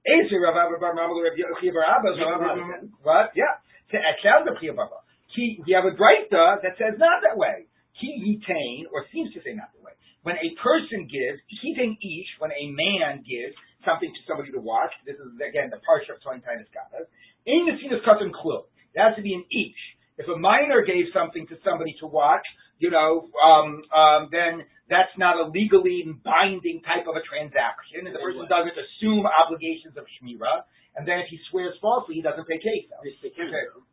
Ezer 0.08 0.40
Rav 0.40 0.56
Abba 0.56 0.80
Bar 0.80 0.96
Mama 0.96 1.20
Rav 1.20 1.36
Yechiva 1.36 1.84
Rabba, 1.84 2.16
Rav 2.16 2.40
Abba- 2.40 2.88
What? 3.04 3.36
Yeah. 3.36 3.60
To 3.92 3.96
Echel 3.96 4.42
the 4.44 4.58
Chiyababa. 4.58 5.06
Ki, 5.34 5.62
we 5.66 5.72
have 5.74 5.84
a 5.86 5.94
Breita 5.94 6.62
that 6.62 6.74
says 6.78 6.98
not 6.98 7.22
that 7.22 7.38
way. 7.38 7.70
Ki 8.00 8.10
yitain, 8.18 8.90
or 8.92 9.06
seems 9.12 9.32
to 9.34 9.40
say 9.42 9.54
not 9.54 9.70
that 9.72 9.82
way. 9.82 9.94
When 10.26 10.36
a 10.36 10.50
person 10.58 11.06
gives, 11.06 11.38
hitain 11.62 11.94
ish, 12.02 12.30
when 12.42 12.50
a 12.50 12.66
man 12.74 13.22
gives 13.22 13.54
something 13.86 14.10
to 14.10 14.20
somebody 14.26 14.50
to 14.50 14.60
watch, 14.60 14.90
this 15.06 15.14
is 15.14 15.30
again 15.38 15.70
the 15.70 15.78
parsha 15.86 16.18
of 16.18 16.22
Toin 16.22 16.42
Tainis 16.42 16.66
Gatas, 16.74 17.06
in 17.46 17.70
the 17.70 17.78
sinus 17.78 18.02
custom 18.02 18.34
clue. 18.34 18.66
It 18.90 18.98
has 18.98 19.14
to 19.14 19.22
be 19.22 19.38
an 19.38 19.46
ish. 19.46 19.82
If 20.18 20.26
a 20.26 20.34
minor 20.34 20.82
gave 20.82 21.12
something 21.14 21.46
to 21.52 21.56
somebody 21.62 21.94
to 22.00 22.08
watch, 22.08 22.42
you 22.82 22.90
know, 22.90 23.28
um, 23.38 23.84
um, 23.92 24.28
then 24.32 24.64
that's 24.88 25.12
not 25.16 25.36
a 25.38 25.46
legally 25.48 26.04
binding 26.24 26.82
type 26.82 27.06
of 27.06 27.14
a 27.14 27.22
transaction, 27.22 28.06
and 28.06 28.14
the 28.14 28.22
person 28.22 28.46
doesn't 28.50 28.76
assume 28.76 29.26
obligations 29.26 29.94
of 29.94 30.04
shmira. 30.18 30.66
And 30.96 31.06
then 31.06 31.20
if 31.20 31.28
he 31.28 31.38
swears 31.50 31.76
falsely, 31.80 32.16
he 32.16 32.22
doesn't 32.24 32.48
pay. 32.48 32.56
Okay. 32.56 32.88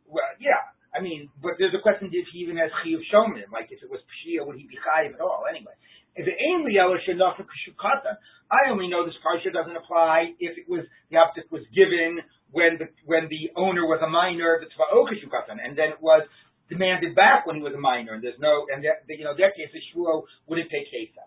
Well, 0.08 0.24
yeah. 0.40 0.72
I 0.94 1.02
mean, 1.02 1.28
but 1.42 1.58
there's 1.58 1.74
a 1.74 1.82
question 1.82 2.08
if 2.12 2.26
he 2.32 2.46
even 2.46 2.56
has 2.56 2.70
chiyuv 2.80 3.02
shomrim, 3.12 3.50
like 3.52 3.68
if 3.68 3.82
it 3.82 3.90
was 3.90 4.00
pshia, 4.08 4.46
would 4.46 4.56
he 4.56 4.64
be 4.64 4.78
chayiv 4.78 5.14
at 5.14 5.20
all? 5.20 5.44
Anyway, 5.50 5.74
if 6.14 6.24
it 6.26 6.36
ain't 6.38 6.64
liela 6.64 6.96
shenach 7.02 7.36
katan, 7.36 8.14
I 8.48 8.70
only 8.70 8.86
know 8.88 9.04
this 9.04 9.18
parsha 9.18 9.52
doesn't 9.52 9.74
apply 9.74 10.38
if 10.38 10.56
it 10.56 10.70
was 10.70 10.86
the 11.10 11.18
object 11.18 11.50
was 11.50 11.66
given 11.74 12.22
when 12.54 12.78
the 12.78 12.86
when 13.04 13.26
the 13.26 13.50
owner 13.58 13.82
was 13.84 13.98
a 14.06 14.08
minor, 14.08 14.62
the 14.62 14.70
tzva'o 14.70 15.10
katan, 15.10 15.58
and 15.58 15.76
then 15.76 15.90
it 15.90 16.00
was 16.00 16.22
demanded 16.70 17.14
back 17.14 17.44
when 17.44 17.56
he 17.56 17.62
was 17.62 17.74
a 17.74 17.80
minor, 17.80 18.14
and 18.14 18.22
there's 18.22 18.38
no, 18.38 18.64
and 18.72 18.84
that, 18.84 19.04
you 19.10 19.24
know, 19.24 19.34
that 19.34 19.52
case 19.58 19.68
the 19.74 19.82
shvuo 19.90 20.22
wouldn't 20.46 20.70
pay 20.70 20.86
kesa. 20.86 21.26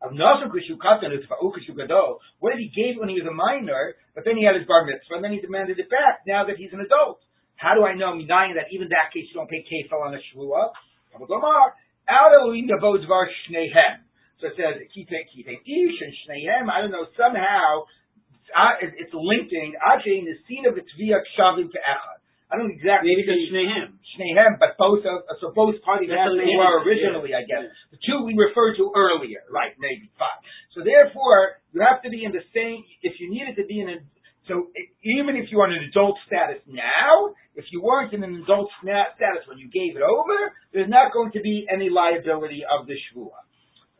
What 0.00 0.14
if 2.54 2.58
he 2.58 2.70
gave 2.70 2.94
when 2.98 3.08
he 3.10 3.18
was 3.18 3.26
a 3.26 3.34
minor, 3.34 3.98
but 4.14 4.24
then 4.24 4.36
he 4.38 4.46
had 4.46 4.54
his 4.54 4.66
bar 4.66 4.86
mitzvah, 4.86 5.16
and 5.18 5.24
then 5.24 5.32
he 5.32 5.40
demanded 5.40 5.78
it 5.78 5.90
back 5.90 6.22
now 6.26 6.46
that 6.46 6.56
he's 6.56 6.72
an 6.72 6.80
adult? 6.80 7.18
How 7.56 7.74
do 7.74 7.82
I 7.82 7.94
know, 7.98 8.14
Minayin, 8.14 8.54
that 8.54 8.70
even 8.70 8.88
that 8.94 9.10
case 9.10 9.26
you 9.26 9.34
don't 9.34 9.50
pay 9.50 9.66
kefal 9.66 10.06
on 10.06 10.14
a 10.14 10.22
shvua? 10.30 10.70
So 14.38 14.46
it 14.46 14.54
says, 14.54 14.78
Kite 14.94 15.20
Kite 15.34 15.58
Ish 15.66 15.98
and 15.98 16.14
Shnehem, 16.14 16.70
I 16.70 16.80
don't 16.80 16.94
know, 16.94 17.06
somehow, 17.18 17.90
uh, 18.54 18.78
it's 18.80 19.10
linking, 19.12 19.74
Ajay 19.82 20.22
in 20.22 20.30
the 20.30 20.38
scene 20.46 20.64
of 20.66 20.76
the 20.76 20.82
Tviyah 20.82 21.26
Kshavim 21.34 21.72
to 21.72 21.78
Echad. 21.78 22.17
I 22.50 22.56
don't 22.56 22.72
exactly 22.72 23.12
Maybe 23.12 23.28
see- 23.28 23.44
it's 23.44 23.52
Shnehem. 23.52 24.00
Shnehem, 24.16 24.56
but 24.58 24.76
both 24.80 25.04
of, 25.04 25.20
uh, 25.28 25.36
so 25.40 25.52
both 25.52 25.76
parties 25.84 26.08
That's 26.08 26.32
they 26.32 26.48
were 26.56 26.80
originally, 26.80 27.36
yeah. 27.36 27.40
I 27.40 27.44
guess. 27.44 27.68
The 27.92 28.00
two 28.00 28.24
we 28.24 28.32
referred 28.36 28.76
to 28.80 28.88
earlier, 28.96 29.44
right? 29.52 29.76
Maybe 29.78 30.08
fine. 30.16 30.40
So 30.72 30.80
therefore, 30.82 31.60
you 31.76 31.84
have 31.84 32.00
to 32.02 32.10
be 32.10 32.24
in 32.24 32.32
the 32.32 32.40
same. 32.56 32.84
If 33.04 33.20
you 33.20 33.28
needed 33.28 33.56
to 33.60 33.66
be 33.68 33.80
in 33.84 33.88
a, 33.90 33.96
so 34.48 34.72
i- 34.72 34.88
even 35.04 35.36
if 35.36 35.52
you're 35.52 35.62
on 35.62 35.72
an 35.76 35.84
adult 35.92 36.16
status 36.26 36.64
now, 36.66 37.34
if 37.54 37.66
you 37.70 37.82
weren't 37.82 38.14
in 38.14 38.24
an 38.24 38.40
adult 38.42 38.70
status 38.80 39.44
when 39.46 39.58
you 39.58 39.68
gave 39.68 39.96
it 39.96 40.02
over, 40.02 40.54
there's 40.72 40.88
not 40.88 41.12
going 41.12 41.32
to 41.32 41.40
be 41.40 41.66
any 41.68 41.90
liability 41.90 42.64
of 42.64 42.86
the 42.86 42.96
shvua. 43.12 43.44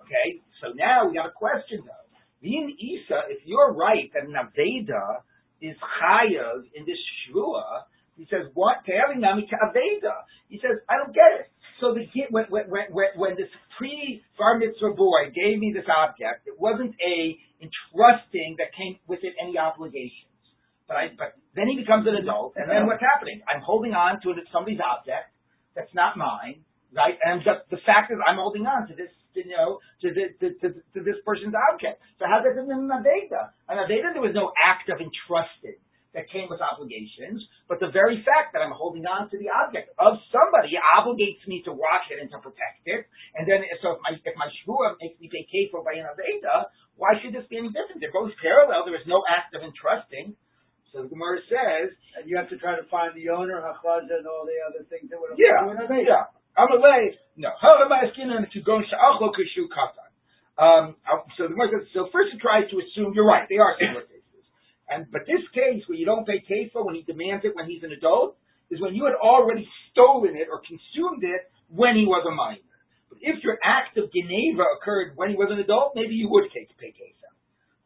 Okay. 0.09 0.41
So 0.65 0.73
now 0.73 1.07
we 1.07 1.15
got 1.21 1.27
a 1.29 1.33
question 1.37 1.85
though. 1.85 2.07
V'in 2.43 2.71
Isa, 2.81 3.29
if 3.29 3.45
you're 3.45 3.75
right 3.75 4.09
that 4.15 4.25
an 4.25 4.33
Aveda 4.41 5.21
is 5.61 5.77
chayav 6.01 6.65
in 6.75 6.87
this 6.87 6.97
shvua, 7.29 7.83
he 8.19 8.27
says, 8.27 8.51
what? 8.53 8.83
Aveda. 8.83 10.15
He 10.51 10.59
says, 10.59 10.83
I 10.91 10.99
don't 10.99 11.15
get 11.15 11.39
it. 11.39 11.47
So 11.79 11.95
the 11.95 12.11
kid, 12.11 12.35
when, 12.35 12.51
when, 12.51 12.67
when, 12.67 13.15
when 13.15 13.33
this 13.39 13.47
pre-bar 13.79 14.59
mitzvah 14.59 14.99
boy 14.99 15.31
gave 15.31 15.63
me 15.63 15.71
this 15.71 15.87
object, 15.87 16.51
it 16.51 16.59
wasn't 16.59 16.99
a 16.99 17.39
entrusting 17.63 18.59
that 18.59 18.75
came 18.75 18.99
with 19.07 19.23
it 19.23 19.39
any 19.39 19.55
obligations. 19.55 20.27
But 20.91 20.97
I, 20.99 21.05
but 21.15 21.39
then 21.55 21.71
he 21.71 21.79
becomes 21.79 22.11
an 22.11 22.19
adult, 22.19 22.59
and 22.59 22.67
then 22.67 22.91
what's 22.91 23.05
happening? 23.05 23.45
I'm 23.47 23.63
holding 23.63 23.95
on 23.95 24.19
to 24.27 24.35
somebody's 24.51 24.83
object 24.83 25.31
that's 25.77 25.93
not 25.95 26.19
mine, 26.19 26.65
right? 26.91 27.15
And 27.23 27.45
just 27.47 27.71
the 27.71 27.79
fact 27.87 28.11
is, 28.11 28.19
I'm 28.19 28.41
holding 28.41 28.67
on 28.67 28.89
to 28.89 28.95
this, 28.99 29.13
you 29.39 29.47
know, 29.47 29.79
to 30.03 30.09
this, 30.11 30.35
to, 30.43 30.59
to, 30.59 30.67
to 30.75 31.01
this 31.05 31.21
person's 31.23 31.55
object. 31.55 32.03
So 32.19 32.27
how's 32.27 32.43
that 32.43 32.59
different 32.59 32.75
than 32.75 32.91
an 32.91 33.05
aveda? 33.05 33.55
An 33.71 33.79
aveda, 33.79 34.17
there 34.17 34.25
was 34.25 34.35
no 34.35 34.51
act 34.59 34.91
of 34.91 34.99
entrusting 34.99 35.79
that 36.17 36.25
came 36.33 36.49
with 36.49 36.65
obligations, 36.65 37.45
but 37.69 37.77
the 37.85 37.93
very 37.93 38.25
fact 38.25 38.57
that 38.57 38.65
I'm 38.65 38.73
holding 38.73 39.05
on 39.05 39.29
to 39.29 39.37
the 39.37 39.53
object 39.53 39.93
of 40.01 40.17
somebody 40.33 40.73
obligates 40.97 41.45
me 41.45 41.61
to 41.69 41.73
watch 41.73 42.09
it 42.09 42.17
and 42.17 42.33
to 42.33 42.41
protect 42.41 42.85
it. 42.89 43.05
And 43.37 43.45
then, 43.45 43.61
so 43.85 43.97
if 43.97 44.01
my 44.01 44.17
if 44.17 44.35
my 44.41 44.49
shvua 44.65 44.97
makes 44.97 45.21
me 45.21 45.29
pay 45.29 45.45
kefir 45.45 45.85
by 45.85 46.01
an 46.01 46.09
aveda, 46.09 46.73
why 46.97 47.21
should 47.21 47.37
this 47.37 47.45
be 47.53 47.61
any 47.61 47.69
different? 47.69 48.01
They're 48.01 48.15
both 48.15 48.33
parallel. 48.41 48.89
There 48.89 48.97
is 48.97 49.05
no 49.05 49.21
act 49.29 49.53
of 49.53 49.61
entrusting. 49.61 50.33
So 50.93 51.05
the 51.05 51.13
Gemara 51.13 51.45
says, 51.53 51.93
And 52.17 52.25
you 52.25 52.41
have 52.41 52.49
to 52.49 52.57
try 52.57 52.75
to 52.75 52.87
find 52.89 53.13
the 53.13 53.29
owner, 53.29 53.61
Hachazah, 53.61 54.09
and 54.09 54.27
all 54.27 54.49
the 54.49 54.57
other 54.65 54.89
things 54.89 55.13
that 55.13 55.21
would 55.21 55.37
have 55.37 55.39
yeah, 55.39 55.69
yeah. 56.09 56.33
I'm 56.57 56.73
a 56.73 56.81
lay. 56.81 57.15
No. 57.37 57.53
Um, 60.59 60.99
so 61.39 61.47
the 61.47 61.55
Gemara 61.55 61.71
says, 61.71 61.87
so 61.95 62.11
first 62.11 62.35
it 62.35 62.43
tries 62.43 62.67
to 62.75 62.83
assume 62.83 63.15
you're 63.15 63.29
right. 63.29 63.47
They 63.47 63.63
are 63.63 63.79
similar. 63.79 64.03
And 64.89 65.07
but 65.13 65.29
this 65.29 65.45
case 65.53 65.85
where 65.87 65.99
you 65.99 66.09
don't 66.09 66.27
pay 66.27 66.41
kefel 66.41 66.85
when 66.85 66.97
he 66.97 67.05
demands 67.05 67.45
it 67.45 67.53
when 67.55 67.69
he's 67.69 67.85
an 67.85 67.93
adult 67.93 68.37
is 68.71 68.81
when 68.81 68.95
you 68.95 69.05
had 69.05 69.17
already 69.21 69.69
stolen 69.93 70.37
it 70.37 70.49
or 70.49 70.61
consumed 70.65 71.25
it 71.25 71.49
when 71.69 71.97
he 71.97 72.09
was 72.09 72.25
a 72.25 72.33
minor. 72.33 72.65
But 73.09 73.21
if 73.21 73.45
your 73.45 73.61
act 73.65 73.97
of 73.97 74.13
geneva 74.13 74.65
occurred 74.81 75.13
when 75.17 75.29
he 75.29 75.37
was 75.37 75.49
an 75.53 75.61
adult, 75.61 75.93
maybe 75.97 76.17
you 76.17 76.29
would 76.29 76.49
pay 76.53 76.65
pay 76.81 76.93
kefel. 76.93 77.33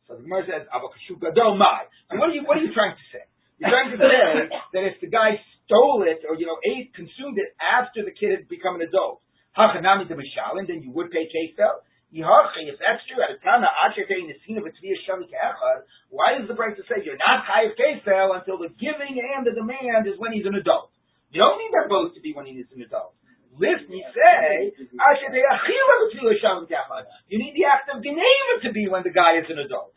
So 0.06 0.14
the 0.18 0.22
Gemara 0.22 0.46
says, 0.46 0.62
"Avakashu 0.70 1.18
gadol 1.18 1.58
mai." 1.58 1.90
So 2.10 2.18
what 2.18 2.30
are 2.30 2.34
you 2.34 2.42
what 2.46 2.58
are 2.58 2.64
you 2.64 2.74
trying 2.74 2.94
to 2.94 3.06
say? 3.10 3.26
You're 3.58 3.70
trying 3.70 3.94
to 3.94 3.98
say 3.98 4.50
that 4.74 4.82
if 4.86 4.98
the 5.00 5.10
guy 5.10 5.38
stole 5.66 6.02
it 6.06 6.22
or 6.26 6.34
you 6.38 6.46
know 6.46 6.58
ate 6.62 6.94
consumed 6.94 7.38
it 7.38 7.54
after 7.58 8.02
the 8.02 8.14
kid 8.14 8.30
had 8.30 8.48
become 8.50 8.78
an 8.78 8.82
adult, 8.82 9.22
hachanami 9.58 10.06
de 10.06 10.14
mishalin, 10.14 10.66
then 10.66 10.82
you 10.82 10.90
would 10.90 11.10
pay 11.10 11.26
kefel. 11.30 11.82
If 12.12 12.76
that's 12.76 13.00
true, 13.08 13.24
at 13.24 13.32
a 13.32 13.40
time 13.40 13.64
why 16.12 16.36
does 16.36 16.44
the 16.46 16.52
Brisa 16.52 16.84
say 16.84 17.00
you're 17.00 17.16
not 17.16 17.48
chayiv 17.48 17.72
kefel 17.72 18.36
until 18.36 18.60
the 18.60 18.68
giving 18.76 19.16
and 19.16 19.48
the 19.48 19.56
demand 19.56 20.04
is 20.04 20.20
when 20.20 20.32
he's 20.32 20.44
an 20.44 20.54
adult? 20.54 20.92
You 21.32 21.40
don't 21.40 21.56
need 21.56 21.72
that 21.72 21.88
both 21.88 22.12
to 22.14 22.20
be 22.20 22.36
when 22.36 22.44
he's 22.44 22.68
an 22.76 22.84
adult. 22.84 23.16
Listen, 23.56 23.92
you 23.92 24.04
say, 24.12 24.72
you 27.28 27.36
need 27.36 27.52
the 27.56 27.64
act 27.68 27.88
of 27.92 28.02
geneva 28.04 28.54
to 28.64 28.72
be 28.72 28.88
when 28.88 29.02
the 29.04 29.12
guy 29.12 29.36
is 29.40 29.48
an 29.48 29.58
adult. 29.60 29.92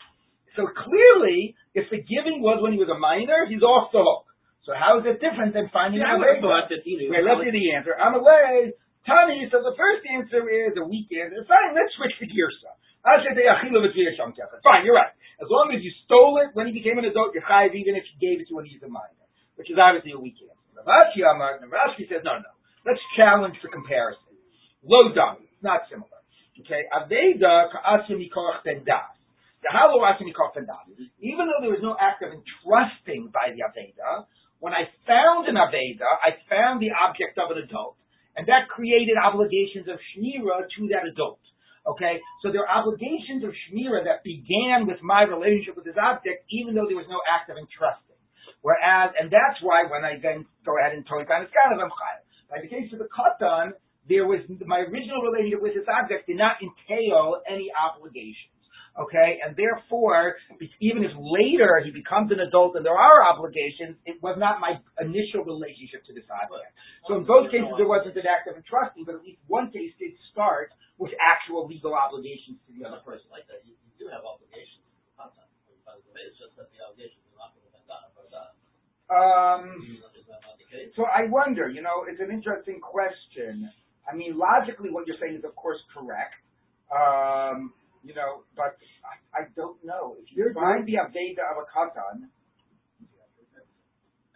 So 0.55 0.67
clearly, 0.71 1.55
if 1.75 1.91
the 1.91 1.99
giving 1.99 2.39
was 2.39 2.63
when 2.63 2.71
he 2.71 2.79
was 2.79 2.87
a 2.87 2.97
minor, 2.99 3.43
he's 3.47 3.63
off 3.63 3.91
the 3.91 3.99
hook. 3.99 4.27
So 4.63 4.71
how 4.71 4.99
is 4.99 5.05
it 5.05 5.19
different 5.19 5.53
than 5.53 5.69
finding 5.71 5.99
Yeah, 5.99 6.15
out 6.15 6.19
would 6.19 6.27
have 6.31 6.39
later? 6.43 6.47
thought 6.47 6.67
that, 6.71 6.81
you 6.87 6.97
know, 7.05 7.11
Wait, 7.11 7.23
let's 7.27 7.43
see 7.43 7.51
the 7.51 7.75
answer. 7.75 7.93
I'm 7.95 8.15
away. 8.15 8.73
Tani, 9.05 9.45
so 9.53 9.61
the 9.61 9.77
first 9.77 10.01
answer 10.09 10.49
is 10.49 10.73
a 10.77 10.85
weak 10.85 11.09
answer. 11.13 11.45
Fine, 11.45 11.77
let's 11.77 11.93
switch 11.93 12.17
to 12.19 12.25
Girsa. 12.25 12.73
Fine, 13.05 14.81
you're 14.81 14.97
right. 14.97 15.13
As 15.37 15.45
long 15.45 15.69
as 15.69 15.85
you 15.85 15.93
stole 16.09 16.41
it 16.41 16.57
when 16.57 16.65
he 16.65 16.73
became 16.73 16.97
an 16.97 17.05
adult, 17.05 17.37
you're 17.37 17.45
chayiv 17.45 17.77
even 17.77 17.93
if 17.93 18.03
you 18.09 18.17
gave 18.17 18.41
it 18.41 18.49
to 18.49 18.57
he's 18.65 18.81
a 18.81 18.89
minor, 18.89 19.29
which 19.61 19.69
is 19.69 19.77
obviously 19.77 20.17
a 20.17 20.19
weak 20.19 20.41
answer. 20.41 20.57
Rav 20.73 20.89
Ashi 20.89 21.21
Amar, 21.21 21.61
Rav 21.61 21.93
Ashi 21.93 22.09
says, 22.09 22.25
no, 22.25 22.41
no. 22.41 22.49
Let's 22.81 23.01
challenge 23.13 23.61
the 23.61 23.69
comparison. 23.69 24.33
Low 24.81 25.13
dummy, 25.13 25.45
it's 25.53 25.61
not 25.61 25.85
similar. 25.85 26.09
Okay, 26.65 26.87
Aveda 26.89 27.69
ka'asim 27.69 28.17
mikorach 28.17 28.63
ben 28.65 28.81
das. 28.85 29.15
Even 31.19 31.47
though 31.49 31.61
there 31.61 31.73
was 31.73 31.81
no 31.81 31.97
act 31.99 32.21
of 32.21 32.29
entrusting 32.31 33.33
by 33.33 33.49
the 33.53 33.65
Aveda, 33.65 34.25
when 34.59 34.73
I 34.73 34.85
found 35.09 35.49
an 35.49 35.55
Aveda, 35.55 36.05
I 36.05 36.37
found 36.49 36.81
the 36.81 36.93
object 36.93 37.37
of 37.41 37.49
an 37.51 37.65
adult, 37.65 37.97
and 38.35 38.47
that 38.47 38.67
created 38.67 39.15
obligations 39.15 39.87
of 39.87 39.99
Shmira 40.11 40.67
to 40.67 40.81
that 40.91 41.07
adult. 41.07 41.39
Okay, 41.85 42.17
so 42.41 42.49
there 42.49 42.65
are 42.65 42.81
obligations 42.81 43.45
of 43.45 43.53
Shmira 43.53 44.03
that 44.09 44.25
began 44.25 44.89
with 44.89 44.97
my 45.05 45.21
relationship 45.21 45.77
with 45.77 45.85
this 45.85 45.99
object, 46.01 46.41
even 46.49 46.73
though 46.73 46.89
there 46.89 46.97
was 46.97 47.07
no 47.07 47.21
act 47.29 47.53
of 47.53 47.61
entrusting. 47.61 48.17
Whereas, 48.65 49.13
and 49.13 49.29
that's 49.29 49.61
why 49.61 49.85
when 49.85 50.01
I 50.01 50.17
then 50.17 50.49
go 50.65 50.73
ahead 50.81 50.97
and 50.97 51.05
toy 51.05 51.21
down, 51.29 51.45
kind 51.45 51.77
of 51.77 51.77
Amchayim. 51.77 52.21
By 52.49 52.65
the 52.65 52.69
case 52.69 52.89
of 52.89 52.97
the 52.97 53.05
Katan, 53.05 53.77
there 54.09 54.25
was 54.25 54.41
my 54.65 54.89
original 54.89 55.21
relationship 55.21 55.61
with 55.61 55.77
this 55.77 55.85
object 55.85 56.25
did 56.25 56.41
not 56.41 56.57
entail 56.57 57.45
any 57.45 57.69
obligations. 57.69 58.54
Okay, 58.95 59.43
and 59.43 59.59
therefore, 59.59 60.39
even 60.79 61.03
if 61.03 61.11
later 61.19 61.83
he 61.83 61.91
becomes 61.91 62.31
an 62.31 62.39
adult 62.39 62.79
and 62.79 62.87
there 62.87 62.95
are 62.95 63.27
obligations, 63.27 63.99
it 64.07 64.23
was 64.23 64.39
not 64.39 64.63
my 64.63 64.79
initial 65.03 65.43
relationship 65.43 66.07
to 66.07 66.15
this 66.15 66.23
object. 66.31 66.71
So 67.03 67.19
in 67.19 67.27
both 67.27 67.51
cases, 67.51 67.75
there 67.75 67.91
wasn't 67.91 68.15
an 68.15 68.23
act 68.23 68.47
of 68.47 68.55
entrusting, 68.55 69.03
but 69.03 69.19
at 69.19 69.23
least 69.27 69.43
one 69.51 69.67
case 69.67 69.91
did 69.99 70.15
start 70.31 70.71
with 70.95 71.11
actual 71.19 71.67
legal 71.67 71.91
obligations 71.91 72.55
to 72.63 72.71
the 72.71 72.87
other 72.87 73.03
person. 73.03 73.27
Like 73.27 73.43
that, 73.51 73.67
you, 73.67 73.75
you 73.83 73.91
do 73.99 74.07
have 74.07 74.23
obligations 74.23 74.79
to 74.79 75.11
contact. 75.19 75.51
By 75.83 75.99
the 75.99 76.07
way, 76.15 76.31
it's 76.31 76.39
just 76.39 76.55
that 76.55 76.71
the 76.71 76.79
obligations 76.79 77.19
are 77.35 77.39
not 77.43 77.51
going 77.51 77.67
to 77.67 77.75
be 77.75 77.83
done 77.83 78.07
for 78.15 78.23
that. 78.31 78.55
Um, 79.11 79.99
Is 80.15 80.23
that 80.31 80.39
not 80.39 80.55
the 80.55 80.71
case? 80.71 80.95
So 80.95 81.03
I 81.03 81.27
wonder, 81.27 81.67
you 81.67 81.83
know, 81.83 82.07
it's 82.07 82.23
an 82.23 82.31
interesting 82.31 82.79
question. 82.79 83.67
I 84.07 84.15
mean, 84.15 84.39
logically, 84.39 84.87
what 84.87 85.03
you're 85.03 85.19
saying 85.19 85.35
is, 85.35 85.43
of 85.43 85.51
course, 85.59 85.83
correct. 85.91 86.39
Um, 86.89 87.75
you 88.05 88.13
know, 88.13 88.45
but 88.53 88.77
I, 89.01 89.17
I 89.33 89.41
don't 89.57 89.81
know. 89.81 90.15
If 90.21 90.29
you 90.37 90.53
find 90.53 90.85
the 90.85 91.01
Aveda 91.01 91.41
of 91.49 91.57
a 91.57 91.65
Katan, 91.65 92.29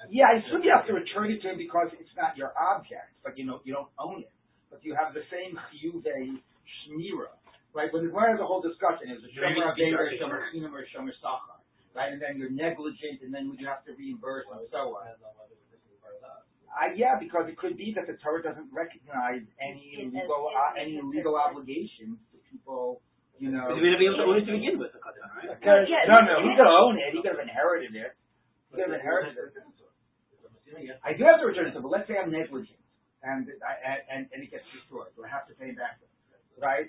yeah, 0.10 0.32
I 0.34 0.42
assume 0.42 0.66
you 0.66 0.74
have 0.74 0.88
to 0.90 0.96
return 0.98 1.30
it 1.30 1.44
to 1.46 1.54
him 1.54 1.58
because 1.62 1.94
it's 1.94 2.16
not 2.18 2.34
your 2.34 2.50
object, 2.58 3.14
but 3.22 3.38
you 3.38 3.46
know, 3.46 3.62
you 3.68 3.78
don't 3.78 3.92
own 4.00 4.26
it. 4.26 4.34
But 4.72 4.82
you 4.82 4.98
have 4.98 5.14
the 5.14 5.22
same 5.30 5.60
chiyuve 5.70 6.02
shmira, 6.02 7.30
right? 7.76 7.94
When 7.94 8.08
the 8.08 8.10
Gemara 8.10 8.38
has 8.38 8.42
a 8.42 8.48
whole 8.48 8.64
discussion, 8.64 9.12
is 9.12 9.22
a 9.22 9.30
shomer 9.36 9.70
Aveda, 9.70 10.10
shomer 10.18 10.50
chinam, 10.50 10.74
or 10.74 10.88
shomer 10.90 11.14
sachar, 11.22 11.62
right? 11.94 12.10
And 12.10 12.22
then 12.22 12.42
you're 12.42 12.54
negligent, 12.54 13.22
and 13.22 13.30
then 13.30 13.54
you 13.60 13.68
have 13.70 13.86
to 13.86 13.94
reimburse 13.94 14.50
and 14.50 14.66
so 14.74 14.98
on. 14.98 15.14
Depends 15.14 15.22
on 15.22 15.34
whether 15.38 15.54
it 15.54 15.62
was 15.70 15.82
for 16.02 16.16
that. 16.26 16.48
Uh, 16.70 16.96
yeah, 16.96 17.20
because 17.20 17.50
it 17.50 17.58
could 17.58 17.76
be 17.76 17.92
that 17.98 18.08
the 18.08 18.16
Torah 18.24 18.42
doesn't 18.42 18.72
recognize 18.72 19.44
any 19.60 20.10
legal 20.10 20.48
uh, 20.48 20.80
any 20.80 21.02
legal 21.04 21.36
obligations 21.36 22.18
to 22.32 22.38
people. 22.48 23.02
You 23.40 23.56
know, 23.56 23.72
Because 23.72 23.80
we 23.80 23.88
have 23.88 23.96
to 23.96 24.04
be 24.04 24.08
able 24.12 24.20
to 24.20 24.28
own 24.28 24.38
it 24.38 24.46
to 24.46 24.54
begin 24.54 24.76
with, 24.76 24.92
the 24.92 25.00
Katan, 25.00 25.24
right? 25.32 25.48
Because- 25.56 25.88
Yeah, 25.88 26.04
no, 26.12 26.20
no, 26.28 26.44
he 26.44 26.52
it- 26.52 26.60
could 26.60 26.68
own 26.68 27.00
it. 27.00 27.16
He 27.16 27.24
could 27.24 27.32
have 27.34 27.44
inherited 27.44 27.96
it. 27.96 28.12
He 28.68 28.76
could 28.76 28.84
have 28.92 28.96
inherited 29.00 29.40
it. 29.40 29.48
I 31.04 31.14
do 31.18 31.24
have 31.26 31.40
to 31.42 31.48
return 31.50 31.66
it 31.68 31.74
but 31.74 31.90
let's 31.90 32.06
say 32.08 32.14
I'm 32.20 32.30
negligent 32.32 32.78
and 33.24 33.50
I, 33.66 34.06
and 34.12 34.30
and 34.32 34.40
it 34.44 34.52
gets 34.52 34.64
destroyed. 34.72 35.10
Do 35.18 35.26
I 35.26 35.30
have 35.32 35.48
to 35.50 35.56
pay 35.58 35.72
back? 35.72 35.98
Right? 36.62 36.86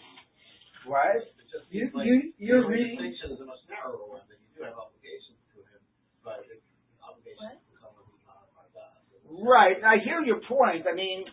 What? 0.84 1.22
You, 1.70 1.90
Like, 1.94 2.06
you, 2.06 2.32
you're 2.38 2.62
the 2.62 2.68
reading, 2.68 2.98
distinction 2.98 3.34
is 3.34 3.40
a 3.40 3.46
much 3.46 3.62
narrower 3.68 4.04
one, 4.06 4.22
that 4.30 4.38
you 4.38 4.48
do 4.54 4.62
have 4.66 4.78
obligations 4.78 5.38
to 5.54 5.58
him, 5.62 5.80
but 6.22 6.46
the 6.46 6.56
obligations 7.02 7.58
become 7.72 7.94
when 7.98 8.06
we 8.10 8.18
modify 8.26 8.66
that. 8.78 9.02
Right. 9.26 9.78
I 9.82 9.98
hear 10.02 10.22
your 10.22 10.40
point. 10.46 10.86
I 10.86 10.94
mean, 10.94 11.26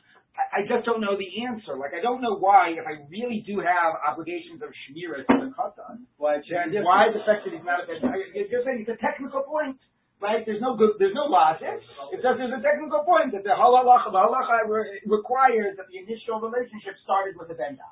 I, 0.53 0.59
I 0.59 0.67
just 0.67 0.85
don't 0.85 1.01
know 1.01 1.17
the 1.17 1.43
answer. 1.43 1.75
Like, 1.75 1.91
I 1.93 2.01
don't 2.01 2.21
know 2.21 2.37
why, 2.37 2.73
if 2.75 2.85
I 2.87 3.03
really 3.11 3.43
do 3.45 3.59
have 3.59 3.99
obligations 4.05 4.61
of 4.63 4.69
Shmira 4.85 5.27
to 5.27 5.35
the 5.47 5.51
Katan, 5.51 6.07
why 6.17 6.39
it 6.39 6.47
should 6.47 6.55
then 6.55 6.71
be 6.71 6.79
different. 6.79 6.87
why 6.87 7.11
the 7.11 7.23
fact 7.27 7.43
that 7.45 7.51
he's 7.51 7.65
not 7.65 7.83
a 7.83 7.91
You're 8.33 8.49
just 8.51 8.63
saying 8.63 8.87
it's 8.87 8.93
a 8.93 8.99
technical 8.99 9.43
point, 9.43 9.77
right? 10.23 10.45
There's 10.45 10.61
no 10.61 10.75
good, 10.75 10.95
there's 10.97 11.15
no 11.15 11.27
logic. 11.29 11.83
It's 12.13 12.23
just 12.23 12.35
there's 12.39 12.55
a 12.55 12.63
technical 12.63 13.03
point 13.03 13.35
that 13.35 13.43
the 13.43 13.53
halacha, 13.53 14.09
the 14.09 14.21
halacha 14.21 14.65
requires 15.05 15.75
that 15.77 15.87
the 15.91 15.97
initial 15.99 16.39
relationship 16.41 16.95
started 17.03 17.35
with 17.37 17.51
a 17.51 17.57
benda. 17.57 17.85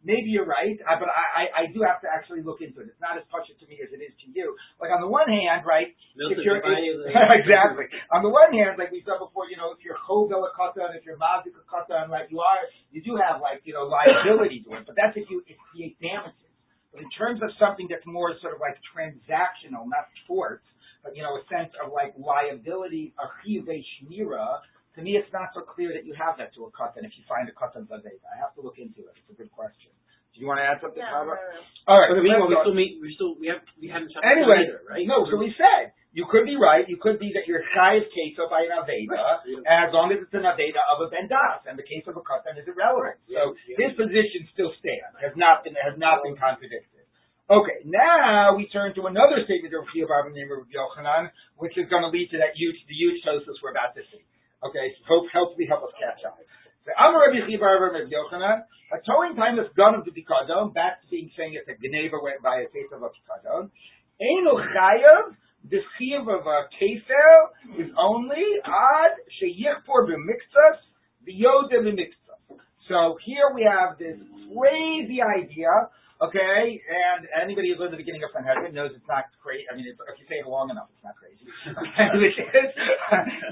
Maybe 0.00 0.32
you're 0.32 0.48
right, 0.48 0.74
uh, 0.82 0.96
but 0.96 1.12
I, 1.12 1.24
I, 1.30 1.44
I 1.54 1.62
do 1.70 1.84
have 1.84 2.00
to 2.02 2.08
actually 2.08 2.40
look 2.40 2.64
into 2.64 2.80
it. 2.80 2.88
It's 2.88 3.02
not 3.04 3.20
as 3.20 3.24
touchy 3.28 3.52
to 3.60 3.64
me 3.68 3.76
as 3.84 3.92
it 3.92 4.00
is 4.00 4.16
to 4.24 4.26
you. 4.32 4.56
Like 4.80 4.88
on 4.90 5.04
the 5.04 5.08
one 5.10 5.28
hand, 5.28 5.62
right? 5.68 5.92
Milton, 6.16 6.40
if 6.40 6.44
you're, 6.48 6.56
a- 6.64 6.72
exactly. 7.44 7.86
On 8.10 8.24
the 8.24 8.32
one 8.32 8.50
hand, 8.56 8.80
like 8.80 8.88
we 8.90 9.04
said 9.04 9.20
before, 9.20 9.46
you 9.52 9.60
know, 9.60 9.76
if 9.76 9.84
you're 9.84 10.00
chovel 10.08 10.40
a 10.48 10.50
katan, 10.56 10.96
if 10.96 11.04
you're 11.04 11.20
mazik 11.20 11.52
a 11.52 11.64
katan, 11.68 12.08
right, 12.08 12.24
you 12.32 12.40
are, 12.40 12.64
you 12.90 13.04
do 13.04 13.14
have 13.20 13.44
like, 13.44 13.60
you 13.68 13.76
know, 13.76 13.84
liability 13.86 14.64
to 14.64 14.80
it, 14.80 14.88
but 14.88 14.96
that's 14.96 15.14
if 15.20 15.28
you 15.28 15.44
if 15.44 15.60
create 15.70 16.00
damages. 16.00 16.48
But 16.90 17.04
in 17.06 17.10
terms 17.14 17.38
of 17.44 17.54
something 17.60 17.86
that's 17.86 18.02
more 18.08 18.34
sort 18.42 18.56
of 18.56 18.60
like 18.64 18.74
transactional, 18.90 19.86
not 19.86 20.10
sports, 20.24 20.64
but 21.04 21.14
you 21.14 21.22
know, 21.22 21.36
a 21.38 21.42
sense 21.46 21.70
of 21.78 21.92
like 21.92 22.16
liability, 22.18 23.14
a 23.20 23.28
chiyuve 23.44 23.68
shmira, 24.00 24.58
to 24.96 25.00
me 25.02 25.14
it's 25.14 25.30
not 25.30 25.54
so 25.54 25.62
clear 25.62 25.94
that 25.94 26.02
you 26.08 26.14
have 26.18 26.38
that 26.42 26.50
to 26.58 26.66
a 26.66 26.70
katan 26.74 27.06
if 27.06 27.14
you 27.14 27.22
find 27.30 27.46
a 27.46 27.54
katan 27.54 27.86
zaveda. 27.86 28.26
I 28.26 28.36
have 28.42 28.54
to 28.58 28.60
look 28.62 28.78
into 28.78 29.06
it. 29.06 29.14
It's 29.22 29.30
a 29.30 29.38
good 29.38 29.52
question. 29.54 29.90
Do 30.30 30.38
you 30.38 30.46
want 30.46 30.62
to 30.62 30.66
add 30.66 30.78
something, 30.78 31.02
No, 31.02 31.10
Pablo? 31.10 31.34
no, 31.34 31.42
no. 31.42 31.90
All 31.90 31.98
right. 31.98 32.10
But 32.14 32.22
meanwhile, 32.22 32.46
we 32.46 32.54
still 32.62 32.74
meet, 32.78 33.02
we 33.02 33.10
still, 33.18 33.34
we 33.34 33.50
have, 33.50 33.66
we 33.82 33.90
haven't 33.90 34.14
shut 34.14 34.22
Anyway, 34.22 34.62
either, 34.62 34.78
right? 34.86 35.02
no, 35.02 35.26
so 35.26 35.34
we 35.34 35.50
said, 35.58 35.90
you 36.14 36.22
could 36.30 36.46
be 36.46 36.54
right, 36.54 36.86
you 36.86 37.02
could 37.02 37.18
be 37.18 37.34
that 37.34 37.50
you're 37.50 37.66
chayiv 37.74 38.06
keso 38.14 38.46
by 38.46 38.62
an 38.62 38.70
Aveda, 38.78 39.18
as 39.66 39.90
long 39.90 40.14
as 40.14 40.22
it's 40.22 40.30
an 40.30 40.46
Aveda 40.46 40.78
of 40.86 41.02
a 41.02 41.10
Bendas, 41.10 41.66
and 41.66 41.74
the 41.74 41.82
case 41.82 42.06
of 42.06 42.14
a 42.14 42.22
Katan 42.22 42.54
is 42.62 42.66
irrelevant. 42.70 43.18
So 43.26 43.58
his 43.74 43.90
position 43.98 44.46
still 44.54 44.70
stands, 44.78 45.18
has 45.18 45.34
not 45.34 45.66
been, 45.66 45.74
has 45.74 45.98
not 45.98 46.22
been 46.22 46.38
contradicted. 46.38 47.02
Okay, 47.50 47.82
now 47.82 48.54
we 48.54 48.70
turn 48.70 48.94
to 48.94 49.10
another 49.10 49.42
statement 49.42 49.74
of 49.74 49.82
Rabbi 49.90 50.06
Barba 50.06 50.30
named 50.30 50.50
Rabbi 50.54 50.70
Yochanan, 50.70 51.34
which 51.58 51.74
is 51.74 51.90
going 51.90 52.06
to 52.06 52.10
lead 52.14 52.30
to 52.30 52.38
that 52.38 52.54
huge, 52.54 52.78
the 52.86 52.94
huge 52.94 53.18
Tosfos 53.26 53.58
we're 53.58 53.74
about 53.74 53.98
to 53.98 54.06
see. 54.14 54.22
Okay, 54.60 54.92
so 55.00 55.00
hope, 55.08 55.26
hopefully 55.32 55.64
help 55.64 55.88
us 55.88 55.94
catch 55.96 56.20
up. 56.28 56.36
So 56.84 56.92
I'm 56.92 57.16
Rabbi 57.16 57.48
Chibar 57.48 57.80
Rabbi 57.80 58.12
Yochanan, 58.12 58.68
a 58.92 59.00
towing 59.08 59.32
time 59.32 59.56
is 59.56 59.72
gone 59.72 59.96
of 59.96 60.04
the 60.04 60.12
Pikadon, 60.12 60.76
back 60.76 61.00
to 61.00 61.08
being 61.08 61.32
saying 61.32 61.56
it's 61.56 61.64
a 61.64 61.80
Geneva 61.80 62.20
by 62.44 62.60
a 62.60 62.68
case 62.68 62.92
of 62.92 63.00
a 63.00 63.08
Pikadon. 63.08 63.72
Eino 64.20 64.60
Chayav, 64.60 65.32
the 65.64 65.80
Chiv 65.96 66.28
of 66.28 66.44
a 66.44 66.68
Kefer 66.76 67.80
is 67.80 67.88
only 67.96 68.44
ad 68.68 69.16
sheyichpor 69.40 70.12
b'miktzas, 70.12 70.76
v'yoda 71.24 71.80
b'miktzas. 71.80 72.60
So 72.84 73.16
here 73.24 73.56
we 73.56 73.64
have 73.64 73.96
this 73.96 74.20
crazy 74.52 75.24
idea, 75.24 75.72
okay, 76.20 76.84
and 76.84 77.24
anybody 77.32 77.72
who's 77.72 77.80
learned 77.80 77.96
the 77.96 78.02
beginning 78.02 78.28
of 78.28 78.30
Sanhedrin 78.36 78.76
knows 78.76 78.92
it's 78.92 79.08
not 79.08 79.24
crazy. 79.40 79.64
I 79.72 79.76
mean, 79.76 79.88
if 79.88 79.96
you 79.96 80.26
say 80.28 80.44
it 80.44 80.46
long 80.46 80.68
enough, 80.68 80.92
it's 80.92 81.04
not 81.06 81.16
crazy. 81.16 81.48
Okay, 81.64 82.08
which 82.20 82.36
is, 82.36 82.68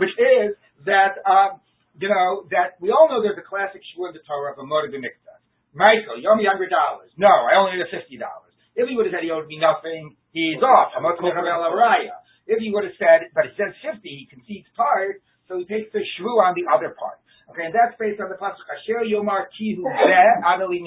which 0.05 0.17
is 0.21 0.53
that, 0.89 1.21
um, 1.29 1.61
you 2.01 2.09
know, 2.09 2.49
that 2.51 2.81
we 2.81 2.91
all 2.91 3.07
know 3.07 3.21
there's 3.21 3.39
a 3.39 3.47
classic 3.47 3.85
shur 3.95 4.09
in 4.09 4.15
the 4.17 4.25
Torah 4.25 4.53
of 4.53 4.59
a 4.59 4.67
motive 4.67 4.97
b'miktzas. 4.97 5.41
Michael, 5.77 6.17
you 6.19 6.27
owe 6.27 6.35
me 6.35 6.49
hundred 6.49 6.73
dollars. 6.73 7.13
No, 7.21 7.29
I 7.29 7.61
only 7.61 7.79
a 7.79 7.87
fifty 7.93 8.17
dollars. 8.17 8.51
If 8.73 8.89
he 8.89 8.97
would 8.97 9.07
have 9.11 9.15
said 9.15 9.27
he 9.27 9.31
owed 9.31 9.51
me 9.51 9.59
nothing, 9.61 10.17
he's 10.33 10.63
off. 10.63 10.95
If 10.95 12.59
he 12.63 12.71
would 12.73 12.87
have 12.89 12.97
said, 12.97 13.29
but 13.37 13.51
he 13.51 13.53
says 13.59 13.77
fifty, 13.85 14.25
he 14.25 14.31
concedes 14.31 14.71
part, 14.73 15.21
so 15.51 15.59
he 15.61 15.67
takes 15.69 15.93
the 15.93 16.01
shvu 16.01 16.41
on 16.41 16.57
the 16.57 16.65
other 16.71 16.97
part. 16.97 17.21
Okay, 17.53 17.65
and 17.65 17.73
that's 17.73 17.97
based 17.97 18.21
on 18.21 18.29
the 18.29 18.37
pasuk 18.37 18.65
Asher 18.69 19.05
Yomar 19.09 19.49
Kihu 19.57 19.85
Adelim. 19.85 20.85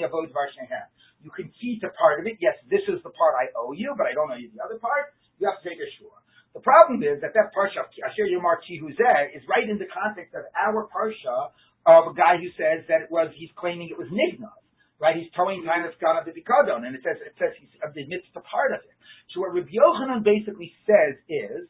You 1.22 1.30
concede 1.30 1.82
to 1.82 1.90
part 1.94 2.18
of 2.18 2.26
it. 2.26 2.38
Yes, 2.42 2.58
this 2.66 2.82
is 2.90 3.02
the 3.02 3.10
part 3.14 3.34
I 3.38 3.50
owe 3.54 3.74
you, 3.74 3.94
but 3.98 4.06
I 4.06 4.14
don't 4.14 4.30
owe 4.30 4.38
you 4.38 4.50
the 4.50 4.62
other 4.62 4.78
part. 4.78 5.14
You 5.38 5.50
have 5.50 5.62
to 5.62 5.64
take 5.66 5.78
a 5.78 5.86
shua. 5.98 6.14
The 6.54 6.60
problem 6.60 7.02
is 7.02 7.20
that 7.24 7.32
that 7.32 7.54
parsha 7.56 7.80
of 7.80 7.88
Asher 8.04 8.28
Yomar 8.28 8.60
Kihu 8.60 8.92
Zeh 8.92 9.36
is 9.36 9.42
right 9.48 9.64
in 9.64 9.78
the 9.78 9.88
context 9.88 10.34
of 10.36 10.44
our 10.52 10.88
parsha 10.92 11.50
of 11.88 12.12
a 12.12 12.14
guy 12.14 12.36
who 12.36 12.52
says 12.54 12.84
that 12.88 13.08
it 13.08 13.10
was 13.10 13.32
he's 13.34 13.50
claiming 13.56 13.88
it 13.88 13.98
was 13.98 14.08
nignav 14.08 14.62
right? 15.02 15.18
He's 15.18 15.34
towing 15.34 15.66
time 15.66 15.82
that's 15.82 15.98
gone 15.98 16.14
up 16.14 16.22
the 16.22 16.30
Pikadon, 16.30 16.86
and 16.86 16.94
it 16.94 17.02
says 17.02 17.18
it 17.18 17.34
says 17.34 17.50
he 17.58 17.66
admits 17.82 18.30
to 18.38 18.40
part 18.46 18.70
of 18.70 18.86
it. 18.86 18.94
So 19.34 19.42
what 19.42 19.50
Rabbi 19.50 19.74
Yochanan 19.74 20.22
basically 20.22 20.70
says 20.86 21.18
is 21.26 21.66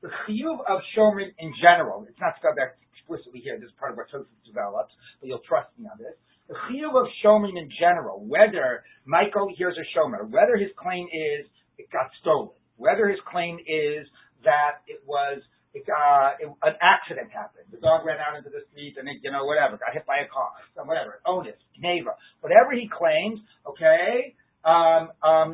the 0.00 0.08
chiyuv 0.24 0.64
of 0.64 0.80
shomer 0.96 1.28
in 1.28 1.52
general. 1.60 2.08
It's 2.08 2.16
not 2.16 2.40
spelled 2.40 2.56
out 2.56 2.72
explicitly 2.96 3.44
here. 3.44 3.60
This 3.60 3.68
is 3.68 3.76
part 3.76 3.92
of 3.92 4.00
what 4.00 4.08
Tosfos 4.08 4.32
develops, 4.48 4.96
but 5.20 5.28
you'll 5.28 5.44
trust 5.44 5.68
me 5.76 5.84
on 5.92 6.00
this. 6.00 6.16
The 6.48 6.56
chiyuv 6.56 6.96
of 6.96 7.06
shomer 7.20 7.52
in 7.52 7.68
general, 7.76 8.24
whether 8.24 8.80
Michael 9.04 9.52
here's 9.52 9.76
a 9.76 9.84
shomer, 9.92 10.24
whether 10.24 10.56
his 10.56 10.72
claim 10.80 11.04
is 11.12 11.44
it 11.76 11.92
got 11.92 12.08
stolen, 12.24 12.56
whether 12.80 13.08
his 13.12 13.20
claim 13.28 13.60
is 13.60 14.08
that 14.42 14.80
it 14.88 15.04
was 15.04 15.44
uh, 15.76 16.34
it, 16.42 16.50
an 16.66 16.74
accident 16.82 17.30
happened. 17.30 17.68
The 17.70 17.78
dog 17.78 18.02
ran 18.02 18.18
out 18.18 18.34
into 18.34 18.50
the 18.50 18.66
street 18.72 18.98
and 18.98 19.06
it, 19.06 19.22
you 19.22 19.30
know, 19.30 19.46
whatever, 19.46 19.78
got 19.78 19.94
hit 19.94 20.02
by 20.02 20.26
a 20.26 20.28
car, 20.28 20.50
so 20.74 20.82
whatever, 20.82 21.22
onus, 21.22 21.54
neighbor, 21.78 22.16
whatever 22.42 22.74
he 22.74 22.90
claims, 22.90 23.38
okay, 23.62 24.34
um, 24.66 25.14
um, 25.22 25.48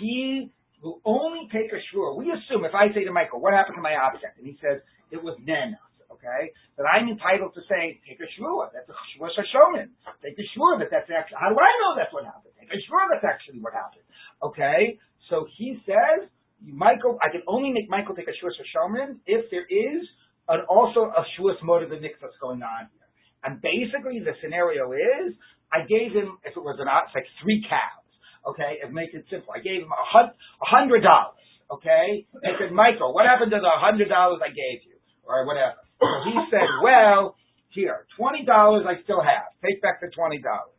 he 0.00 0.48
will 0.80 0.98
only 1.04 1.46
take 1.52 1.70
a 1.70 1.80
shur. 1.92 2.16
We 2.16 2.32
assume, 2.32 2.64
if 2.64 2.74
I 2.74 2.88
say 2.96 3.04
to 3.04 3.12
Michael, 3.12 3.44
what 3.44 3.52
happened 3.52 3.76
to 3.76 3.84
my 3.84 3.94
object? 3.94 4.40
And 4.40 4.46
he 4.48 4.56
says, 4.58 4.80
it 5.12 5.20
was 5.20 5.36
nenas, 5.44 5.78
okay, 6.08 6.50
that 6.80 6.88
I'm 6.88 7.06
entitled 7.06 7.52
to 7.54 7.62
say, 7.68 8.00
take 8.08 8.18
a 8.18 8.28
shur. 8.34 8.72
That's 8.72 8.88
a 8.88 8.96
shur 9.14 9.28
shashonin. 9.28 9.92
Take 10.24 10.40
a 10.40 10.46
shur 10.56 10.80
that 10.80 10.88
that's 10.88 11.10
actually, 11.12 11.38
how 11.38 11.52
do 11.52 11.60
I 11.60 11.72
know 11.84 12.00
that's 12.00 12.10
what 12.16 12.24
happened? 12.24 12.56
Take 12.56 12.72
a 12.72 12.80
shur 12.80 13.02
that's 13.12 13.28
actually 13.28 13.60
what 13.60 13.76
happened. 13.76 14.08
Okay, 14.40 14.98
so 15.28 15.46
he 15.58 15.78
says, 15.86 16.28
Michael, 16.62 17.18
I 17.22 17.30
can 17.30 17.42
only 17.46 17.70
make 17.70 17.90
Michael 17.90 18.14
take 18.14 18.28
a 18.28 18.36
shuas 18.38 18.54
shomer 18.70 19.16
if 19.26 19.50
there 19.50 19.66
is 19.66 20.06
an 20.48 20.60
also 20.68 21.10
a 21.10 21.22
shuas 21.34 21.58
motive 21.62 21.92
of 21.92 22.02
that's 22.02 22.38
going 22.40 22.62
on 22.62 22.88
here. 22.90 23.08
And 23.42 23.60
basically, 23.60 24.22
the 24.22 24.38
scenario 24.42 24.92
is, 24.92 25.34
I 25.72 25.82
gave 25.86 26.14
him, 26.14 26.38
if 26.46 26.54
it 26.54 26.62
was 26.62 26.78
an 26.78 26.86
ox, 26.86 27.10
like 27.14 27.26
three 27.42 27.64
cows. 27.66 28.02
Okay, 28.42 28.82
and 28.82 28.90
make 28.90 29.14
it 29.14 29.22
simple. 29.30 29.54
I 29.54 29.62
gave 29.62 29.86
him 29.86 29.90
a 29.94 30.02
a 30.02 30.66
hundred 30.66 31.06
dollars. 31.06 31.38
Okay, 31.70 32.26
I 32.42 32.58
said, 32.58 32.74
Michael, 32.74 33.14
what 33.14 33.24
happened 33.24 33.54
to 33.54 33.62
the 33.62 33.70
hundred 33.78 34.10
dollars 34.10 34.42
I 34.42 34.50
gave 34.50 34.82
you, 34.82 34.98
or 35.22 35.46
whatever? 35.46 35.78
So 36.02 36.06
he 36.26 36.34
said, 36.50 36.66
well, 36.82 37.38
here, 37.70 38.04
twenty 38.18 38.44
dollars 38.44 38.82
I 38.82 38.98
still 39.06 39.22
have. 39.22 39.54
Take 39.62 39.80
back 39.80 40.02
the 40.02 40.10
twenty 40.10 40.42
dollars. 40.42 40.74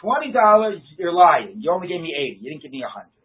Twenty 0.00 0.30
dollars, 0.30 0.78
you're 0.96 1.12
lying. 1.12 1.58
You 1.58 1.74
only 1.74 1.90
gave 1.90 2.00
me 2.00 2.14
eighty. 2.14 2.38
You 2.38 2.54
didn't 2.54 2.62
give 2.62 2.70
me 2.70 2.86
a 2.86 2.90
hundred. 2.90 3.17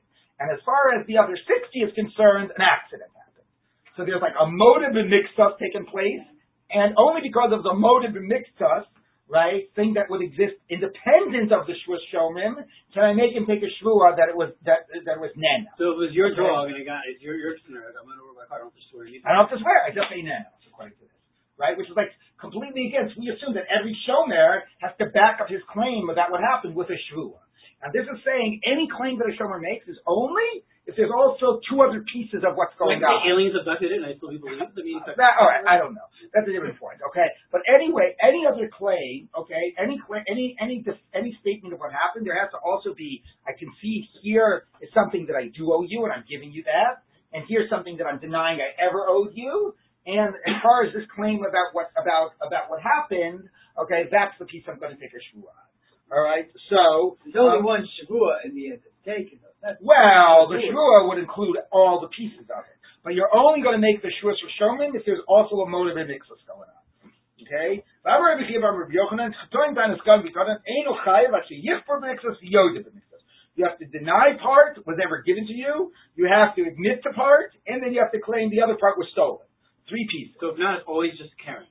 And 0.43 0.51
as 0.51 0.59
far 0.67 0.91
as 0.99 1.07
the 1.07 1.15
other 1.23 1.39
60 1.39 1.47
is 1.79 1.95
concerned, 1.95 2.51
an 2.51 2.59
accident 2.59 3.07
happened. 3.15 3.47
So 3.95 4.03
there's 4.03 4.19
like 4.19 4.35
a 4.35 4.43
motive 4.43 4.91
in 4.99 5.07
mixed-up 5.07 5.55
taking 5.55 5.87
place, 5.87 6.19
and 6.67 6.99
only 6.99 7.23
because 7.23 7.55
of 7.55 7.63
the 7.63 7.71
motive 7.71 8.19
in 8.19 8.27
mixed-up, 8.27 8.91
right, 9.31 9.71
thing 9.79 9.95
that 9.95 10.11
would 10.11 10.19
exist 10.19 10.59
independent 10.67 11.55
of 11.55 11.63
the 11.63 11.79
shvus 11.87 12.03
shomim, 12.11 12.59
can 12.91 13.07
I 13.07 13.15
make 13.15 13.31
him 13.31 13.47
take 13.47 13.63
a 13.63 13.71
shvua 13.79 14.19
that 14.19 14.27
it 14.27 14.35
was 14.35 14.51
that 14.67 14.91
that 14.91 15.15
it 15.15 15.23
was 15.23 15.31
nana. 15.39 15.71
So 15.79 15.95
it 15.95 15.99
was 16.03 16.11
your 16.11 16.35
dog 16.35 16.67
and 16.67 16.75
it 16.75 16.83
got, 16.83 17.07
it's 17.07 17.23
your, 17.23 17.39
your, 17.39 17.55
I 17.55 18.03
went 18.03 18.19
over 18.19 18.35
my 18.35 18.43
car, 18.51 18.59
I 18.59 18.67
don't 18.67 18.75
have 18.75 18.75
to 18.75 18.85
swear. 18.91 19.07
I 19.07 19.31
don't 19.31 19.47
have 19.47 19.53
to 19.55 19.61
swear. 19.63 19.79
I 19.87 19.95
just 19.95 20.11
say 20.11 20.19
nana, 20.27 20.51
according 20.67 20.99
to 20.99 21.07
this, 21.07 21.15
right? 21.55 21.79
Which 21.79 21.87
is 21.87 21.95
like 21.95 22.11
completely 22.35 22.91
against. 22.91 23.15
We 23.15 23.31
assume 23.31 23.55
that 23.55 23.71
every 23.71 23.95
shomer 24.03 24.67
has 24.83 24.91
to 24.99 25.07
back 25.15 25.39
up 25.39 25.47
his 25.47 25.63
claim 25.71 26.11
about 26.11 26.35
what 26.35 26.43
happened 26.43 26.75
with 26.75 26.91
a 26.91 26.99
shvua. 27.07 27.39
And 27.83 27.91
this 27.91 28.07
is 28.07 28.17
saying 28.23 28.63
any 28.63 28.87
claim 28.87 29.19
that 29.19 29.27
a 29.27 29.35
shomer 29.35 29.59
makes 29.59 29.83
is 29.91 29.99
only 30.07 30.63
if 30.83 30.99
there's 30.99 31.11
also 31.15 31.63
two 31.71 31.79
other 31.79 32.03
pieces 32.11 32.43
of 32.43 32.59
what's 32.59 32.75
going 32.75 32.99
Like 32.99 33.07
on. 33.07 33.23
the 33.23 33.31
aliens 33.31 33.55
abducted 33.55 33.87
it 33.91 34.03
and 34.03 34.07
I 34.07 34.19
still 34.19 34.35
believe 34.35 34.59
it. 34.59 34.67
I 34.67 34.83
mean, 34.83 34.99
That, 35.15 35.39
all 35.39 35.47
right, 35.47 35.63
I 35.63 35.79
don't 35.79 35.95
know. 35.95 36.03
That's 36.35 36.43
a 36.47 36.51
different 36.51 36.75
point. 36.75 36.99
Okay, 37.07 37.27
but 37.55 37.63
anyway, 37.67 38.15
any 38.19 38.43
other 38.43 38.67
claim, 38.67 39.31
okay, 39.31 39.75
any 39.79 39.95
any 40.27 40.55
any 40.59 40.83
any 41.15 41.31
statement 41.39 41.71
of 41.71 41.79
what 41.79 41.95
happened, 41.95 42.27
there 42.27 42.35
has 42.35 42.51
to 42.51 42.59
also 42.59 42.91
be. 42.91 43.23
I 43.47 43.55
can 43.55 43.71
see 43.79 44.03
here 44.23 44.67
is 44.83 44.91
something 44.91 45.27
that 45.31 45.39
I 45.39 45.47
do 45.55 45.71
owe 45.71 45.87
you, 45.87 46.03
and 46.03 46.11
I'm 46.11 46.27
giving 46.27 46.51
you 46.51 46.63
that, 46.67 47.03
and 47.31 47.47
here's 47.47 47.69
something 47.71 47.95
that 48.03 48.07
I'm 48.07 48.19
denying 48.19 48.59
I 48.59 48.75
ever 48.83 49.07
owed 49.07 49.31
you. 49.35 49.75
And 50.03 50.35
as 50.35 50.59
far 50.59 50.83
as 50.83 50.91
this 50.91 51.07
claim 51.15 51.47
about 51.47 51.71
what 51.71 51.95
about 51.95 52.35
about 52.43 52.67
what 52.67 52.83
happened, 52.83 53.47
okay, 53.79 54.11
that's 54.11 54.35
the 54.35 54.43
piece 54.51 54.67
I'm 54.67 54.75
going 54.83 54.91
to 54.91 54.99
take 54.99 55.15
a 55.15 55.21
shvua 55.31 55.47
on. 55.47 55.62
All 56.13 56.21
right, 56.21 56.45
so 56.69 57.17
There's 57.25 57.33
only 57.41 57.65
um, 57.65 57.65
one 57.65 57.81
shavua 57.97 58.45
in 58.45 58.53
the 58.53 58.69
end 58.69 58.85
that's 58.85 59.01
taken. 59.01 59.41
though. 59.41 59.49
That's 59.65 59.81
well, 59.81 60.45
the 60.45 60.61
shvua 60.61 61.09
would 61.09 61.17
include 61.17 61.57
all 61.73 62.05
the 62.05 62.11
pieces 62.13 62.45
of 62.53 62.61
it, 62.69 62.77
but 63.01 63.17
you're 63.17 63.33
only 63.33 63.65
going 63.65 63.73
to 63.73 63.81
make 63.81 64.05
the 64.05 64.13
shvua 64.21 64.37
for 64.37 64.51
shomin 64.61 64.93
if 64.93 65.01
there's 65.09 65.25
also 65.25 65.65
a 65.65 65.67
motive 65.67 65.97
and 65.97 66.05
mixus 66.05 66.37
going 66.45 66.69
on. 66.69 66.83
Okay? 67.41 67.81
Rabbi 68.05 68.21
Rabbi 68.21 68.45
Kiva 68.45 68.69
Rabbi 68.69 68.93
Yochanan, 68.93 69.33
Chatoin 69.33 69.73
Dan 69.73 69.97
Eskan 69.97 70.21
Bikadan, 70.21 70.61
Eino 70.69 70.93
Chayev 71.01 71.33
Asher 71.33 71.57
Yichpor 71.57 71.97
B'Mixus 71.97 72.37
Yodeh 72.45 72.85
B'Mixus. 72.85 73.23
You 73.55 73.65
have 73.65 73.77
to 73.79 73.85
deny 73.85 74.37
part 74.41 74.77
was 74.85 74.97
ever 75.03 75.21
given 75.25 75.45
to 75.47 75.53
you. 75.53 75.91
You 76.15 76.29
have 76.29 76.55
to 76.55 76.61
admit 76.61 77.01
to 77.03 77.13
part, 77.13 77.51
and 77.67 77.81
then 77.81 77.93
you 77.93 78.01
have 78.01 78.11
to 78.13 78.19
claim 78.19 78.49
the 78.49 78.61
other 78.61 78.77
part 78.79 78.97
was 78.97 79.07
stolen. 79.11 79.45
Three 79.89 80.07
pieces. 80.09 80.37
So 80.39 80.53
if 80.53 80.57
not, 80.57 80.77
it's 80.77 80.87
always 80.87 81.11
just 81.17 81.33
Keren. 81.43 81.67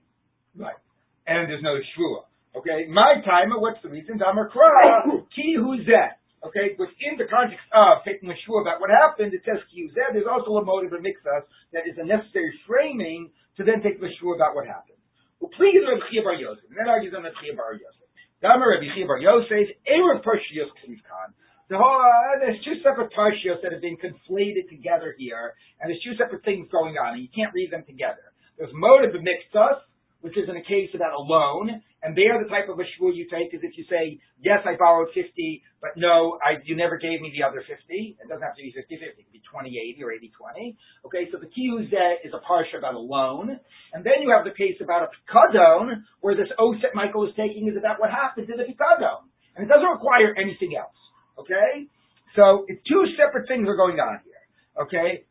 Right. 0.55 0.79
And 1.27 1.49
there's 1.49 1.63
no 1.63 1.79
shvua. 1.79 2.27
Okay, 2.53 2.85
my 2.93 3.17
timer, 3.25 3.57
what's 3.57 3.81
the 3.81 3.89
reason? 3.89 4.21
Damar 4.21 4.53
Kra, 4.53 5.25
ki 5.33 5.57
who's 5.57 5.89
that? 5.89 6.21
Okay, 6.45 6.77
within 6.77 7.17
the 7.17 7.25
context 7.25 7.65
of 7.73 8.05
taking 8.05 8.29
a 8.29 8.37
about 8.61 8.77
what 8.77 8.93
happened, 8.93 9.33
it 9.33 9.41
says 9.47 9.65
ki 9.73 9.89
who's 9.89 9.97
that. 9.97 10.13
There's 10.13 10.29
also 10.29 10.61
a 10.61 10.65
motive 10.65 10.93
in 10.93 11.01
mixas 11.01 11.49
that 11.73 11.89
is 11.89 11.97
a 11.97 12.05
necessary 12.05 12.53
framing 12.69 13.33
to 13.57 13.65
then 13.65 13.81
take 13.81 13.97
the 14.01 14.13
about 14.37 14.53
what 14.53 14.69
happened. 14.69 15.01
Well, 15.41 15.49
please, 15.57 15.81
Rabbi 15.81 16.05
Chia 16.13 16.23
Bar 16.23 16.37
Yosef. 16.37 16.69
And 16.69 16.77
then 16.77 16.93
argues 16.93 17.17
on 17.17 17.25
Rabbi 17.25 17.41
Chia 17.41 17.57
Bar 17.57 17.75
Yosef. 17.81 18.07
Damar 18.45 18.69
Rabbi 18.77 18.91
Chia 18.93 19.09
Bar 19.09 19.19
Yosef, 19.23 19.73
Erev 19.89 20.21
Parshios 20.21 20.71
Kliv 20.83 21.01
Khan. 21.09 21.33
The 21.73 21.81
whole, 21.81 21.89
uh, 21.89 22.37
there's 22.43 22.61
two 22.69 22.77
separate 22.85 23.17
parshios 23.17 23.65
that 23.65 23.73
have 23.73 23.81
been 23.81 23.97
conflated 23.97 24.69
together 24.69 25.17
here, 25.17 25.57
and 25.81 25.89
there's 25.89 26.05
two 26.05 26.13
separate 26.21 26.45
things 26.45 26.69
going 26.69 27.01
on, 27.01 27.17
and 27.17 27.23
you 27.23 27.33
can't 27.33 27.55
read 27.57 27.73
them 27.73 27.87
together. 27.89 28.35
There's 28.61 28.75
motive 28.77 29.17
in 29.17 29.25
mixus, 29.25 29.81
which 30.21 30.37
is 30.37 30.53
in 30.53 30.57
a 30.59 30.63
case 30.63 30.93
about 30.93 31.17
a 31.17 31.23
loan, 31.23 31.81
and 32.03 32.19
they 32.19 32.27
are 32.27 32.43
the 32.43 32.51
type 32.51 32.67
of 32.67 32.83
a 32.83 32.83
shvur 32.83 33.15
you 33.15 33.31
take 33.31 33.55
is 33.55 33.63
if 33.63 33.79
you 33.79 33.87
say, 33.87 34.19
yes, 34.43 34.59
I 34.67 34.75
borrowed 34.75 35.15
50, 35.15 35.23
but 35.79 35.95
no, 35.95 36.39
I, 36.43 36.59
you 36.67 36.75
never 36.75 36.99
gave 36.99 37.23
me 37.23 37.31
the 37.31 37.47
other 37.47 37.63
50. 37.63 37.79
It 37.79 38.27
doesn't 38.27 38.43
have 38.43 38.59
to 38.59 38.63
be 38.63 38.75
50-50. 38.75 39.23
It 39.23 39.31
could 39.31 39.39
be 39.39 39.43
20-80 39.47 40.03
or 40.03 40.11
80-20. 40.11 40.75
Okay, 41.07 41.31
so 41.31 41.39
the 41.39 41.47
kiyuzeh 41.47 42.27
is 42.27 42.35
a 42.35 42.43
parsha 42.43 42.79
about 42.79 42.99
a 42.99 42.99
loan. 42.99 43.55
And 43.95 44.03
then 44.03 44.19
you 44.27 44.35
have 44.35 44.43
the 44.43 44.51
case 44.51 44.83
about 44.83 45.07
a 45.07 45.15
pikadon, 45.15 46.03
where 46.21 46.35
this 46.35 46.51
oath 46.59 46.83
that 46.83 46.99
Michael 46.99 47.23
is 47.31 47.35
taking 47.39 47.71
is 47.71 47.79
about 47.79 48.03
what 48.03 48.11
happened 48.11 48.51
to 48.51 48.59
the 48.59 48.67
pikadon. 48.67 49.23
and 49.55 49.63
it 49.63 49.71
doesn't 49.71 49.87
require 49.87 50.35
anything 50.35 50.75
else. 50.75 50.99
Okay, 51.39 51.87
so 52.35 52.67
two 52.67 53.03
separate 53.15 53.47
things 53.47 53.69
are 53.71 53.79
going 53.79 54.03
on 54.03 54.21
here. 54.27 54.43
Okay, 54.75 55.23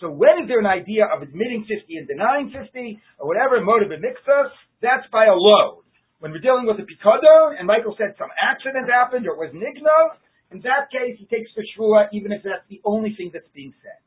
so 0.00 0.12
when 0.12 0.44
is 0.44 0.46
there 0.48 0.60
an 0.60 0.68
idea 0.68 1.08
of 1.08 1.24
admitting 1.24 1.64
50 1.64 1.88
and 1.96 2.06
denying 2.06 2.52
50 2.52 3.00
or 3.18 3.26
whatever, 3.26 3.60
motive 3.64 3.90
and 3.90 4.04
mixus? 4.04 4.52
That's 4.84 5.08
by 5.08 5.24
a 5.24 5.36
load. 5.36 5.88
When 6.20 6.32
we're 6.32 6.44
dealing 6.44 6.68
with 6.68 6.76
a 6.80 6.86
picado, 6.88 7.56
and 7.56 7.64
Michael 7.64 7.96
said 7.96 8.16
some 8.16 8.32
accident 8.36 8.88
happened 8.88 9.24
or 9.24 9.36
it 9.36 9.40
was 9.40 9.52
nigno, 9.56 10.16
in 10.52 10.60
that 10.68 10.92
case 10.92 11.16
he 11.16 11.24
takes 11.28 11.48
the 11.56 11.64
shvua 11.72 12.08
even 12.12 12.32
if 12.32 12.44
that's 12.44 12.64
the 12.68 12.80
only 12.84 13.16
thing 13.16 13.30
that's 13.32 13.48
being 13.56 13.72
said. 13.80 14.00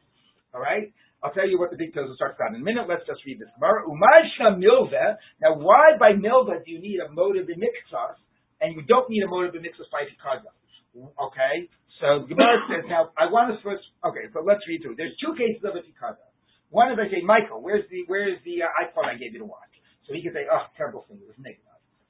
All 0.54 0.62
right? 0.62 0.94
I'll 1.22 1.36
tell 1.36 1.50
you 1.50 1.60
what 1.60 1.70
the 1.70 1.76
big 1.76 1.92
Tozo 1.92 2.16
starts 2.16 2.40
out 2.40 2.56
in 2.56 2.62
a 2.62 2.64
minute. 2.64 2.88
Let's 2.88 3.04
just 3.04 3.20
read 3.28 3.44
this. 3.44 3.52
Gemara. 3.60 3.84
Umaisha 3.84 4.56
milva. 4.56 5.20
Now, 5.44 5.60
why 5.60 6.00
by 6.00 6.16
milva 6.16 6.64
do 6.64 6.72
you 6.72 6.80
need 6.80 7.04
a 7.04 7.12
motive 7.12 7.52
in 7.52 7.60
mixus, 7.60 8.16
and 8.62 8.72
you 8.72 8.88
don't 8.88 9.10
need 9.12 9.24
a 9.24 9.28
motive 9.28 9.56
in 9.56 9.62
mixus 9.68 9.92
by 9.92 10.08
picado? 10.08 10.48
Okay, 10.96 11.68
so 12.00 12.24
Gemara 12.24 12.64
says, 12.72 12.88
now, 12.88 13.12
I 13.20 13.28
want 13.28 13.52
to 13.52 13.60
first, 13.60 13.84
okay, 14.04 14.32
so 14.32 14.40
let's 14.40 14.64
read 14.68 14.82
through. 14.82 14.96
There's 14.96 15.16
two 15.20 15.36
cases 15.36 15.64
of 15.68 15.76
a 15.76 15.84
tikada. 15.84 16.24
One 16.72 16.92
is 16.94 16.98
I 17.02 17.12
say, 17.12 17.20
Michael, 17.20 17.60
where's 17.60 17.84
the, 17.92 18.08
where's 18.08 18.40
the 18.48 18.64
uh, 18.64 18.72
iPhone 18.80 19.10
I 19.10 19.18
gave 19.20 19.34
you 19.34 19.42
to 19.44 19.50
watch? 19.50 19.74
So 20.08 20.16
he 20.16 20.24
can 20.24 20.32
say, 20.32 20.48
oh, 20.48 20.64
terrible 20.80 21.04
thing, 21.10 21.20
it 21.20 21.28
was 21.28 21.38
negative. 21.38 21.66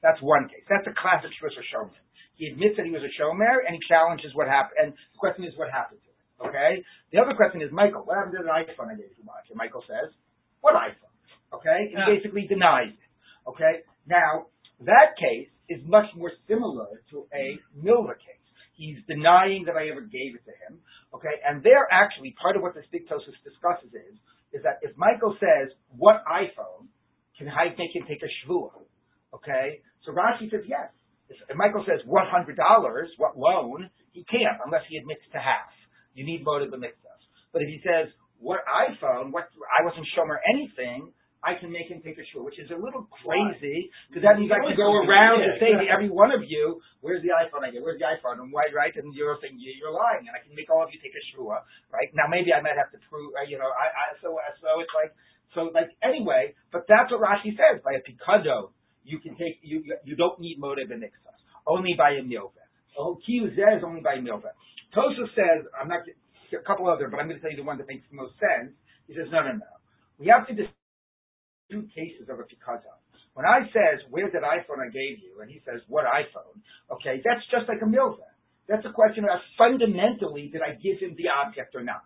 That's 0.06 0.22
one 0.22 0.48
case. 0.48 0.64
That's 0.70 0.88
a 0.88 0.96
classic 0.96 1.32
Shvis 1.36 1.58
or 1.58 1.66
Shomer. 1.68 2.00
He 2.40 2.48
admits 2.48 2.80
that 2.80 2.88
he 2.88 2.94
was 2.96 3.04
a 3.04 3.12
Shomer, 3.20 3.68
and 3.68 3.76
he 3.76 3.82
challenges 3.90 4.32
what 4.32 4.48
happened, 4.48 4.80
and 4.80 4.90
the 4.96 5.20
question 5.20 5.44
is 5.44 5.52
what 5.60 5.68
happened 5.68 6.00
to 6.00 6.08
him. 6.08 6.20
Okay? 6.48 6.72
The 7.12 7.20
other 7.20 7.36
question 7.36 7.60
is, 7.60 7.68
Michael, 7.72 8.08
what 8.08 8.16
happened 8.16 8.40
to 8.40 8.48
the 8.48 8.56
iPhone 8.56 8.88
I 8.88 8.96
gave 8.96 9.12
you 9.12 9.20
to 9.20 9.28
watch? 9.28 9.52
And 9.52 9.60
Michael 9.60 9.84
says, 9.84 10.16
what 10.64 10.76
iPhone? 10.76 11.12
Okay? 11.52 11.92
And 11.92 12.00
he 12.00 12.16
basically 12.16 12.48
denies 12.48 12.96
it. 12.96 13.12
Okay? 13.44 13.84
Now, 14.08 14.48
that 14.88 15.20
case 15.20 15.52
is 15.68 15.84
much 15.84 16.08
more 16.16 16.32
similar 16.48 17.04
to 17.12 17.28
a 17.36 17.60
Milva 17.76 18.16
case. 18.16 18.39
He's 18.80 19.04
denying 19.12 19.68
that 19.68 19.76
I 19.76 19.92
ever 19.92 20.00
gave 20.00 20.40
it 20.40 20.48
to 20.48 20.56
him. 20.56 20.80
Okay, 21.12 21.36
and 21.44 21.60
there 21.60 21.84
actually 21.92 22.32
part 22.40 22.56
of 22.56 22.64
what 22.64 22.72
this 22.72 22.88
big 22.96 23.04
discusses 23.12 23.92
is 23.92 24.16
is 24.56 24.64
that 24.64 24.80
if 24.80 24.96
Michael 24.96 25.36
says 25.36 25.76
what 26.00 26.24
iPhone 26.24 26.88
can 27.36 27.52
I 27.52 27.76
make 27.76 27.92
him 27.92 28.08
take 28.08 28.24
a 28.24 28.32
shvua? 28.40 28.72
Okay, 29.36 29.84
so 30.08 30.16
Rashi 30.16 30.48
says 30.48 30.64
yes. 30.64 30.96
If 31.28 31.60
Michael 31.60 31.84
says 31.84 32.00
one 32.08 32.26
hundred 32.32 32.56
dollars, 32.56 33.12
what 33.20 33.36
loan? 33.36 33.92
He 34.16 34.24
can't 34.32 34.64
unless 34.64 34.88
he 34.88 34.96
admits 34.96 35.28
to 35.36 35.44
half. 35.44 35.76
You 36.16 36.24
need 36.24 36.48
motive 36.48 36.72
mix 36.80 36.96
us. 37.04 37.22
But 37.52 37.62
if 37.62 37.68
he 37.68 37.84
says 37.84 38.08
what 38.40 38.64
iPhone, 38.64 39.36
what 39.36 39.52
I 39.68 39.84
wasn't 39.84 40.08
shomer 40.16 40.40
anything, 40.56 41.12
I 41.40 41.56
can 41.56 41.72
make 41.72 41.88
him 41.88 42.04
take 42.04 42.20
a 42.20 42.26
shul, 42.32 42.44
which 42.44 42.60
is 42.60 42.68
a 42.68 42.76
little 42.76 43.08
crazy 43.24 43.88
because 44.12 44.28
that 44.28 44.36
means 44.36 44.52
I 44.52 44.60
can 44.60 44.76
go 44.76 44.92
around 45.00 45.40
and 45.40 45.56
say 45.56 45.72
to 45.72 45.88
every 45.88 46.12
one 46.12 46.36
of 46.36 46.44
you, 46.44 46.84
"Where's 47.00 47.24
the 47.24 47.32
iPhone 47.32 47.64
I 47.64 47.72
get? 47.72 47.80
Where's 47.80 48.00
the 48.00 48.12
iPhone?" 48.12 48.44
And 48.44 48.52
why, 48.52 48.68
right? 48.76 48.92
And 48.92 49.16
you're 49.16 49.40
saying 49.40 49.56
you're 49.56 49.96
lying, 49.96 50.28
and 50.28 50.36
I 50.36 50.44
can 50.44 50.52
make 50.52 50.68
all 50.68 50.84
of 50.84 50.92
you 50.92 51.00
take 51.00 51.16
a 51.16 51.24
shua, 51.32 51.64
right? 51.96 52.12
Now 52.12 52.28
maybe 52.28 52.52
I 52.52 52.60
might 52.60 52.76
have 52.76 52.92
to 52.92 53.00
prove, 53.08 53.32
uh, 53.40 53.48
you 53.48 53.56
know, 53.56 53.72
I, 53.72 53.88
I 53.88 54.06
so 54.20 54.36
so 54.60 54.84
it's 54.84 54.92
like 54.92 55.12
so 55.56 55.60
like 55.72 55.96
anyway, 56.04 56.56
but 56.76 56.84
that's 56.92 57.08
what 57.08 57.24
Rashi 57.24 57.56
says 57.56 57.80
by 57.88 57.96
a 57.96 58.04
picado, 58.04 58.76
you 59.08 59.20
can 59.24 59.40
take 59.40 59.64
you 59.64 59.84
you 60.04 60.20
don't 60.20 60.40
need 60.44 60.60
motive 60.60 60.92
and 60.92 61.00
mixas, 61.00 61.40
only 61.64 61.96
by 61.96 62.20
a 62.20 62.24
milva. 62.24 62.60
Oh, 63.00 63.16
kiyuzeh 63.24 63.80
is 63.80 63.84
only 63.88 64.02
by 64.02 64.20
a 64.20 64.22
milva. 64.22 64.52
Tosfos 64.96 65.30
says, 65.36 65.66
I'm 65.80 65.88
not 65.88 66.02
a 66.04 66.64
couple 66.66 66.90
other, 66.90 67.08
but 67.08 67.20
I'm 67.20 67.28
going 67.28 67.38
to 67.38 67.42
tell 67.42 67.52
you 67.52 67.58
the 67.58 67.68
one 67.68 67.78
that 67.78 67.88
makes 67.88 68.04
the 68.10 68.18
most 68.18 68.34
sense. 68.42 68.74
He 69.08 69.14
says, 69.14 69.30
no, 69.32 69.42
no, 69.42 69.54
no. 69.54 69.72
We 70.18 70.28
have 70.28 70.48
to 70.48 70.54
dis- 70.54 70.68
two 71.70 71.88
cases 71.96 72.28
of 72.30 72.40
a 72.40 72.44
picado. 72.44 72.92
When 73.34 73.46
I 73.46 73.70
says, 73.72 74.04
where's 74.10 74.34
that 74.34 74.44
iPhone 74.44 74.82
I 74.82 74.90
gave 74.92 75.22
you? 75.24 75.40
And 75.42 75.50
he 75.50 75.62
says, 75.64 75.80
what 75.88 76.04
iPhone? 76.04 76.60
Okay, 76.92 77.22
that's 77.24 77.46
just 77.54 77.70
like 77.70 77.80
a 77.80 77.88
milva. 77.88 78.28
That's 78.68 78.86
a 78.86 78.92
question 78.92 79.24
of 79.26 79.40
fundamentally, 79.58 80.50
did 80.52 80.62
I 80.62 80.76
give 80.78 81.00
him 81.00 81.16
the 81.18 81.30
object 81.32 81.74
or 81.74 81.82
not? 81.82 82.06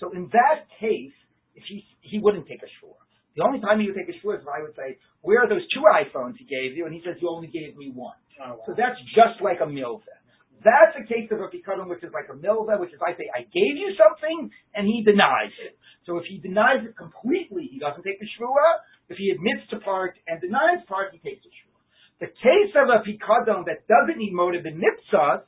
So 0.00 0.12
in 0.14 0.30
that 0.32 0.70
case, 0.78 1.16
if 1.58 1.64
he, 1.66 1.84
he 2.00 2.20
wouldn't 2.22 2.46
take 2.46 2.62
a 2.62 2.70
shore. 2.80 2.96
The 3.36 3.42
only 3.42 3.60
time 3.60 3.80
he 3.80 3.90
would 3.90 3.98
take 3.98 4.08
a 4.08 4.18
shore 4.22 4.34
is 4.34 4.42
if 4.42 4.48
I 4.48 4.62
would 4.62 4.74
say, 4.78 4.98
where 5.22 5.42
are 5.42 5.50
those 5.50 5.66
two 5.74 5.82
iPhones 5.82 6.38
he 6.38 6.46
gave 6.46 6.78
you? 6.78 6.86
And 6.86 6.94
he 6.94 7.02
says, 7.04 7.18
you 7.20 7.28
only 7.28 7.48
gave 7.50 7.76
me 7.76 7.90
one. 7.90 8.16
Oh, 8.38 8.58
wow. 8.58 8.64
So 8.66 8.74
that's 8.78 8.98
just 9.14 9.42
like 9.42 9.58
a 9.58 9.68
milva. 9.68 10.14
That's 10.58 10.98
a 10.98 11.06
case 11.06 11.30
of 11.30 11.38
a 11.38 11.46
pikadon, 11.46 11.86
which 11.86 12.02
is 12.02 12.10
like 12.10 12.26
a 12.30 12.34
milva, 12.34 12.82
which 12.82 12.90
is 12.90 12.98
I 12.98 13.14
say, 13.14 13.30
I 13.30 13.46
gave 13.46 13.78
you 13.78 13.94
something, 13.94 14.50
and 14.74 14.90
he 14.90 15.06
denies 15.06 15.54
it. 15.62 15.78
So 16.02 16.18
if 16.18 16.26
he 16.26 16.42
denies 16.42 16.82
it 16.82 16.98
completely, 16.98 17.70
he 17.70 17.78
doesn't 17.78 18.02
take 18.02 18.18
the 18.18 18.26
shvua. 18.26 18.82
If 19.08 19.16
he 19.16 19.32
admits 19.32 19.68
to 19.70 19.80
part 19.80 20.16
and 20.28 20.40
denies 20.40 20.84
part, 20.86 21.12
he 21.12 21.18
takes 21.18 21.44
a 21.44 21.48
shvua. 21.48 21.80
The 22.20 22.28
case 22.28 22.72
of 22.76 22.92
a 22.92 23.00
pikadon 23.00 23.64
that 23.66 23.88
doesn't 23.88 24.18
need 24.18 24.32
motive 24.32 24.66
in 24.66 24.76
mitzvahs 24.76 25.42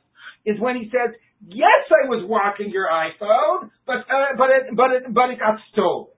is 0.45 0.59
when 0.59 0.77
he 0.77 0.89
says, 0.89 1.13
yes, 1.45 1.83
I 1.89 2.09
was 2.09 2.25
watching 2.25 2.71
your 2.71 2.89
iPhone, 2.89 3.69
but, 3.85 4.07
uh, 4.09 4.33
but 4.37 4.49
it, 4.49 4.63
but 4.73 4.89
it, 4.91 5.03
but 5.13 5.29
it 5.29 5.37
got 5.37 5.61
stolen. 5.73 6.09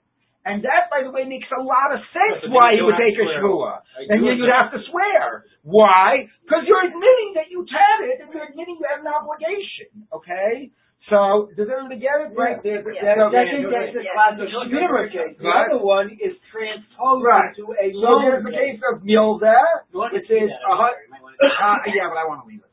And 0.43 0.59
that, 0.67 0.91
by 0.91 1.07
the 1.07 1.11
way, 1.11 1.23
makes 1.23 1.47
a 1.55 1.63
lot 1.63 1.95
of 1.95 2.03
sense 2.11 2.51
why 2.51 2.75
he 2.75 2.83
you 2.83 2.91
would 2.91 2.99
take 2.99 3.15
a 3.15 3.23
have 3.23 3.39
to 3.39 3.39
shvua. 3.39 3.79
I 3.95 4.11
And 4.11 4.19
then 4.27 4.35
you'd 4.35 4.51
have 4.51 4.75
to 4.75 4.83
swear. 4.91 5.47
Why? 5.63 6.27
Because 6.43 6.67
you're 6.67 6.83
admitting 6.83 7.39
that 7.39 7.47
you 7.47 7.63
had 7.63 7.99
it, 8.11 8.15
and 8.19 8.27
you're 8.27 8.51
admitting 8.51 8.75
you 8.75 8.87
have 8.91 8.99
an 8.99 9.07
obligation. 9.07 10.03
Okay? 10.11 10.75
So, 11.11 11.51
does 11.59 11.67
everybody 11.67 11.99
get 11.99 12.15
it? 12.23 12.31
Right? 12.31 12.63
There, 12.63 12.79
Yeah. 12.79 13.01
there- 13.03 13.15
The 13.15 13.25
okay. 13.27 13.43
second 13.43 13.71
case 13.71 13.95
is 13.95 14.03
Yeah. 14.05 14.13
classic 14.13 14.49
Shmira 14.49 15.11
case. 15.11 15.37
The 15.37 15.47
Right. 15.47 15.67
other 15.71 15.83
one 15.83 16.09
is 16.21 16.39
transposed 16.49 17.25
Right. 17.25 17.49
into 17.49 17.75
a 17.75 17.91
So 17.91 17.97
loan 17.99 18.21
there's 18.23 18.43
the 18.43 18.51
case. 18.51 18.79
case 18.79 18.81
of 18.91 19.01
Milva, 19.03 19.59
You 19.91 19.99
want 19.99 20.13
which 20.13 20.31
is 20.31 20.49
a 20.51 20.75
hun- 20.75 20.93
you 21.03 21.11
might 21.11 21.21
want 21.21 21.35
to- 21.39 21.45
uh, 21.45 21.79
yeah, 21.93 22.07
but 22.07 22.17
I 22.17 22.25
want 22.25 22.41
to 22.43 22.47
leave 22.47 22.59
it. 22.63 22.69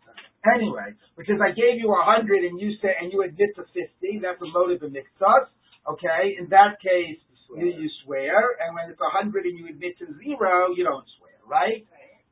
Anyway, 0.55 0.95
which 1.17 1.29
is 1.29 1.39
I 1.41 1.51
gave 1.51 1.79
you 1.81 1.93
a 1.93 2.03
hundred 2.03 2.45
and 2.45 2.59
you 2.59 2.73
said 2.77 2.97
and 3.01 3.13
you 3.13 3.21
admit 3.23 3.55
to 3.57 3.65
fifty. 3.65 4.19
That's 4.21 4.41
a 4.41 4.47
motive 4.47 4.83
of 4.83 4.91
mixus. 4.93 5.49
Okay, 5.87 6.37
in 6.39 6.47
that 6.49 6.81
case, 6.81 7.19
you, 7.57 7.67
you 7.67 7.89
swear, 8.05 8.57
and 8.65 8.75
when 8.75 8.89
it's 8.91 9.01
a 9.01 9.11
hundred 9.11 9.45
and 9.45 9.59
you 9.59 9.67
admit 9.67 9.99
to 9.99 10.07
zero, 10.15 10.69
you 10.71 10.85
don't 10.85 11.07
swear, 11.19 11.33
right? 11.47 11.85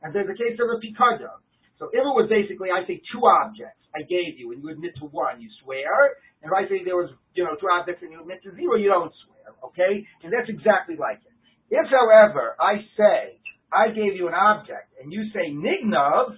And 0.02 0.14
there's 0.14 0.28
a 0.28 0.34
case 0.34 0.58
of 0.60 0.70
a 0.70 0.78
picado. 0.80 1.32
So 1.78 1.86
if 1.94 2.02
it 2.02 2.14
was 2.14 2.26
basically, 2.28 2.74
I 2.74 2.82
say 2.86 3.00
two 3.14 3.22
objects 3.22 3.78
I 3.94 4.02
gave 4.02 4.36
you, 4.36 4.52
and 4.52 4.62
you 4.62 4.68
admit 4.70 4.98
to 4.98 5.06
one, 5.06 5.40
you 5.40 5.48
swear. 5.62 6.18
And 6.42 6.50
if 6.50 6.54
I 6.54 6.68
say 6.68 6.82
there 6.84 6.98
was, 6.98 7.10
you 7.34 7.44
know, 7.44 7.54
two 7.54 7.70
objects 7.70 8.02
and 8.02 8.12
you 8.12 8.20
admit 8.20 8.42
to 8.44 8.54
zero, 8.54 8.76
you 8.76 8.90
don't 8.90 9.14
swear. 9.24 9.54
Okay, 9.70 10.04
and 10.22 10.32
that's 10.32 10.50
exactly 10.50 10.96
like 10.98 11.22
it. 11.24 11.34
If, 11.70 11.86
however, 11.90 12.56
I 12.58 12.82
say 12.96 13.38
I 13.72 13.88
gave 13.94 14.16
you 14.16 14.28
an 14.28 14.34
object 14.34 14.92
and 15.00 15.12
you 15.12 15.30
say 15.32 15.54
nignov, 15.54 16.36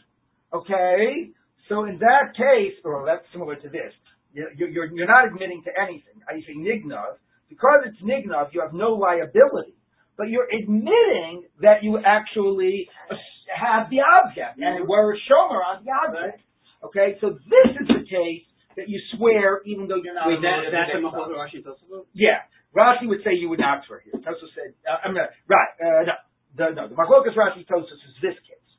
okay, 0.53 1.31
so 1.69 1.85
in 1.85 1.99
that 1.99 2.37
case, 2.37 2.77
or 2.85 3.07
that's 3.07 3.25
similar 3.33 3.57
to 3.57 3.69
this, 3.69 3.93
you're, 4.33 4.53
you're, 4.55 4.87
you're 4.93 5.07
not 5.07 5.27
admitting 5.27 5.63
to 5.65 5.71
anything. 5.75 6.23
I 6.29 6.41
say 6.47 6.55
nignov, 6.55 7.19
because 7.49 7.87
it's 7.87 8.03
nignov, 8.03 8.53
you 8.53 8.61
have 8.61 8.75
no 8.75 8.93
liability. 8.95 9.75
But 10.21 10.29
you're 10.29 10.53
admitting 10.53 11.49
that 11.65 11.81
you 11.81 11.97
actually 11.97 12.93
have 13.49 13.89
the 13.89 14.05
object 14.05 14.61
and 14.61 14.85
were 14.85 15.17
a 15.17 15.19
shomer 15.25 15.65
on 15.65 15.81
the 15.81 15.89
object. 15.97 16.45
Okay, 16.85 17.17
so 17.25 17.41
this 17.49 17.69
is 17.81 17.89
the 17.89 18.05
case 18.05 18.45
that 18.77 18.93
you 18.93 19.01
swear 19.17 19.65
even 19.65 19.89
though 19.89 19.97
you're 19.97 20.13
not. 20.13 20.29
Wait, 20.29 20.45
that, 20.45 20.69
that's 20.69 20.93
a 20.93 21.01
against 21.01 21.17
Mahal. 21.17 21.33
Rashi? 21.33 21.65
Yeah, 22.13 22.45
Rashi 22.77 23.09
would 23.09 23.25
say 23.25 23.33
you 23.33 23.49
would 23.49 23.65
not 23.65 23.89
swear 23.89 24.05
here. 24.05 24.13
Tosfos 24.21 24.53
said, 24.53 24.77
uh, 24.85 25.01
I'm 25.09 25.17
not, 25.17 25.33
right, 25.49 25.73
uh, 25.81 26.05
no, 26.05 26.15
the, 26.53 26.67
no, 26.77 26.89
the 26.93 26.97
Machlokas 27.01 27.33
Rashi 27.33 27.65
Tosfos 27.65 27.89
is 27.89 28.17
this 28.21 28.37
case. 28.45 28.71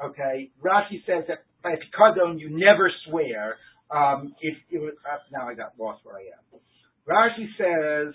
Okay, 0.00 0.48
Rashi 0.64 1.04
says 1.04 1.28
that 1.28 1.44
by 1.62 1.76
a 1.76 1.80
pikadon 1.84 2.40
you 2.40 2.48
never 2.48 2.90
swear. 3.04 3.60
Um, 3.92 4.32
if 4.40 4.56
it 4.70 4.80
was, 4.80 4.94
uh, 5.04 5.20
now 5.36 5.48
I 5.48 5.54
got 5.54 5.76
lost 5.78 6.00
where 6.04 6.16
I 6.16 6.32
am. 6.32 6.44
Rashi 7.04 7.44
says 7.60 8.14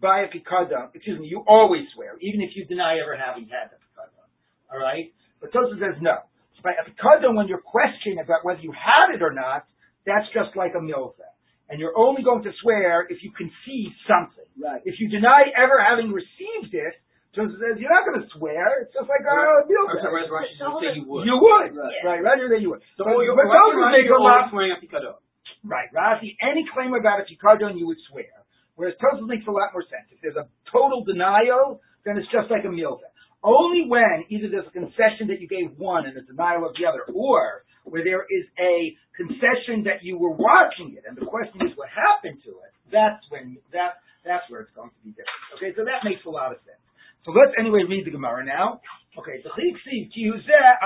by 0.00 0.22
a 0.22 0.28
pikadon, 0.28 0.92
excuse 0.94 1.18
me, 1.20 1.26
you 1.26 1.44
always 1.46 1.84
swear, 1.94 2.16
even 2.20 2.40
if 2.42 2.52
you 2.54 2.64
deny 2.66 2.98
ever 3.02 3.16
having 3.16 3.48
had 3.48 3.72
the 3.72 3.78
pikadon. 3.80 4.26
All 4.72 4.78
right, 4.80 5.12
but 5.40 5.52
Tosfos 5.52 5.78
says 5.80 5.96
no. 6.00 6.20
By 6.64 6.72
a 6.74 6.84
pikadon, 6.84 7.36
when 7.36 7.46
you're 7.48 7.62
questioning 7.62 8.18
about 8.18 8.42
whether 8.44 8.60
you 8.60 8.72
had 8.74 9.14
it 9.14 9.22
or 9.22 9.30
not, 9.32 9.64
that's 10.04 10.26
just 10.34 10.56
like 10.56 10.72
a 10.74 10.82
milva. 10.82 11.22
And 11.70 11.78
you're 11.82 11.94
only 11.98 12.22
going 12.22 12.42
to 12.46 12.52
swear 12.62 13.06
if 13.10 13.22
you 13.22 13.30
concede 13.34 13.90
something. 14.06 14.46
Right. 14.54 14.82
If 14.86 14.98
you 15.02 15.10
deny 15.10 15.50
ever 15.54 15.78
having 15.82 16.10
received 16.14 16.74
it, 16.74 16.94
Joseph 17.34 17.58
says 17.58 17.76
you're 17.82 17.90
not 17.92 18.06
going 18.08 18.22
to 18.22 18.28
swear. 18.38 18.86
It's 18.86 18.94
just 18.94 19.06
like 19.10 19.20
oh, 19.26 19.30
a 19.30 19.62
I'm 19.62 19.68
milva. 19.68 19.98
sorry, 20.00 20.24
whereas 20.26 20.30
Rashi 20.32 20.56
doesn't 20.62 20.78
say 20.80 20.90
you 20.98 21.04
would. 21.10 21.26
You 21.26 21.36
would. 21.36 21.70
Right. 21.76 22.00
Right, 22.06 22.20
right 22.22 22.38
here 22.38 22.50
that 22.54 22.62
you 22.62 22.70
would. 22.74 22.82
So 22.96 23.04
But- 23.04 23.18
you're, 23.22 23.34
but 23.36 23.46
Rashi 23.50 23.58
Tosfos 23.76 23.92
makes 23.92 24.06
a 24.06 24.14
you're 24.14 24.20
lot- 24.22 24.48
swearing 24.50 24.72
a 24.74 24.78
Picado. 24.80 25.20
Right, 25.66 25.90
Rashi, 25.94 26.34
any 26.42 26.64
claim 26.70 26.94
about 26.94 27.18
a 27.22 27.26
pikadon 27.26 27.74
you 27.78 27.86
would 27.90 27.98
swear. 28.10 28.30
Whereas 28.76 28.94
Tosfos 29.00 29.26
makes 29.26 29.48
a 29.48 29.52
lot 29.52 29.72
more 29.72 29.82
sense. 29.88 30.08
If 30.12 30.20
there's 30.20 30.36
a 30.36 30.48
total 30.70 31.02
denial, 31.04 31.80
then 32.04 32.16
it's 32.20 32.28
just 32.28 32.52
like 32.52 32.64
a 32.64 32.72
milva. 32.72 33.08
Only 33.42 33.84
when 33.88 34.24
either 34.28 34.48
there's 34.48 34.68
a 34.68 34.76
concession 34.76 35.28
that 35.28 35.40
you 35.40 35.48
gave 35.48 35.76
one 35.76 36.06
and 36.06 36.16
a 36.16 36.22
denial 36.22 36.64
of 36.68 36.76
the 36.76 36.84
other, 36.84 37.04
or 37.12 37.64
where 37.84 38.04
there 38.04 38.24
is 38.28 38.44
a 38.60 38.96
concession 39.16 39.84
that 39.86 40.02
you 40.02 40.18
were 40.18 40.34
watching 40.34 40.92
it, 40.96 41.04
and 41.08 41.16
the 41.16 41.24
question 41.24 41.60
is 41.64 41.72
what 41.76 41.88
happened 41.88 42.42
to 42.44 42.52
it. 42.66 42.72
That's 42.92 43.22
when 43.30 43.58
that 43.72 44.02
that's 44.26 44.42
where 44.50 44.66
it's 44.66 44.74
going 44.74 44.90
to 44.90 45.00
be 45.06 45.14
different. 45.14 45.38
Okay, 45.56 45.70
so 45.78 45.86
that 45.86 46.02
makes 46.02 46.26
a 46.26 46.30
lot 46.30 46.50
of 46.50 46.58
sense. 46.66 46.82
So 47.22 47.30
let's 47.30 47.54
anyway 47.58 47.86
read 47.86 48.06
the 48.06 48.10
Gemara 48.10 48.42
now. 48.44 48.82
Okay, 49.18 49.42
the 49.42 49.50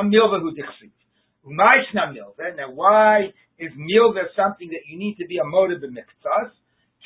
milva 0.05 0.41
milva. 2.13 2.57
Now, 2.57 2.71
why 2.73 3.33
is 3.59 3.73
milva 3.73 4.29
something 4.37 4.69
that 4.69 4.85
you 4.89 4.99
need 4.99 5.17
to 5.17 5.27
be 5.27 5.39
a 5.39 5.45
motive 5.45 5.83
in 5.83 5.97
miktzas? 5.97 6.53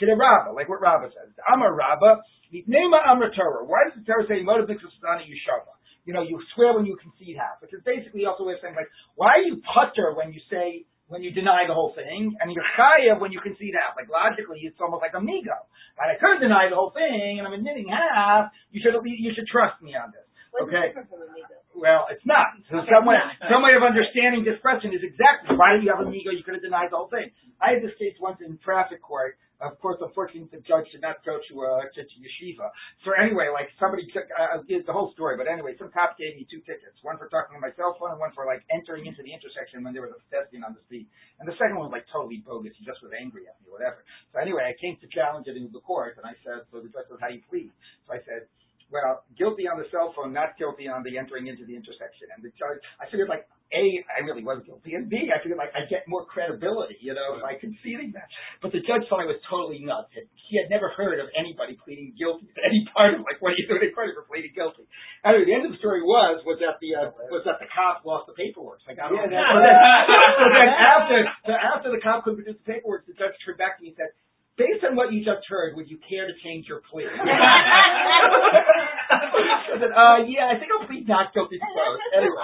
To 0.00 0.06
the 0.06 0.18
Rabbah, 0.18 0.58
like 0.58 0.66
what 0.66 0.82
Rabbah 0.82 1.14
says. 1.14 1.30
Amar 1.46 1.70
Rabbah, 1.70 2.26
Nema 2.50 2.98
Amar 3.06 3.30
Torah. 3.30 3.62
Why 3.62 3.86
does 3.86 3.94
the 3.94 4.02
Torah 4.02 4.26
say 4.26 4.42
motive 4.42 4.66
miktzas 4.66 4.90
on 5.06 5.22
Yeshava? 5.22 5.74
You 6.04 6.12
know, 6.12 6.20
you 6.20 6.36
swear 6.54 6.74
when 6.74 6.84
you 6.84 6.98
concede 7.00 7.38
half, 7.40 7.62
which 7.62 7.72
is 7.72 7.80
basically 7.86 8.26
also 8.26 8.44
a 8.44 8.52
way 8.52 8.54
of 8.54 8.60
saying 8.60 8.76
like, 8.76 8.90
why 9.16 9.40
are 9.40 9.46
you 9.46 9.62
putter 9.64 10.12
when 10.12 10.34
you 10.34 10.42
say 10.50 10.84
when 11.06 11.22
you 11.22 11.30
deny 11.30 11.68
the 11.68 11.76
whole 11.76 11.92
thing, 11.92 12.32
and 12.40 12.48
you're 12.50 12.64
chayav 12.76 13.20
when 13.20 13.30
you 13.30 13.40
concede 13.40 13.76
half? 13.78 13.96
Like 13.96 14.10
logically, 14.10 14.66
it's 14.66 14.76
almost 14.82 15.00
like 15.00 15.16
a 15.16 15.22
migo. 15.22 15.56
Right? 15.96 16.12
I 16.12 16.18
could 16.18 16.42
deny 16.42 16.68
the 16.68 16.76
whole 16.76 16.92
thing, 16.92 17.38
and 17.38 17.46
I'm 17.46 17.54
admitting 17.54 17.88
half. 17.88 18.52
You 18.74 18.82
should 18.82 18.98
you 18.98 19.32
should 19.32 19.48
trust 19.48 19.80
me 19.80 19.94
on 19.94 20.12
this. 20.12 20.26
Okay. 20.54 20.94
different 20.94 21.10
from 21.10 21.26
amigo? 21.26 21.54
Well, 21.74 22.06
it's 22.06 22.22
not. 22.22 22.54
So 22.70 22.78
Okay, 22.78 22.94
some 22.94 23.02
way, 23.02 23.18
some 23.50 23.66
way 23.66 23.74
of 23.74 23.82
understanding 23.82 24.46
this 24.46 24.54
question 24.62 24.94
is 24.94 25.02
exactly 25.02 25.58
why 25.58 25.74
do 25.74 25.82
you 25.82 25.90
have 25.90 25.98
a 25.98 26.06
ego? 26.14 26.30
You 26.30 26.46
could 26.46 26.54
have 26.54 26.62
denied 26.62 26.94
the 26.94 26.98
whole 27.00 27.10
thing. 27.10 27.34
I 27.58 27.74
had 27.74 27.82
this 27.82 27.94
case 27.98 28.14
once 28.22 28.38
in 28.38 28.54
traffic 28.62 29.02
court. 29.02 29.34
Of 29.64 29.80
course, 29.80 29.96
unfortunately, 30.04 30.52
the 30.52 30.60
judge 30.60 30.84
did 30.92 31.00
not 31.00 31.24
go 31.24 31.40
to 31.40 31.54
uh, 31.64 31.88
to, 31.88 32.02
yeshiva. 32.20 32.68
So 33.00 33.16
anyway, 33.16 33.48
like 33.48 33.72
somebody 33.80 34.04
took 34.12 34.28
uh, 34.28 34.60
did 34.68 34.84
the 34.84 34.92
whole 34.92 35.08
story. 35.16 35.40
But 35.40 35.48
anyway, 35.48 35.72
some 35.80 35.88
cop 35.88 36.20
gave 36.20 36.36
me 36.36 36.44
two 36.52 36.60
tickets. 36.68 37.00
One 37.00 37.16
for 37.16 37.32
talking 37.32 37.56
on 37.56 37.64
my 37.64 37.72
cell 37.72 37.96
phone, 37.96 38.12
and 38.12 38.20
one 38.20 38.36
for 38.36 38.44
like 38.44 38.60
entering 38.68 39.08
into 39.08 39.24
the 39.24 39.32
intersection 39.32 39.80
when 39.80 39.96
there 39.96 40.04
was 40.04 40.12
a 40.12 40.20
pedestrian 40.28 40.68
on 40.68 40.76
the 40.76 40.84
street. 40.84 41.08
And 41.40 41.48
the 41.48 41.56
second 41.56 41.80
one 41.80 41.88
was 41.88 41.96
like 41.96 42.04
totally 42.12 42.44
bogus. 42.44 42.76
He 42.76 42.84
just 42.84 43.00
was 43.00 43.16
angry 43.16 43.48
at 43.48 43.56
me, 43.64 43.72
whatever. 43.72 44.04
So 44.36 44.38
anyway, 44.38 44.68
I 44.68 44.76
came 44.76 45.00
to 45.00 45.08
challenge 45.08 45.48
it 45.48 45.56
in 45.56 45.72
the 45.72 45.80
court, 45.80 46.20
and 46.20 46.28
I 46.28 46.36
said, 46.44 46.68
so 46.68 46.84
the 46.84 46.92
judge 46.92 47.08
says, 47.08 47.16
how 47.18 47.32
do 47.32 47.40
you 47.40 47.44
plead? 47.48 47.72
So 48.04 48.12
I 48.12 48.20
said, 48.28 48.44
well, 48.94 49.26
guilty 49.34 49.66
on 49.66 49.82
the 49.82 49.90
cell 49.90 50.14
phone, 50.14 50.30
not 50.30 50.54
guilty 50.54 50.86
on 50.86 51.02
the 51.02 51.18
entering 51.18 51.50
into 51.50 51.66
the 51.66 51.74
intersection. 51.74 52.30
And 52.30 52.46
the 52.46 52.54
judge, 52.54 52.78
I 53.02 53.10
figured 53.10 53.26
like, 53.26 53.42
A, 53.74 53.82
I 54.06 54.22
really 54.22 54.46
was 54.46 54.62
guilty, 54.62 54.94
and 54.94 55.10
B, 55.10 55.34
I 55.34 55.42
figured 55.42 55.58
like 55.58 55.74
I 55.74 55.82
get 55.90 56.06
more 56.06 56.22
credibility, 56.22 57.02
you 57.02 57.10
know, 57.10 57.42
by 57.42 57.58
conceding 57.58 58.14
that. 58.14 58.30
But 58.62 58.70
the 58.70 58.78
judge 58.86 59.02
thought 59.10 59.18
I 59.18 59.26
was 59.26 59.42
totally 59.50 59.82
nuts. 59.82 60.14
He 60.46 60.62
had 60.62 60.70
never 60.70 60.94
heard 60.94 61.18
of 61.18 61.26
anybody 61.34 61.74
pleading 61.74 62.14
guilty 62.14 62.46
to 62.54 62.60
any 62.70 62.86
part 62.94 63.18
of 63.18 63.26
like 63.26 63.42
what 63.42 63.52
are 63.52 63.58
you 63.58 63.66
doing 63.66 63.82
in 63.82 63.90
court 63.90 64.14
for 64.14 64.30
pleading 64.30 64.54
guilty. 64.54 64.86
Anyway, 65.26 65.42
the 65.42 65.54
end 65.58 65.66
of 65.66 65.74
the 65.74 65.80
story 65.82 66.06
was 66.06 66.46
was 66.46 66.62
that 66.62 66.78
the 66.78 66.94
uh, 66.94 67.10
was 67.34 67.42
that 67.50 67.58
the 67.58 67.66
cop 67.74 68.06
lost 68.06 68.30
the 68.30 68.38
paperwork. 68.38 68.78
So 68.86 68.94
I 68.94 68.94
got 68.94 69.10
Yeah, 69.10 69.26
so, 69.26 69.58
then, 69.58 69.74
so 70.38 70.44
then 70.54 70.70
after 70.70 71.16
so 71.50 71.52
after 71.58 71.88
the 71.90 71.98
cop 71.98 72.22
couldn't 72.22 72.46
produce 72.46 72.62
the 72.62 72.68
paperwork, 72.78 73.10
the 73.10 73.18
judge 73.18 73.34
turned 73.42 73.58
back 73.58 73.82
to 73.82 73.82
me 73.82 73.90
and 73.90 73.98
said. 73.98 74.14
Based 74.56 74.84
on 74.86 74.94
what 74.94 75.12
you 75.12 75.24
just 75.24 75.42
heard, 75.48 75.74
would 75.74 75.90
you 75.90 75.98
care 76.08 76.26
to 76.30 76.34
change 76.44 76.66
your 76.68 76.80
plea? 76.90 77.06
I 77.10 77.18
said, 79.82 79.90
uh, 79.90 80.22
yeah, 80.30 80.46
I 80.46 80.54
think 80.62 80.70
I'll 80.70 80.86
plead 80.86 81.08
not 81.08 81.34
guilty 81.34 81.58
to 81.58 81.66
both. 81.74 81.98
Anyway. 82.14 82.38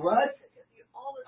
what? 0.00 0.32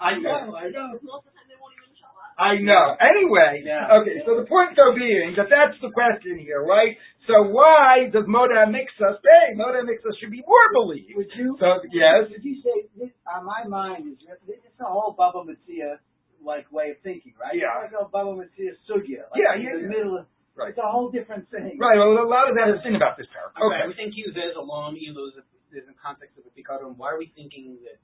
I 0.01 0.17
know, 0.21 0.57
I 0.57 0.69
know. 0.73 0.97
Most 1.05 1.29
of 1.29 1.33
the 1.33 1.37
time 1.37 1.49
they 1.49 1.57
won't 1.61 1.73
even 1.77 1.93
show 1.97 2.09
up. 2.09 2.37
I 2.37 2.57
know. 2.61 2.97
Anyway, 3.01 3.65
Yeah. 3.65 4.01
okay, 4.01 4.21
so 4.29 4.37
the 4.41 4.45
point 4.49 4.77
though 4.77 4.93
being 4.97 5.33
that 5.41 5.49
that's 5.49 5.77
the 5.81 5.89
question 5.93 6.37
here, 6.41 6.61
right? 6.65 6.97
So 7.29 7.49
why 7.49 8.09
does 8.13 8.25
Moda 8.29 8.69
mix 8.71 8.93
us 9.01 9.17
pay? 9.25 9.57
Moda 9.57 9.85
mix 9.85 10.05
us 10.05 10.13
should 10.21 10.31
be 10.33 10.45
more 10.45 10.69
believed. 10.73 11.17
Would 11.17 11.33
you? 11.37 11.57
So, 11.61 11.81
yes. 11.93 12.29
Would 12.29 12.45
you 12.45 12.61
say 12.61 12.89
this? 12.97 13.09
On 13.29 13.45
my 13.45 13.65
mind 13.65 14.09
is 14.13 14.21
this 14.47 14.61
is 14.61 14.77
a 14.81 14.85
whole 14.85 15.13
Baba 15.17 15.45
Metzia 15.49 15.97
like 16.45 16.71
way 16.71 16.93
of 16.93 17.01
thinking, 17.03 17.33
right? 17.41 17.57
Yeah. 17.57 17.73
It's 17.89 17.97
like 17.97 18.05
a 18.05 18.06
Baba 18.17 18.33
Metzia 18.33 18.73
sugya. 18.89 19.29
Like 19.29 19.37
Yeah, 19.37 19.53
in 19.57 19.61
yeah, 19.61 19.77
the 19.77 19.85
yeah. 19.85 19.93
middle 19.93 20.17
of. 20.17 20.25
Right. 20.57 20.73
It's 20.73 20.81
a 20.81 20.89
whole 20.89 21.13
different 21.13 21.53
thing. 21.53 21.77
Right, 21.77 22.01
well, 22.01 22.17
a 22.17 22.25
lot 22.25 22.49
of 22.49 22.57
that 22.57 22.73
is 22.73 22.81
in 22.89 22.97
about 22.97 23.21
this 23.21 23.29
pair. 23.29 23.53
Okay. 23.53 23.61
Okay. 23.61 23.93
We 23.93 23.93
think 23.93 24.17
Hughes 24.17 24.33
alone, 24.57 24.97
even 24.97 25.13
though 25.13 25.29
there's 25.69 25.85
a 25.85 25.97
context 26.01 26.41
of 26.41 26.49
the 26.49 26.53
Pikadon. 26.57 26.97
Why 26.97 27.13
are 27.13 27.21
we 27.21 27.29
thinking 27.37 27.77
that 27.85 28.01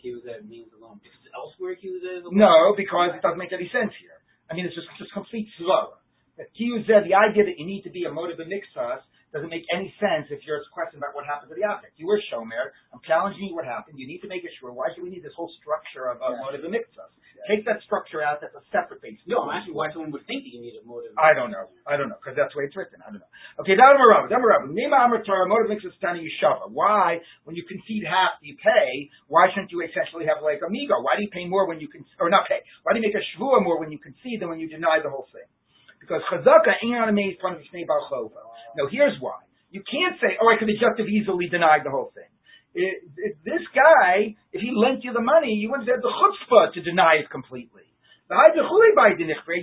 Hughes 0.00 0.24
means 0.48 0.72
alone? 0.72 1.04
Because 1.04 1.20
elsewhere 1.36 1.76
Hughes 1.76 2.00
alone? 2.00 2.40
No, 2.40 2.72
because 2.72 3.12
it 3.12 3.20
doesn't 3.20 3.36
make 3.36 3.52
any 3.52 3.68
sense 3.68 3.92
here. 4.00 4.16
I 4.48 4.56
mean, 4.56 4.64
it's 4.64 4.72
just 4.72 4.88
just 4.96 5.12
complete 5.12 5.44
slow. 5.60 6.00
That 6.40 6.48
Kiyu 6.56 6.80
said 6.88 7.04
the 7.04 7.12
idea 7.20 7.44
that 7.44 7.60
you 7.60 7.68
need 7.68 7.84
to 7.84 7.92
be 7.92 8.08
a 8.08 8.12
motive 8.12 8.40
of 8.40 8.48
mixas 8.48 9.04
doesn't 9.30 9.52
make 9.52 9.68
any 9.68 9.92
sense 10.00 10.32
if 10.32 10.40
you're 10.48 10.64
question 10.72 10.98
about 10.98 11.12
what 11.12 11.28
happened 11.28 11.52
to 11.52 11.56
the 11.58 11.68
object. 11.68 12.00
You 12.00 12.08
were 12.08 12.18
shomer. 12.32 12.72
I'm 13.00 13.08
challenging 13.08 13.48
you 13.48 13.56
what 13.56 13.64
happened. 13.64 13.96
You 13.96 14.04
need 14.04 14.20
to 14.20 14.28
make 14.28 14.44
it 14.44 14.52
sure. 14.60 14.68
Why 14.76 14.92
should 14.92 15.00
we 15.00 15.08
need 15.08 15.24
this 15.24 15.32
whole 15.32 15.48
structure 15.56 16.12
of, 16.12 16.20
of 16.20 16.36
Yeah. 16.36 16.44
motive 16.44 16.68
of 16.68 16.70
mixas? 16.70 17.08
Take 17.48 17.64
that 17.64 17.80
structure 17.88 18.20
out. 18.20 18.44
That's 18.44 18.52
a 18.52 18.60
separate 18.68 19.00
base. 19.00 19.16
No, 19.24 19.48
I'm 19.48 19.56
asking 19.56 19.72
why 19.72 19.88
someone 19.96 20.12
would 20.12 20.28
think 20.28 20.44
that 20.44 20.52
you 20.52 20.60
need 20.60 20.76
a 20.76 20.84
motive. 20.84 21.16
I 21.16 21.32
don't 21.32 21.48
know. 21.48 21.72
I 21.88 21.96
don't 21.96 22.12
know 22.12 22.20
because 22.20 22.36
that's 22.36 22.52
the 22.52 22.60
way 22.60 22.68
it's 22.68 22.76
written. 22.76 23.00
I 23.00 23.08
don't 23.08 23.24
know. 23.24 23.32
Okay, 23.64 23.80
down 23.80 23.96
to 23.96 24.04
Rabba. 24.04 24.28
Down 24.28 24.44
to 24.44 24.48
Rabba. 24.52 24.68
Nima 24.68 25.00
Amar 25.08 25.24
Torah 25.24 25.48
motive 25.48 25.72
mixes 25.72 25.96
tani 26.04 26.20
yishava. 26.20 26.68
Why, 26.68 27.24
when 27.48 27.56
you 27.56 27.64
concede 27.64 28.04
half, 28.04 28.36
you 28.44 28.60
pay? 28.60 29.08
Why 29.32 29.48
shouldn't 29.56 29.72
you 29.72 29.80
essentially 29.80 30.28
have 30.28 30.44
like 30.44 30.60
amigo? 30.60 31.00
Why 31.00 31.16
do 31.16 31.24
you 31.24 31.32
pay 31.32 31.48
more 31.48 31.64
when 31.64 31.80
you 31.80 31.88
can 31.88 32.04
or 32.20 32.28
not 32.28 32.44
pay? 32.44 32.60
Why 32.84 32.92
do 32.92 33.00
you 33.00 33.08
make 33.08 33.16
a 33.16 33.24
shvua 33.32 33.64
more 33.64 33.80
when 33.80 33.88
you 33.88 33.96
concede 33.96 34.44
than 34.44 34.52
when 34.52 34.60
you 34.60 34.68
deny 34.68 35.00
the 35.00 35.08
whole 35.08 35.24
thing? 35.32 35.48
Because 35.96 36.20
chazaka 36.28 36.76
ain't 36.84 37.00
on 37.00 37.08
a 37.08 37.16
maze 37.16 37.40
front 37.40 37.56
of 37.56 37.64
shnei 37.72 37.88
bar 37.88 38.04
chova. 38.12 38.44
No, 38.76 38.84
here's 38.92 39.16
why. 39.24 39.40
You 39.72 39.80
can't 39.86 40.18
say, 40.20 40.36
oh, 40.42 40.48
I 40.50 40.58
could 40.60 40.68
have 40.68 40.76
just 40.82 40.98
have 41.00 41.08
easily 41.08 41.48
denied 41.48 41.86
the 41.88 41.94
whole 41.94 42.12
thing. 42.12 42.28
It, 42.74 43.02
this 43.44 43.62
guy, 43.74 44.36
if 44.52 44.60
he 44.60 44.70
lent 44.74 45.02
you 45.02 45.12
the 45.12 45.20
money, 45.20 45.54
you 45.54 45.70
wouldn't 45.70 45.88
have 45.88 46.02
the 46.02 46.08
chutzpah 46.08 46.72
to 46.74 46.82
deny 46.82 47.16
it 47.18 47.30
completely. 47.30 47.82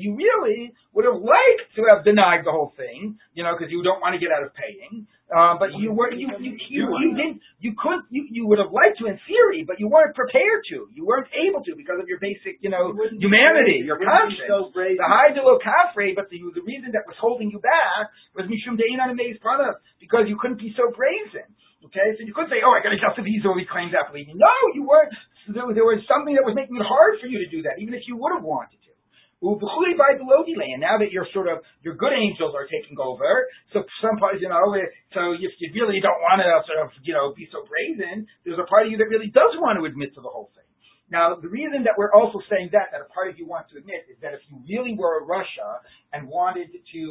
You 0.01 0.15
really 0.15 0.73
would 0.93 1.05
have 1.05 1.15
liked 1.15 1.75
to 1.77 1.83
have 1.87 2.03
denied 2.03 2.43
the 2.43 2.51
whole 2.51 2.73
thing, 2.75 3.17
you 3.33 3.43
know, 3.43 3.55
because 3.57 3.71
you 3.71 3.81
don't 3.81 4.01
want 4.01 4.13
to 4.13 4.19
get 4.19 4.35
out 4.35 4.43
of 4.43 4.51
paying. 4.53 5.07
Uh, 5.27 5.59
but 5.59 5.75
you 5.75 5.91
were 5.91 6.07
you 6.15 6.31
you 6.39 6.55
you, 6.71 6.83
you 6.87 7.09
didn't 7.19 7.43
you 7.59 7.75
could 7.75 7.99
you, 8.07 8.23
you 8.31 8.47
would 8.47 8.63
have 8.63 8.71
liked 8.71 8.95
to 8.95 9.11
in 9.11 9.19
theory, 9.27 9.67
but 9.67 9.75
you 9.75 9.91
weren't 9.91 10.15
prepared 10.15 10.63
to. 10.71 10.87
You 10.95 11.03
weren't 11.03 11.27
able 11.35 11.59
to 11.67 11.75
because 11.75 11.99
of 11.99 12.07
your 12.07 12.15
basic, 12.23 12.63
you 12.63 12.71
know, 12.71 12.95
You 12.95 12.95
wouldn't 12.95 13.19
be 13.19 13.27
humanity, 13.27 13.83
your 13.83 13.99
You 13.99 14.07
wouldn't 14.07 14.39
be 14.39 14.39
conscience. 14.39 14.71
so. 14.71 14.71
The 14.71 15.03
Haidalo 15.03 15.59
Kafre, 15.59 16.15
but 16.15 16.31
the, 16.31 16.39
the 16.55 16.63
reason 16.63 16.95
that 16.95 17.03
was 17.03 17.19
holding 17.19 17.51
you 17.51 17.59
back 17.59 18.07
was 18.39 18.47
Mishum 18.47 18.79
Dein 18.79 19.03
on 19.03 19.11
a 19.11 19.17
maze 19.19 19.35
product 19.43 19.83
because 19.99 20.31
you 20.31 20.39
couldn't 20.39 20.63
be 20.63 20.71
so 20.79 20.95
brazen. 20.95 21.43
Okay, 21.91 22.07
so 22.15 22.23
you 22.23 22.31
could 22.31 22.47
say, 22.47 22.63
"Oh, 22.63 22.71
I 22.71 22.79
got 22.79 22.95
to 22.95 22.99
just 22.99 23.19
easily 23.19 23.67
claim 23.67 23.91
that 23.91 24.07
believing." 24.11 24.39
No, 24.39 24.55
you 24.73 24.87
weren't. 24.87 25.11
There, 25.51 25.67
there 25.75 25.87
was 25.87 26.03
something 26.07 26.35
that 26.39 26.47
was 26.47 26.55
making 26.55 26.75
it 26.79 26.87
hard 26.87 27.19
for 27.19 27.27
you 27.27 27.43
to 27.43 27.47
do 27.51 27.67
that, 27.67 27.83
even 27.83 27.93
if 27.93 28.07
you 28.07 28.15
would 28.15 28.31
have 28.31 28.43
wanted 28.43 28.79
to. 28.79 28.86
Land. 29.41 30.81
Now 30.81 30.97
that 30.97 31.13
you're 31.13 31.29
sort 31.33 31.45
of 31.47 31.61
your 31.85 31.93
good 31.93 32.13
angels 32.13 32.57
are 32.57 32.65
taking 32.65 32.97
over, 32.97 33.45
so 33.73 33.85
some 34.01 34.17
parts, 34.17 34.41
you 34.41 34.49
know, 34.49 34.73
so 35.13 35.37
if 35.37 35.53
you 35.61 35.69
really 35.77 36.01
don't 36.01 36.17
want 36.25 36.41
to 36.41 36.49
sort 36.65 36.81
of, 36.81 36.89
you 37.05 37.13
know, 37.13 37.33
be 37.37 37.45
so 37.53 37.61
brazen, 37.69 38.25
there's 38.45 38.57
a 38.57 38.65
part 38.65 38.87
of 38.87 38.91
you 38.91 38.97
that 38.97 39.09
really 39.13 39.29
does 39.29 39.53
want 39.61 39.77
to 39.77 39.85
admit 39.85 40.15
to 40.17 40.21
the 40.25 40.29
whole 40.29 40.49
thing. 40.57 40.65
Now, 41.07 41.39
the 41.39 41.47
reason 41.47 41.87
that 41.87 41.95
we're 41.95 42.11
also 42.11 42.43
saying 42.51 42.75
that, 42.75 42.91
that 42.91 42.99
a 42.99 43.07
part 43.13 43.31
of 43.31 43.39
you 43.39 43.47
wants 43.47 43.71
to 43.71 43.79
admit, 43.79 44.11
is 44.11 44.19
that 44.19 44.35
if 44.35 44.43
you 44.51 44.59
really 44.67 44.91
were 44.97 45.21
a 45.21 45.23
rasha 45.23 45.85
and 46.11 46.27
wanted 46.27 46.67
to 46.73 47.01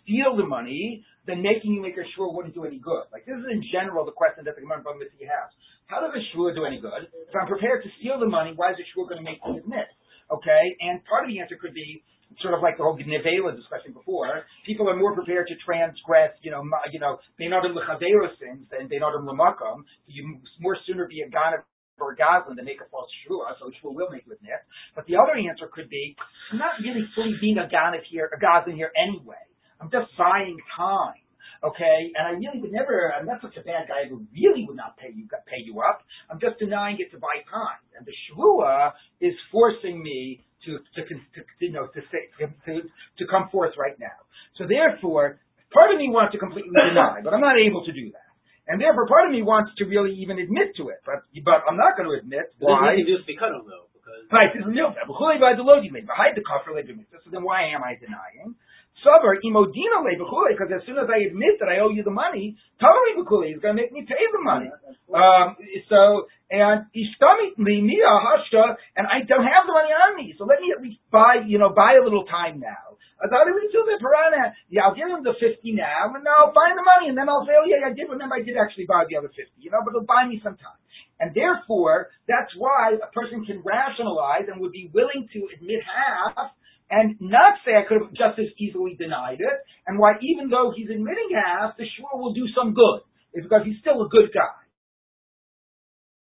steal 0.00 0.38
the 0.38 0.46
money, 0.46 1.04
then 1.26 1.42
making 1.42 1.76
you 1.76 1.82
make 1.82 1.98
a 2.00 2.06
shvur 2.14 2.32
wouldn't 2.32 2.54
do 2.54 2.64
any 2.64 2.78
good. 2.78 3.04
Like 3.12 3.26
this 3.26 3.36
is 3.36 3.46
in 3.50 3.60
general 3.68 4.08
the 4.08 4.16
question 4.16 4.48
that 4.48 4.56
the 4.56 4.62
Gemara 4.64 4.82
Mitzvah 4.96 5.28
has. 5.28 5.50
How 5.86 6.00
does 6.00 6.16
a 6.16 6.22
shvur 6.32 6.54
do 6.56 6.64
any 6.64 6.80
good? 6.80 7.12
If 7.12 7.34
I'm 7.36 7.46
prepared 7.46 7.84
to 7.84 7.90
steal 8.00 8.18
the 8.18 8.26
money, 8.26 8.56
why 8.56 8.72
is 8.72 8.80
a 8.80 8.86
shvur 8.88 9.04
going 9.04 9.20
to 9.20 9.26
make 9.26 9.44
me 9.44 9.60
admit? 9.60 9.92
Okay, 10.32 10.76
and 10.80 11.04
part 11.04 11.24
of 11.24 11.28
the 11.28 11.40
answer 11.40 11.60
could 11.60 11.74
be 11.74 12.02
sort 12.40 12.54
of 12.54 12.64
like 12.64 12.80
the 12.80 12.82
whole 12.82 12.96
Nevela 12.96 13.52
discussion 13.52 13.92
before. 13.92 14.48
People 14.64 14.88
are 14.88 14.96
more 14.96 15.12
prepared 15.12 15.46
to 15.48 15.54
transgress, 15.60 16.32
you 16.40 16.50
know, 16.50 16.64
you 16.90 17.00
know, 17.00 17.18
beinadim 17.36 17.76
lechavera 17.76 18.32
sins 18.40 18.64
than 18.72 18.88
beinadim 18.88 19.28
lemakam. 19.28 19.84
You 20.06 20.40
more 20.60 20.76
sooner 20.86 21.06
be 21.06 21.20
a 21.20 21.28
god 21.28 21.60
or 22.00 22.12
a 22.12 22.16
gazlan 22.16 22.56
than 22.56 22.64
make 22.64 22.80
a 22.80 22.88
false 22.90 23.08
shvua, 23.22 23.54
so 23.60 23.70
shvua 23.78 23.94
will 23.94 24.10
make 24.10 24.26
you 24.26 24.32
admit. 24.32 24.64
But 24.96 25.06
the 25.06 25.16
other 25.16 25.36
answer 25.36 25.68
could 25.70 25.88
be, 25.88 26.16
I'm 26.50 26.58
not 26.58 26.80
really 26.82 27.06
fully 27.14 27.36
being 27.40 27.58
a 27.58 27.68
god 27.70 27.94
here, 28.10 28.30
a 28.32 28.38
gazlan 28.40 28.74
here 28.74 28.90
anyway. 28.96 29.44
I'm 29.80 29.90
just 29.90 30.10
buying 30.16 30.56
time. 30.76 31.21
Okay, 31.62 32.10
and 32.18 32.26
I 32.26 32.32
really 32.34 32.58
would 32.58 32.74
never. 32.74 33.14
I'm 33.14 33.26
not 33.26 33.38
such 33.38 33.54
a 33.54 33.62
bad 33.62 33.86
guy 33.86 34.10
who 34.10 34.26
really 34.34 34.66
would 34.66 34.74
not 34.74 34.98
pay 34.98 35.14
you 35.14 35.30
pay 35.46 35.62
you 35.62 35.78
up. 35.78 36.02
I'm 36.26 36.42
just 36.42 36.58
denying 36.58 36.98
it 36.98 37.14
to 37.14 37.22
buy 37.22 37.38
time, 37.46 37.78
and 37.94 38.02
the 38.02 38.10
shvua 38.26 38.90
is 39.22 39.34
forcing 39.54 40.02
me 40.02 40.42
to 40.66 40.82
to, 40.82 41.00
to, 41.06 41.14
to 41.14 41.40
you 41.62 41.70
know 41.70 41.86
to 41.86 42.00
say 42.10 42.26
to 42.66 42.82
to 42.82 43.24
come 43.30 43.46
forth 43.54 43.78
right 43.78 43.94
now. 44.02 44.26
So 44.58 44.66
therefore, 44.66 45.38
part 45.70 45.94
of 45.94 46.02
me 46.02 46.10
wants 46.10 46.34
to 46.34 46.38
completely 46.42 46.74
deny, 46.74 47.22
but 47.22 47.30
I'm 47.30 47.42
not 47.42 47.54
able 47.54 47.86
to 47.86 47.92
do 47.94 48.10
that. 48.10 48.32
And 48.66 48.82
therefore, 48.82 49.06
part 49.06 49.26
of 49.26 49.30
me 49.30 49.42
wants 49.42 49.70
to 49.78 49.86
really 49.86 50.18
even 50.22 50.38
admit 50.38 50.74
to 50.82 50.90
it, 50.90 51.02
but 51.06 51.26
but 51.46 51.62
I'm 51.62 51.78
not 51.78 51.94
going 51.94 52.10
to 52.10 52.14
admit 52.18 52.50
why. 52.58 52.94
Why? 52.94 53.06
do 53.06 53.18
Pikadon 53.22 53.66
though, 53.70 53.90
because 53.94 54.26
Right, 54.30 54.50
this 54.54 54.62
is 54.62 54.70
milta. 54.70 55.02
B'chulei 55.06 55.38
by 55.38 55.54
the 55.54 55.66
lodi 55.66 55.90
made. 55.90 56.06
Behind 56.06 56.34
the 56.34 56.42
kafir 56.42 56.74
le 56.74 56.82
b'mitzvah. 56.82 57.22
So 57.22 57.30
then 57.30 57.42
why 57.42 57.70
am 57.74 57.82
I 57.82 57.98
denying? 57.98 58.54
Sabar 59.00 59.40
imodina 59.42 60.04
le 60.04 60.14
because 60.14 60.70
as 60.70 60.84
soon 60.86 60.98
as 60.98 61.08
I 61.08 61.26
admit 61.26 61.58
that 61.58 61.68
I 61.68 61.80
owe 61.80 61.90
you 61.90 62.04
the 62.04 62.14
money, 62.14 62.56
totally 62.78 63.18
b'chulei 63.18 63.56
is 63.56 63.60
going 63.60 63.74
to 63.74 63.82
make 63.82 63.90
me 63.90 64.04
pay 64.06 64.20
the 64.30 64.38
money. 64.38 64.70
Um, 65.10 65.56
so, 65.88 66.28
and 66.50 66.86
ishtami 66.94 67.56
li 67.58 67.80
mia 67.82 68.12
hashta, 68.12 68.76
and 68.94 69.08
I 69.08 69.26
don't 69.26 69.42
have 69.42 69.66
the 69.66 69.74
money 69.74 69.90
on 69.90 70.16
me, 70.16 70.34
so 70.38 70.44
let 70.44 70.60
me 70.60 70.70
at 70.70 70.82
least 70.82 71.00
buy, 71.10 71.42
you 71.46 71.58
know, 71.58 71.74
buy 71.74 71.98
a 71.98 72.04
little 72.04 72.24
time 72.24 72.60
now. 72.60 72.94
I 73.22 73.30
thought 73.30 73.46
we 73.46 73.70
do 73.70 73.86
the 73.86 74.02
piranha. 74.02 74.54
Yeah, 74.68 74.90
I'll 74.90 74.98
give 74.98 75.06
him 75.06 75.22
the 75.22 75.38
fifty 75.38 75.72
now, 75.72 76.10
and 76.10 76.26
I'll 76.26 76.50
find 76.50 76.74
the 76.74 76.82
money, 76.82 77.06
and 77.10 77.16
then 77.18 77.30
I'll 77.30 77.46
say, 77.46 77.54
oh 77.54 77.66
yeah, 77.66 77.86
I 77.86 77.94
did 77.94 78.10
remember 78.10 78.34
I 78.34 78.42
did 78.42 78.58
actually 78.58 78.86
borrow 78.86 79.06
the 79.06 79.18
other 79.18 79.30
fifty, 79.30 79.62
you 79.62 79.70
know, 79.70 79.78
but 79.82 79.94
it'll 79.94 80.06
buy 80.06 80.26
me 80.26 80.42
some 80.42 80.58
time. 80.58 80.78
And 81.22 81.30
therefore, 81.30 82.10
that's 82.26 82.50
why 82.58 82.98
a 82.98 83.10
person 83.14 83.46
can 83.46 83.62
rationalize 83.62 84.50
and 84.50 84.58
would 84.58 84.74
be 84.74 84.90
willing 84.90 85.30
to 85.32 85.40
admit 85.54 85.86
half 85.86 86.50
and 86.92 87.16
not 87.24 87.56
say 87.64 87.72
I 87.72 87.88
could 87.88 88.04
have 88.04 88.12
just 88.12 88.36
as 88.36 88.52
easily 88.60 89.00
denied 89.00 89.40
it, 89.40 89.56
and 89.88 89.96
why 89.96 90.20
even 90.20 90.52
though 90.52 90.76
he's 90.76 90.92
admitting 90.92 91.32
half, 91.32 91.72
the 91.80 91.88
shua 91.88 92.20
will 92.20 92.36
do 92.36 92.44
some 92.52 92.76
good. 92.76 93.00
It's 93.32 93.48
because 93.48 93.64
he's 93.64 93.80
still 93.80 94.04
a 94.04 94.12
good 94.12 94.28
guy. 94.28 94.52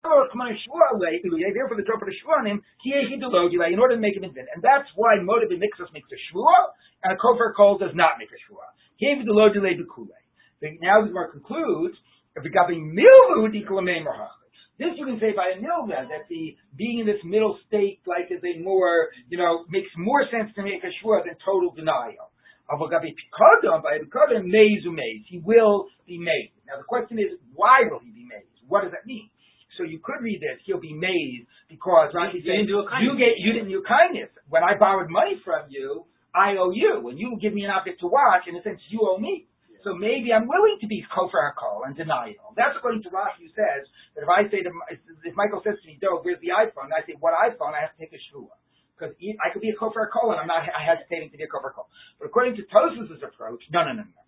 Therefore, 0.03 0.27
the 0.27 1.87
Torah 1.87 2.01
put 2.03 2.11
a 2.11 2.19
on 2.35 2.47
him, 2.47 2.59
in 2.59 3.79
order 3.79 3.95
to 3.95 4.01
make 4.01 4.17
him 4.17 4.25
admit. 4.25 4.47
And 4.51 4.63
that's 4.63 4.91
why 4.99 5.23
motive 5.23 5.55
in 5.55 5.63
mixus 5.63 5.93
makes 5.95 6.11
a 6.11 6.19
shua, 6.33 6.75
and 7.05 7.15
a 7.15 7.17
kofar 7.17 7.55
call 7.55 7.79
does 7.79 7.95
not 7.95 8.19
make 8.19 8.31
a 8.35 8.41
shua. 8.51 8.67
Now 10.83 11.03
the 11.03 11.09
Gemara 11.09 11.31
concludes, 11.31 11.95
if 12.35 12.43
we 12.43 12.51
got 12.51 12.67
milvu 12.71 13.47
this 14.79 14.95
you 14.95 15.05
can 15.07 15.19
say 15.19 15.35
by 15.35 15.55
a 15.55 15.59
milva 15.59 16.07
that 16.07 16.31
the 16.31 16.55
being 16.79 17.01
in 17.03 17.07
this 17.07 17.19
middle 17.27 17.59
state, 17.67 17.99
like 18.07 18.31
is 18.31 18.39
a 18.47 18.63
more, 18.63 19.11
you 19.29 19.37
know, 19.37 19.67
makes 19.69 19.91
more 19.99 20.23
sense 20.31 20.55
to 20.55 20.63
make 20.63 20.83
a 20.87 20.93
shua 21.03 21.23
than 21.27 21.35
total 21.45 21.75
denial. 21.75 22.31
Avogabi 22.71 23.11
pikadon 23.11 23.83
by 23.83 23.99
pikadon 23.99 24.47
maze 24.47 24.87
umaze. 24.87 25.27
He 25.27 25.39
will 25.43 25.87
be 26.07 26.19
made. 26.19 26.53
Now 26.67 26.79
the 26.79 26.87
question 26.87 27.19
is, 27.19 27.35
why 27.55 27.91
will 27.91 27.99
he 27.99 28.11
be 28.11 28.23
made? 28.23 28.47
What 28.69 28.83
does 28.87 28.93
that 28.93 29.07
mean? 29.07 29.31
So 29.77 29.85
you 29.85 30.01
could 30.03 30.23
read 30.23 30.41
this, 30.43 30.59
he'll 30.67 30.81
be 30.83 30.93
made 30.95 31.47
because 31.71 32.11
Rashi 32.15 32.43
You 32.43 32.43
didn't 32.43 32.67
do 32.67 32.79
a 32.79 32.83
you 32.83 32.89
kindness. 32.91 33.19
get 33.19 33.33
you 33.39 33.53
didn't 33.53 33.71
do 33.71 33.83
kindness. 33.87 34.31
When 34.49 34.63
I 34.63 34.79
borrowed 34.79 35.09
money 35.11 35.39
from 35.45 35.71
you, 35.71 36.05
I 36.35 36.55
owe 36.59 36.71
you. 36.71 37.01
When 37.03 37.17
you 37.17 37.39
give 37.41 37.55
me 37.55 37.63
an 37.65 37.71
object 37.71 38.01
to 38.01 38.07
watch, 38.07 38.47
in 38.47 38.57
a 38.57 38.63
sense 38.63 38.81
you 38.91 39.01
owe 39.03 39.19
me. 39.19 39.47
So 39.85 39.95
maybe 39.95 40.35
I'm 40.35 40.51
willing 40.51 40.79
to 40.81 40.87
be 40.87 41.05
kofar 41.07 41.55
hakol 41.55 41.87
and 41.87 41.95
deny 41.95 42.35
it 42.35 42.43
all. 42.43 42.53
That's 42.57 42.75
according 42.75 43.03
to 43.07 43.11
Rashi 43.11 43.47
who 43.47 43.51
says 43.55 43.87
that 44.15 44.27
if 44.27 44.31
I 44.31 44.51
say 44.51 44.67
to 44.67 44.71
if, 44.91 44.99
if 45.23 45.35
Michael 45.39 45.63
says 45.63 45.79
to 45.79 45.87
me, 45.87 45.99
Dov, 46.01 46.27
where's 46.27 46.41
the 46.43 46.51
iPhone? 46.51 46.91
And 46.91 46.97
I 46.97 47.07
say, 47.07 47.15
what 47.21 47.35
iPhone? 47.39 47.79
I 47.79 47.87
have 47.87 47.95
to 47.95 47.99
take 47.99 48.11
a 48.11 48.21
shvua. 48.31 48.55
Because 48.99 49.15
I 49.15 49.55
could 49.55 49.63
be 49.63 49.71
a 49.71 49.79
kofar 49.79 50.11
hakol 50.11 50.35
and 50.35 50.43
I'm 50.43 50.51
not 50.51 50.67
I 50.67 50.83
hesitating 50.83 51.31
to 51.31 51.39
be 51.39 51.47
a 51.47 51.51
kofar 51.51 51.71
hakol. 51.71 51.87
But 52.19 52.27
according 52.27 52.59
to 52.59 52.67
Tosfos' 52.67 53.23
approach, 53.23 53.63
no, 53.71 53.87
no, 53.87 53.95
no, 53.95 54.03
no. 54.03 54.23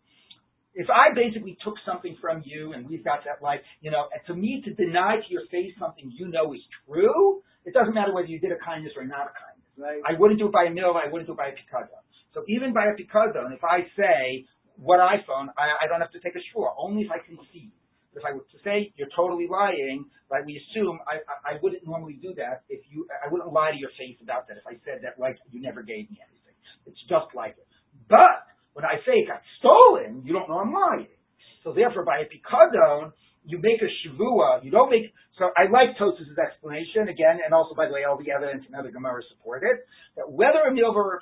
If 0.70 0.86
I 0.86 1.10
basically 1.10 1.58
took 1.66 1.74
something 1.82 2.14
from 2.22 2.46
you 2.46 2.72
and 2.72 2.86
we've 2.86 3.02
got 3.02 3.26
that 3.26 3.42
like, 3.42 3.66
you 3.82 3.90
know, 3.90 4.06
and 4.14 4.22
to 4.30 4.34
me 4.38 4.62
to 4.62 4.70
deny 4.74 5.18
to 5.18 5.28
your 5.28 5.42
face 5.50 5.74
something 5.82 6.14
you 6.14 6.30
know 6.30 6.54
is 6.54 6.62
true, 6.86 7.42
it 7.66 7.74
doesn't 7.74 7.92
matter 7.92 8.14
whether 8.14 8.30
you 8.30 8.38
did 8.38 8.52
a 8.52 8.60
kindness 8.62 8.94
or 8.94 9.02
not 9.02 9.26
a 9.26 9.34
kindness. 9.34 9.66
Right. 9.74 10.02
I 10.06 10.18
wouldn't 10.18 10.38
do 10.38 10.46
it 10.46 10.52
by 10.52 10.70
a 10.70 10.70
mill, 10.70 10.94
I 10.94 11.10
wouldn't 11.10 11.26
do 11.26 11.34
it 11.34 11.42
by 11.42 11.50
a 11.50 11.56
picado. 11.58 11.98
So 12.34 12.44
even 12.46 12.72
by 12.72 12.86
a 12.86 12.94
picado, 12.94 13.44
and 13.44 13.54
if 13.54 13.64
I 13.64 13.90
say, 13.98 14.46
what 14.80 14.98
iPhone, 14.98 15.52
I, 15.60 15.84
I 15.84 15.88
don't 15.88 16.00
have 16.00 16.12
to 16.16 16.20
take 16.24 16.34
a 16.34 16.42
shvur, 16.50 16.72
only 16.80 17.04
if 17.04 17.12
I 17.12 17.20
concede. 17.20 17.76
If 18.10 18.26
I 18.26 18.34
were 18.34 18.42
to 18.42 18.58
say 18.66 18.90
you're 18.98 19.12
totally 19.14 19.46
lying, 19.46 20.08
like 20.32 20.42
we 20.42 20.58
assume, 20.58 20.98
I, 21.06 21.22
I, 21.30 21.54
I 21.54 21.62
wouldn't 21.62 21.86
normally 21.86 22.18
do 22.18 22.34
that 22.42 22.66
if 22.66 22.82
you, 22.90 23.06
I 23.06 23.30
wouldn't 23.30 23.52
lie 23.52 23.70
to 23.70 23.78
your 23.78 23.94
face 23.94 24.18
about 24.18 24.50
that 24.50 24.58
if 24.58 24.66
I 24.66 24.82
said 24.82 25.06
that 25.06 25.14
like 25.20 25.38
you 25.54 25.62
never 25.62 25.86
gave 25.86 26.10
me 26.10 26.18
anything. 26.18 26.56
It's 26.90 26.98
just 27.06 27.30
like 27.38 27.54
it. 27.54 27.68
But 28.10 28.50
when 28.74 28.82
I 28.82 28.98
say 29.06 29.22
it 29.22 29.30
got 29.30 29.46
stolen, 29.62 30.26
you 30.26 30.34
don't 30.34 30.50
know 30.50 30.58
I'm 30.58 30.74
lying. 30.74 31.14
So 31.62 31.70
therefore, 31.70 32.02
by 32.02 32.24
a 32.24 32.26
pikadon, 32.26 33.12
you 33.44 33.62
make 33.62 33.78
a 33.78 33.90
shavua. 34.02 34.64
You 34.64 34.70
don't 34.74 34.90
make. 34.90 35.14
So 35.38 35.54
I 35.54 35.70
like 35.70 35.94
Tosfos' 35.94 36.34
explanation 36.34 37.08
again, 37.08 37.40
and 37.44 37.54
also 37.54 37.78
by 37.78 37.86
the 37.86 37.94
way, 37.94 38.02
all 38.04 38.18
the 38.18 38.34
evidence 38.34 38.64
and 38.66 38.74
other 38.74 38.90
Gemara 38.90 39.22
support 39.32 39.62
it. 39.62 39.86
That 40.16 40.26
whether 40.26 40.66
a 40.66 40.72
milva 40.72 40.98
or 40.98 41.16
a 41.16 41.20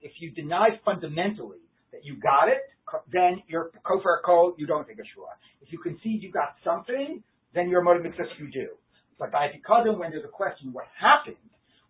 if 0.00 0.12
you 0.18 0.32
deny 0.32 0.80
fundamentally 0.84 1.62
that 1.92 2.00
you 2.02 2.18
got 2.18 2.48
it, 2.48 2.64
then 3.12 3.42
you're 3.48 3.70
kofar 3.84 4.22
kol. 4.24 4.54
You 4.58 4.66
don't 4.66 4.86
take 4.86 4.98
a 4.98 5.06
shua. 5.14 5.32
If 5.62 5.72
you 5.72 5.78
concede 5.78 6.22
you 6.22 6.30
got 6.30 6.56
something, 6.64 7.22
then 7.54 7.68
you're 7.68 7.82
motive 7.82 8.02
mixus. 8.02 8.28
You 8.38 8.50
do. 8.50 8.76
But 9.18 9.30
by 9.32 9.46
a 9.46 9.92
when 9.92 10.10
there's 10.10 10.24
a 10.24 10.32
question, 10.32 10.72
what 10.72 10.86
happened? 10.98 11.40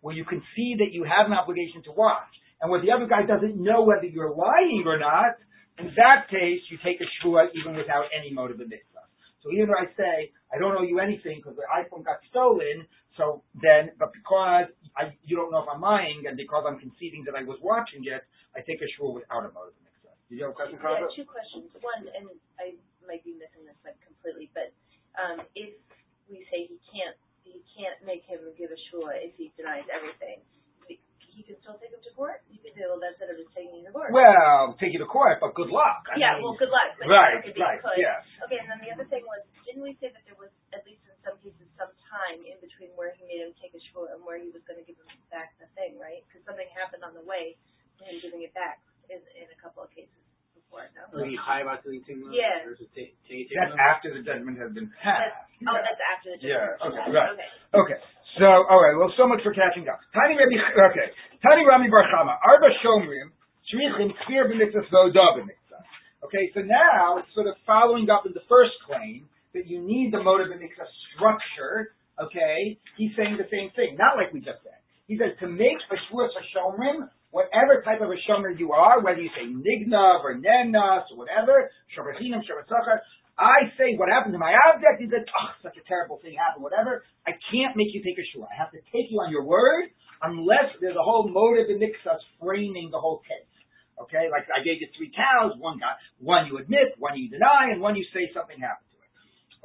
Where 0.01 0.15
you 0.15 0.23
concede 0.25 0.79
that 0.79 0.93
you 0.93 1.03
have 1.03 1.25
an 1.25 1.33
obligation 1.33 1.81
to 1.89 1.91
watch, 1.91 2.29
and 2.61 2.69
where 2.69 2.81
the 2.81 2.91
other 2.91 3.07
guy 3.07 3.25
doesn't 3.25 3.57
know 3.57 3.83
whether 3.83 4.05
you're 4.05 4.33
lying 4.33 4.83
or 4.85 4.99
not, 4.99 5.41
in 5.79 5.91
that 5.97 6.29
case, 6.29 6.61
you 6.69 6.77
take 6.85 7.01
a 7.01 7.09
shua 7.21 7.49
even 7.57 7.75
without 7.75 8.05
any 8.15 8.31
motive 8.31 8.61
of 8.61 8.69
mitzvah. 8.69 9.03
So 9.43 9.51
even 9.51 9.67
though 9.69 9.81
I 9.81 9.89
say, 9.93 10.31
I 10.53 10.57
don't 10.57 10.73
owe 10.73 10.81
you 10.81 10.99
anything 10.99 11.37
because 11.37 11.57
the 11.57 11.67
iPhone 11.69 12.05
got 12.05 12.17
stolen, 12.29 12.87
so 13.17 13.43
then, 13.61 13.91
but 13.99 14.09
because 14.13 14.71
I, 14.97 15.13
you 15.21 15.35
don't 15.35 15.51
know 15.51 15.61
if 15.61 15.69
I'm 15.69 15.81
lying, 15.81 16.25
and 16.27 16.37
because 16.37 16.65
I'm 16.65 16.79
conceding 16.79 17.23
that 17.29 17.35
I 17.37 17.43
was 17.43 17.59
watching 17.61 18.01
it, 18.05 18.23
I 18.55 18.65
take 18.65 18.81
a 18.81 18.89
shua 18.97 19.11
without 19.11 19.45
a 19.45 19.51
motive 19.53 19.77
mitzvah. 19.77 19.84
Did 20.29 20.41
you 20.41 20.43
have 20.49 20.53
a 20.53 20.57
question, 20.57 20.77
Yeah, 20.81 20.85
Carla? 20.85 21.07
two 21.13 21.27
questions. 21.29 21.69
One, 21.85 22.03
and 22.17 22.25
I 22.57 22.73
might 23.05 23.21
be 23.21 23.37
missing 23.37 23.61
this 23.69 23.77
like 23.85 23.97
completely, 24.01 24.49
but 24.57 24.73
um, 25.21 25.45
if 25.53 25.71
we 26.25 26.41
say 26.49 26.65
he 26.65 26.81
can't, 26.89 27.13
he 27.45 27.61
can't 27.77 28.01
make 28.01 28.25
him 28.25 28.41
give 28.57 28.73
a 28.73 28.79
shua 28.89 29.13
if 29.21 29.37
he 29.37 29.53
denies 29.53 29.85
everything, 29.93 30.41
he- 30.89 31.01
can 31.45 31.59
still 31.61 31.75
take 31.77 31.91
him 31.93 31.99
to 32.01 32.09
court. 32.17 32.41
You 32.49 32.57
could 32.63 32.73
say, 32.73 32.87
well, 32.89 32.97
that's 32.97 33.19
better 33.21 33.35
than 33.37 33.45
taking 33.53 33.83
him 33.83 33.85
to 33.85 33.93
court. 33.93 34.09
Well, 34.09 34.73
take 34.81 34.95
you 34.95 35.03
to 35.03 35.05
court, 35.05 35.37
but 35.43 35.51
good 35.53 35.67
luck. 35.69 36.07
I 36.09 36.17
yeah, 36.17 36.39
mean, 36.39 36.47
well, 36.47 36.55
good 36.57 36.71
luck. 36.73 36.95
But 36.97 37.05
right, 37.11 37.37
right, 37.43 37.77
could. 37.83 37.99
yes. 38.01 38.23
Okay, 38.47 38.57
and 38.57 38.65
then 38.71 38.79
the 38.81 38.89
other 38.89 39.03
thing 39.11 39.21
was, 39.29 39.43
didn't 39.67 39.83
we 39.85 39.93
say 40.01 40.09
that 40.15 40.23
there 40.25 40.39
was 40.41 40.49
at 40.73 40.81
least 40.87 41.03
in 41.05 41.13
some 41.21 41.35
cases 41.43 41.67
some 41.77 41.91
time 42.09 42.39
in 42.41 42.55
between 42.63 42.89
where 42.97 43.11
he 43.19 43.27
made 43.29 43.43
him 43.45 43.53
take 43.61 43.75
a 43.77 43.81
shua 43.91 44.15
and 44.17 44.23
where 44.25 44.39
he 44.41 44.47
was 44.49 44.63
going 44.65 44.79
to 44.81 44.87
give 44.89 44.95
him 44.97 45.05
back 45.29 45.53
the 45.61 45.67
thing, 45.77 45.99
right? 46.01 46.23
Because 46.25 46.41
something 46.49 46.65
happened 46.73 47.03
on 47.05 47.11
the 47.13 47.21
way 47.27 47.59
to 47.99 48.01
him 48.07 48.15
giving 48.23 48.41
it 48.41 48.55
back 48.55 48.79
in 49.09 49.21
in 49.37 49.47
a 49.51 49.57
couple 49.61 49.83
of 49.85 49.89
cases 49.93 50.13
before. 50.55 50.85
No. 50.95 51.03
Or 51.15 51.25
he 51.25 51.35
high 51.37 51.61
about 51.61 51.83
doing 51.83 52.01
thing 52.07 52.23
Yeah. 52.31 52.65
versus 52.67 52.87
take 52.95 53.15
take 53.29 53.47
That's 53.53 53.73
after 53.77 54.13
the 54.13 54.21
judgment 54.25 54.57
has 54.59 54.71
been 54.73 54.91
passed. 55.01 55.33
That's, 55.61 55.71
oh, 55.71 55.77
that's 55.79 56.01
after 56.13 56.27
the 56.35 56.37
judgment. 56.41 56.51
Yeah, 56.51 56.75
judgment. 56.81 57.05
okay, 57.05 57.11
right. 57.15 57.29
Okay. 57.35 57.49
Okay. 57.95 57.99
So, 58.39 58.47
all 58.67 58.83
right. 58.83 58.95
Well, 58.99 59.13
so 59.15 59.23
much 59.27 59.39
for 59.47 59.55
catching 59.55 59.87
up. 59.87 60.03
Tani 60.11 60.35
Rabbi. 60.35 60.59
Okay. 60.91 61.07
Tani 61.39 61.63
Rami 61.63 61.87
Bar 61.87 62.03
Chama. 62.11 62.35
Arba 62.43 62.67
Shomrim. 62.83 63.31
Shrichim 63.71 64.11
Kfir 64.27 64.51
b'mitzvah 64.51 64.91
Voda 64.91 65.39
b'mitzvah. 65.39 65.81
Okay. 66.27 66.51
So 66.53 66.59
now 66.59 67.17
it's 67.23 67.31
sort 67.33 67.47
of 67.47 67.55
following 67.65 68.09
up 68.11 68.27
in 68.27 68.33
the 68.35 68.43
first 68.51 68.75
claim 68.85 69.29
that 69.55 69.67
you 69.71 69.79
need 69.79 70.11
the 70.11 70.19
motive 70.21 70.51
b'mitzvah 70.51 70.89
structure. 71.15 71.95
Okay. 72.19 72.77
He's 72.97 73.15
saying 73.15 73.37
the 73.39 73.47
same 73.47 73.71
thing. 73.75 73.95
Not 73.95 74.17
like 74.19 74.33
we 74.35 74.39
just 74.43 74.59
said. 74.67 74.79
He 75.07 75.15
says 75.17 75.37
to 75.39 75.47
make 75.47 75.77
a 75.87 75.95
shvuas 76.11 76.33
Shomrim, 76.51 77.07
whatever 77.35 77.83
type 77.83 77.99
of 77.99 78.07
a 78.07 78.19
shomer 78.23 78.55
you 78.55 78.71
are, 78.71 79.03
whether 79.03 79.19
you 79.19 79.27
say 79.35 79.43
nignav 79.43 80.23
or 80.23 80.39
nenas 80.39 81.03
or 81.11 81.19
whatever, 81.19 81.67
shomerchinam, 81.91 82.39
shomersachar, 82.47 83.03
I 83.35 83.67
say 83.75 83.99
what 83.99 84.07
happened 84.07 84.31
to 84.31 84.39
my 84.39 84.55
object 84.71 85.03
is 85.03 85.11
that, 85.11 85.27
oh, 85.27 85.51
such 85.59 85.75
a 85.75 85.83
terrible 85.83 86.23
thing 86.23 86.39
happened, 86.39 86.63
whatever. 86.63 87.03
I 87.27 87.35
can't 87.51 87.75
make 87.75 87.91
you 87.91 87.99
take 87.99 88.15
a 88.15 88.23
shua. 88.31 88.47
I 88.47 88.55
have 88.55 88.71
to 88.71 88.79
take 88.95 89.11
you 89.11 89.19
on 89.19 89.27
your 89.27 89.43
word 89.43 89.91
unless 90.23 90.71
there's 90.79 90.95
a 90.95 91.03
whole 91.03 91.27
motive 91.27 91.67
in 91.67 91.83
mixus 91.83 92.23
framing 92.39 92.87
the 92.95 93.03
whole 93.03 93.19
case. 93.27 93.51
Okay, 93.99 94.31
like 94.31 94.47
I 94.51 94.63
gave 94.63 94.79
you 94.79 94.87
three 94.95 95.11
cows, 95.11 95.59
one 95.59 95.75
got, 95.79 95.99
one 96.23 96.47
you 96.47 96.55
admit, 96.59 96.95
one 96.99 97.19
you 97.19 97.27
deny, 97.27 97.75
and 97.75 97.83
one 97.83 97.99
you 97.99 98.07
say 98.15 98.31
something 98.31 98.55
happened 98.55 98.87
to 98.95 98.99
it. 99.03 99.11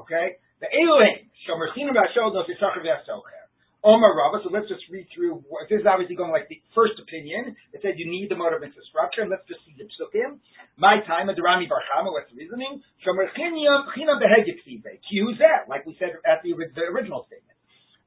Okay? 0.03 0.27
The 0.59 0.67
Elohim, 0.71 1.31
Shomerchinam 1.47 1.95
Vashol 1.95 2.35
Nos 2.35 2.51
Yisachar 2.51 2.83
V'Yasocher. 2.83 3.40
Omar 3.81 4.13
Rava, 4.13 4.45
so 4.45 4.53
let's 4.53 4.69
just 4.69 4.85
read 4.93 5.09
through, 5.09 5.41
this 5.73 5.81
is 5.81 5.89
obviously 5.89 6.13
going 6.13 6.29
like 6.29 6.53
the 6.53 6.61
first 6.77 7.01
opinion. 7.01 7.57
It 7.73 7.81
said 7.81 7.97
you 7.97 8.13
need 8.13 8.29
the 8.29 8.37
motive 8.37 8.61
into 8.61 8.77
structure, 8.93 9.25
and 9.25 9.33
let's 9.33 9.49
just 9.49 9.65
see 9.65 9.73
the 9.73 9.89
psukim. 9.89 10.37
My 10.77 11.01
time, 11.09 11.33
at 11.33 11.41
Rami 11.41 11.65
Barchama, 11.65 12.13
what's 12.13 12.29
the 12.29 12.37
reasoning? 12.37 12.85
Shomer 13.01 13.33
chinam 13.33 14.21
behegiksive. 14.21 14.85
Q 14.85 15.33
that, 15.41 15.73
like 15.73 15.89
we 15.89 15.97
said 15.97 16.13
at 16.29 16.45
the, 16.45 16.53
the 16.53 16.85
original 16.93 17.25
statement. 17.25 17.57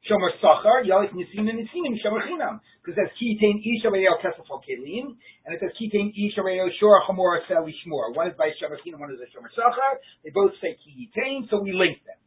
Shomer 0.05 0.29
sachar, 0.37 0.85
yalik 0.85 1.09
nisim 1.17 1.49
and 1.49 1.57
nisim, 1.57 1.97
shomer 2.05 2.21
chinam. 2.21 2.61
Because 2.85 2.93
it 2.93 3.09
says 3.09 3.11
kitain 3.17 3.57
isha 3.65 3.89
reyo 3.89 4.13
kesefo 4.21 4.61
kelim, 4.61 5.17
and 5.17 5.55
it 5.55 5.59
says 5.63 5.73
kitain 5.73 6.13
isha 6.13 6.45
reyo 6.45 6.69
shor 6.77 7.01
chamor 7.09 7.41
sel 7.49 7.65
ishmor. 7.65 8.13
One 8.13 8.29
is 8.29 8.37
by 8.37 8.53
shomer 8.61 8.77
chinam, 8.85 9.01
one 9.01 9.09
is 9.09 9.17
by 9.17 9.25
shomer 9.33 9.49
sachar. 9.57 9.97
They 10.21 10.29
both 10.29 10.53
say 10.61 10.77
kitain, 10.85 11.49
so 11.49 11.65
we 11.65 11.73
link 11.73 11.97
them. 12.05 12.21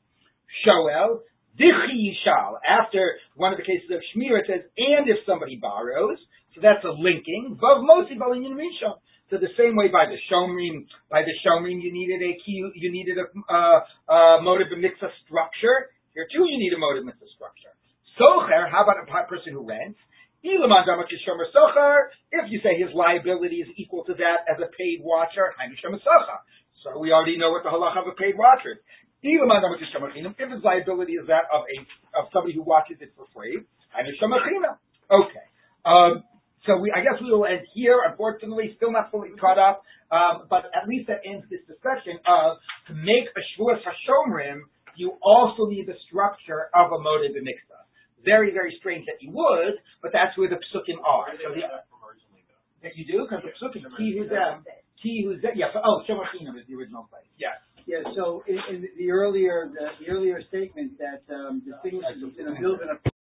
Shoel, 0.67 1.23
Dichi 1.57 2.13
Yishal. 2.13 2.61
After 2.61 3.19
one 3.35 3.53
of 3.53 3.59
the 3.59 3.65
cases 3.65 3.89
of 3.91 4.01
Shmir, 4.13 4.39
it 4.41 4.47
says, 4.47 4.63
and 4.77 5.09
if 5.09 5.25
somebody 5.25 5.57
borrows, 5.57 6.19
so 6.55 6.61
that's 6.61 6.85
a 6.85 6.93
linking. 6.93 7.59
Mosi. 7.61 8.17
So 9.29 9.37
the 9.43 9.51
same 9.59 9.75
way 9.75 9.89
by 9.89 10.07
the 10.07 10.17
Shomrim, 10.31 10.87
by 11.11 11.27
the 11.27 11.35
Shomrim, 11.43 11.83
you 11.83 11.93
needed 11.93 12.23
a 12.23 12.39
key, 12.45 12.63
you 12.77 12.93
needed 12.93 13.19
a 13.19 13.27
uh, 13.51 13.81
uh, 14.07 14.41
motive 14.41 14.71
mitzvah 14.71 15.11
structure. 15.27 15.91
Here 16.15 16.29
too, 16.31 16.47
you 16.47 16.59
need 16.63 16.73
a 16.73 16.79
motive 16.79 17.05
mitzvah 17.05 17.27
structure. 17.35 17.75
Socher, 18.17 18.71
how 18.71 18.85
about 18.85 19.03
a 19.03 19.07
person 19.29 19.53
who 19.53 19.67
rents? 19.67 19.99
If 20.47 20.55
you 22.49 22.61
say 22.63 22.79
his 22.79 22.95
liability 22.95 23.57
is 23.57 23.69
equal 23.77 24.05
to 24.05 24.15
that 24.15 24.47
as 24.47 24.63
a 24.63 24.71
paid 24.79 25.03
watcher. 25.03 25.53
So 26.85 26.99
we 27.01 27.11
already 27.11 27.37
know 27.37 27.51
what 27.51 27.65
the 27.65 27.71
halacha 27.71 28.07
of 28.07 28.07
a 28.07 28.15
paid 28.15 28.39
watcher 28.39 28.79
is. 28.79 28.79
Chinam. 29.25 30.35
If 30.39 30.51
his 30.51 30.63
liability 30.63 31.13
is 31.15 31.27
that 31.29 31.49
of 31.53 31.65
a 31.65 31.77
of 32.19 32.29
somebody 32.33 32.55
who 32.55 32.63
watches 32.63 32.99
it 33.01 33.13
for 33.17 33.27
free, 33.35 33.63
Chinam. 33.93 34.77
Okay. 35.11 35.47
Um, 35.85 36.25
So 36.67 36.77
we, 36.83 36.91
I 36.91 37.01
guess 37.01 37.23
we 37.23 37.31
will 37.31 37.47
end 37.47 37.63
here. 37.73 38.03
Unfortunately, 38.03 38.75
still 38.75 38.91
not 38.91 39.15
fully 39.15 39.31
caught 39.39 39.59
up, 39.59 39.87
um, 40.11 40.51
but 40.51 40.67
at 40.75 40.91
least 40.91 41.07
that 41.07 41.23
ends 41.23 41.47
this 41.47 41.63
discussion 41.71 42.19
of 42.27 42.59
to 42.91 42.93
make 42.95 43.31
a 43.39 43.43
shvuas 43.55 43.79
hashomrim, 43.87 44.67
you 44.99 45.15
also 45.23 45.71
need 45.71 45.87
the 45.87 45.95
structure 46.11 46.67
of 46.75 46.91
a 46.91 46.99
motive 46.99 47.39
mixta. 47.39 47.79
Very, 48.27 48.51
very 48.51 48.75
strange 48.83 49.07
that 49.07 49.23
you 49.23 49.31
would, 49.31 49.79
but 50.03 50.11
that's 50.11 50.35
where 50.35 50.51
the 50.51 50.59
psukim 50.75 50.99
are. 51.07 51.31
So 51.39 51.55
the, 51.55 51.63
that 52.83 52.99
you 52.99 53.07
do 53.07 53.23
because 53.23 53.47
the 53.47 53.55
psukim 53.55 53.87
ki 53.95 54.19
who's 54.19 54.31
ki 55.03 55.23
who's. 55.23 55.39
Yeah. 55.55 55.71
So, 55.71 55.79
oh, 55.87 56.03
Shemachinam 56.11 56.59
is 56.59 56.67
the 56.67 56.75
original 56.75 57.07
place. 57.07 57.31
Yes. 57.39 57.63
Yeah, 57.87 58.03
so 58.17 58.43
in, 58.49 58.59
in 58.71 58.89
the 58.99 59.11
earlier, 59.11 59.71
the, 59.73 60.05
the 60.05 60.13
earlier 60.13 60.43
statement 60.49 60.99
that, 60.99 61.23
um, 61.35 61.63
distinguishes 61.65 62.23
between 62.23 62.57
a 62.57 62.61
build 62.61 62.81
and 62.81 62.91
a 62.91 63.16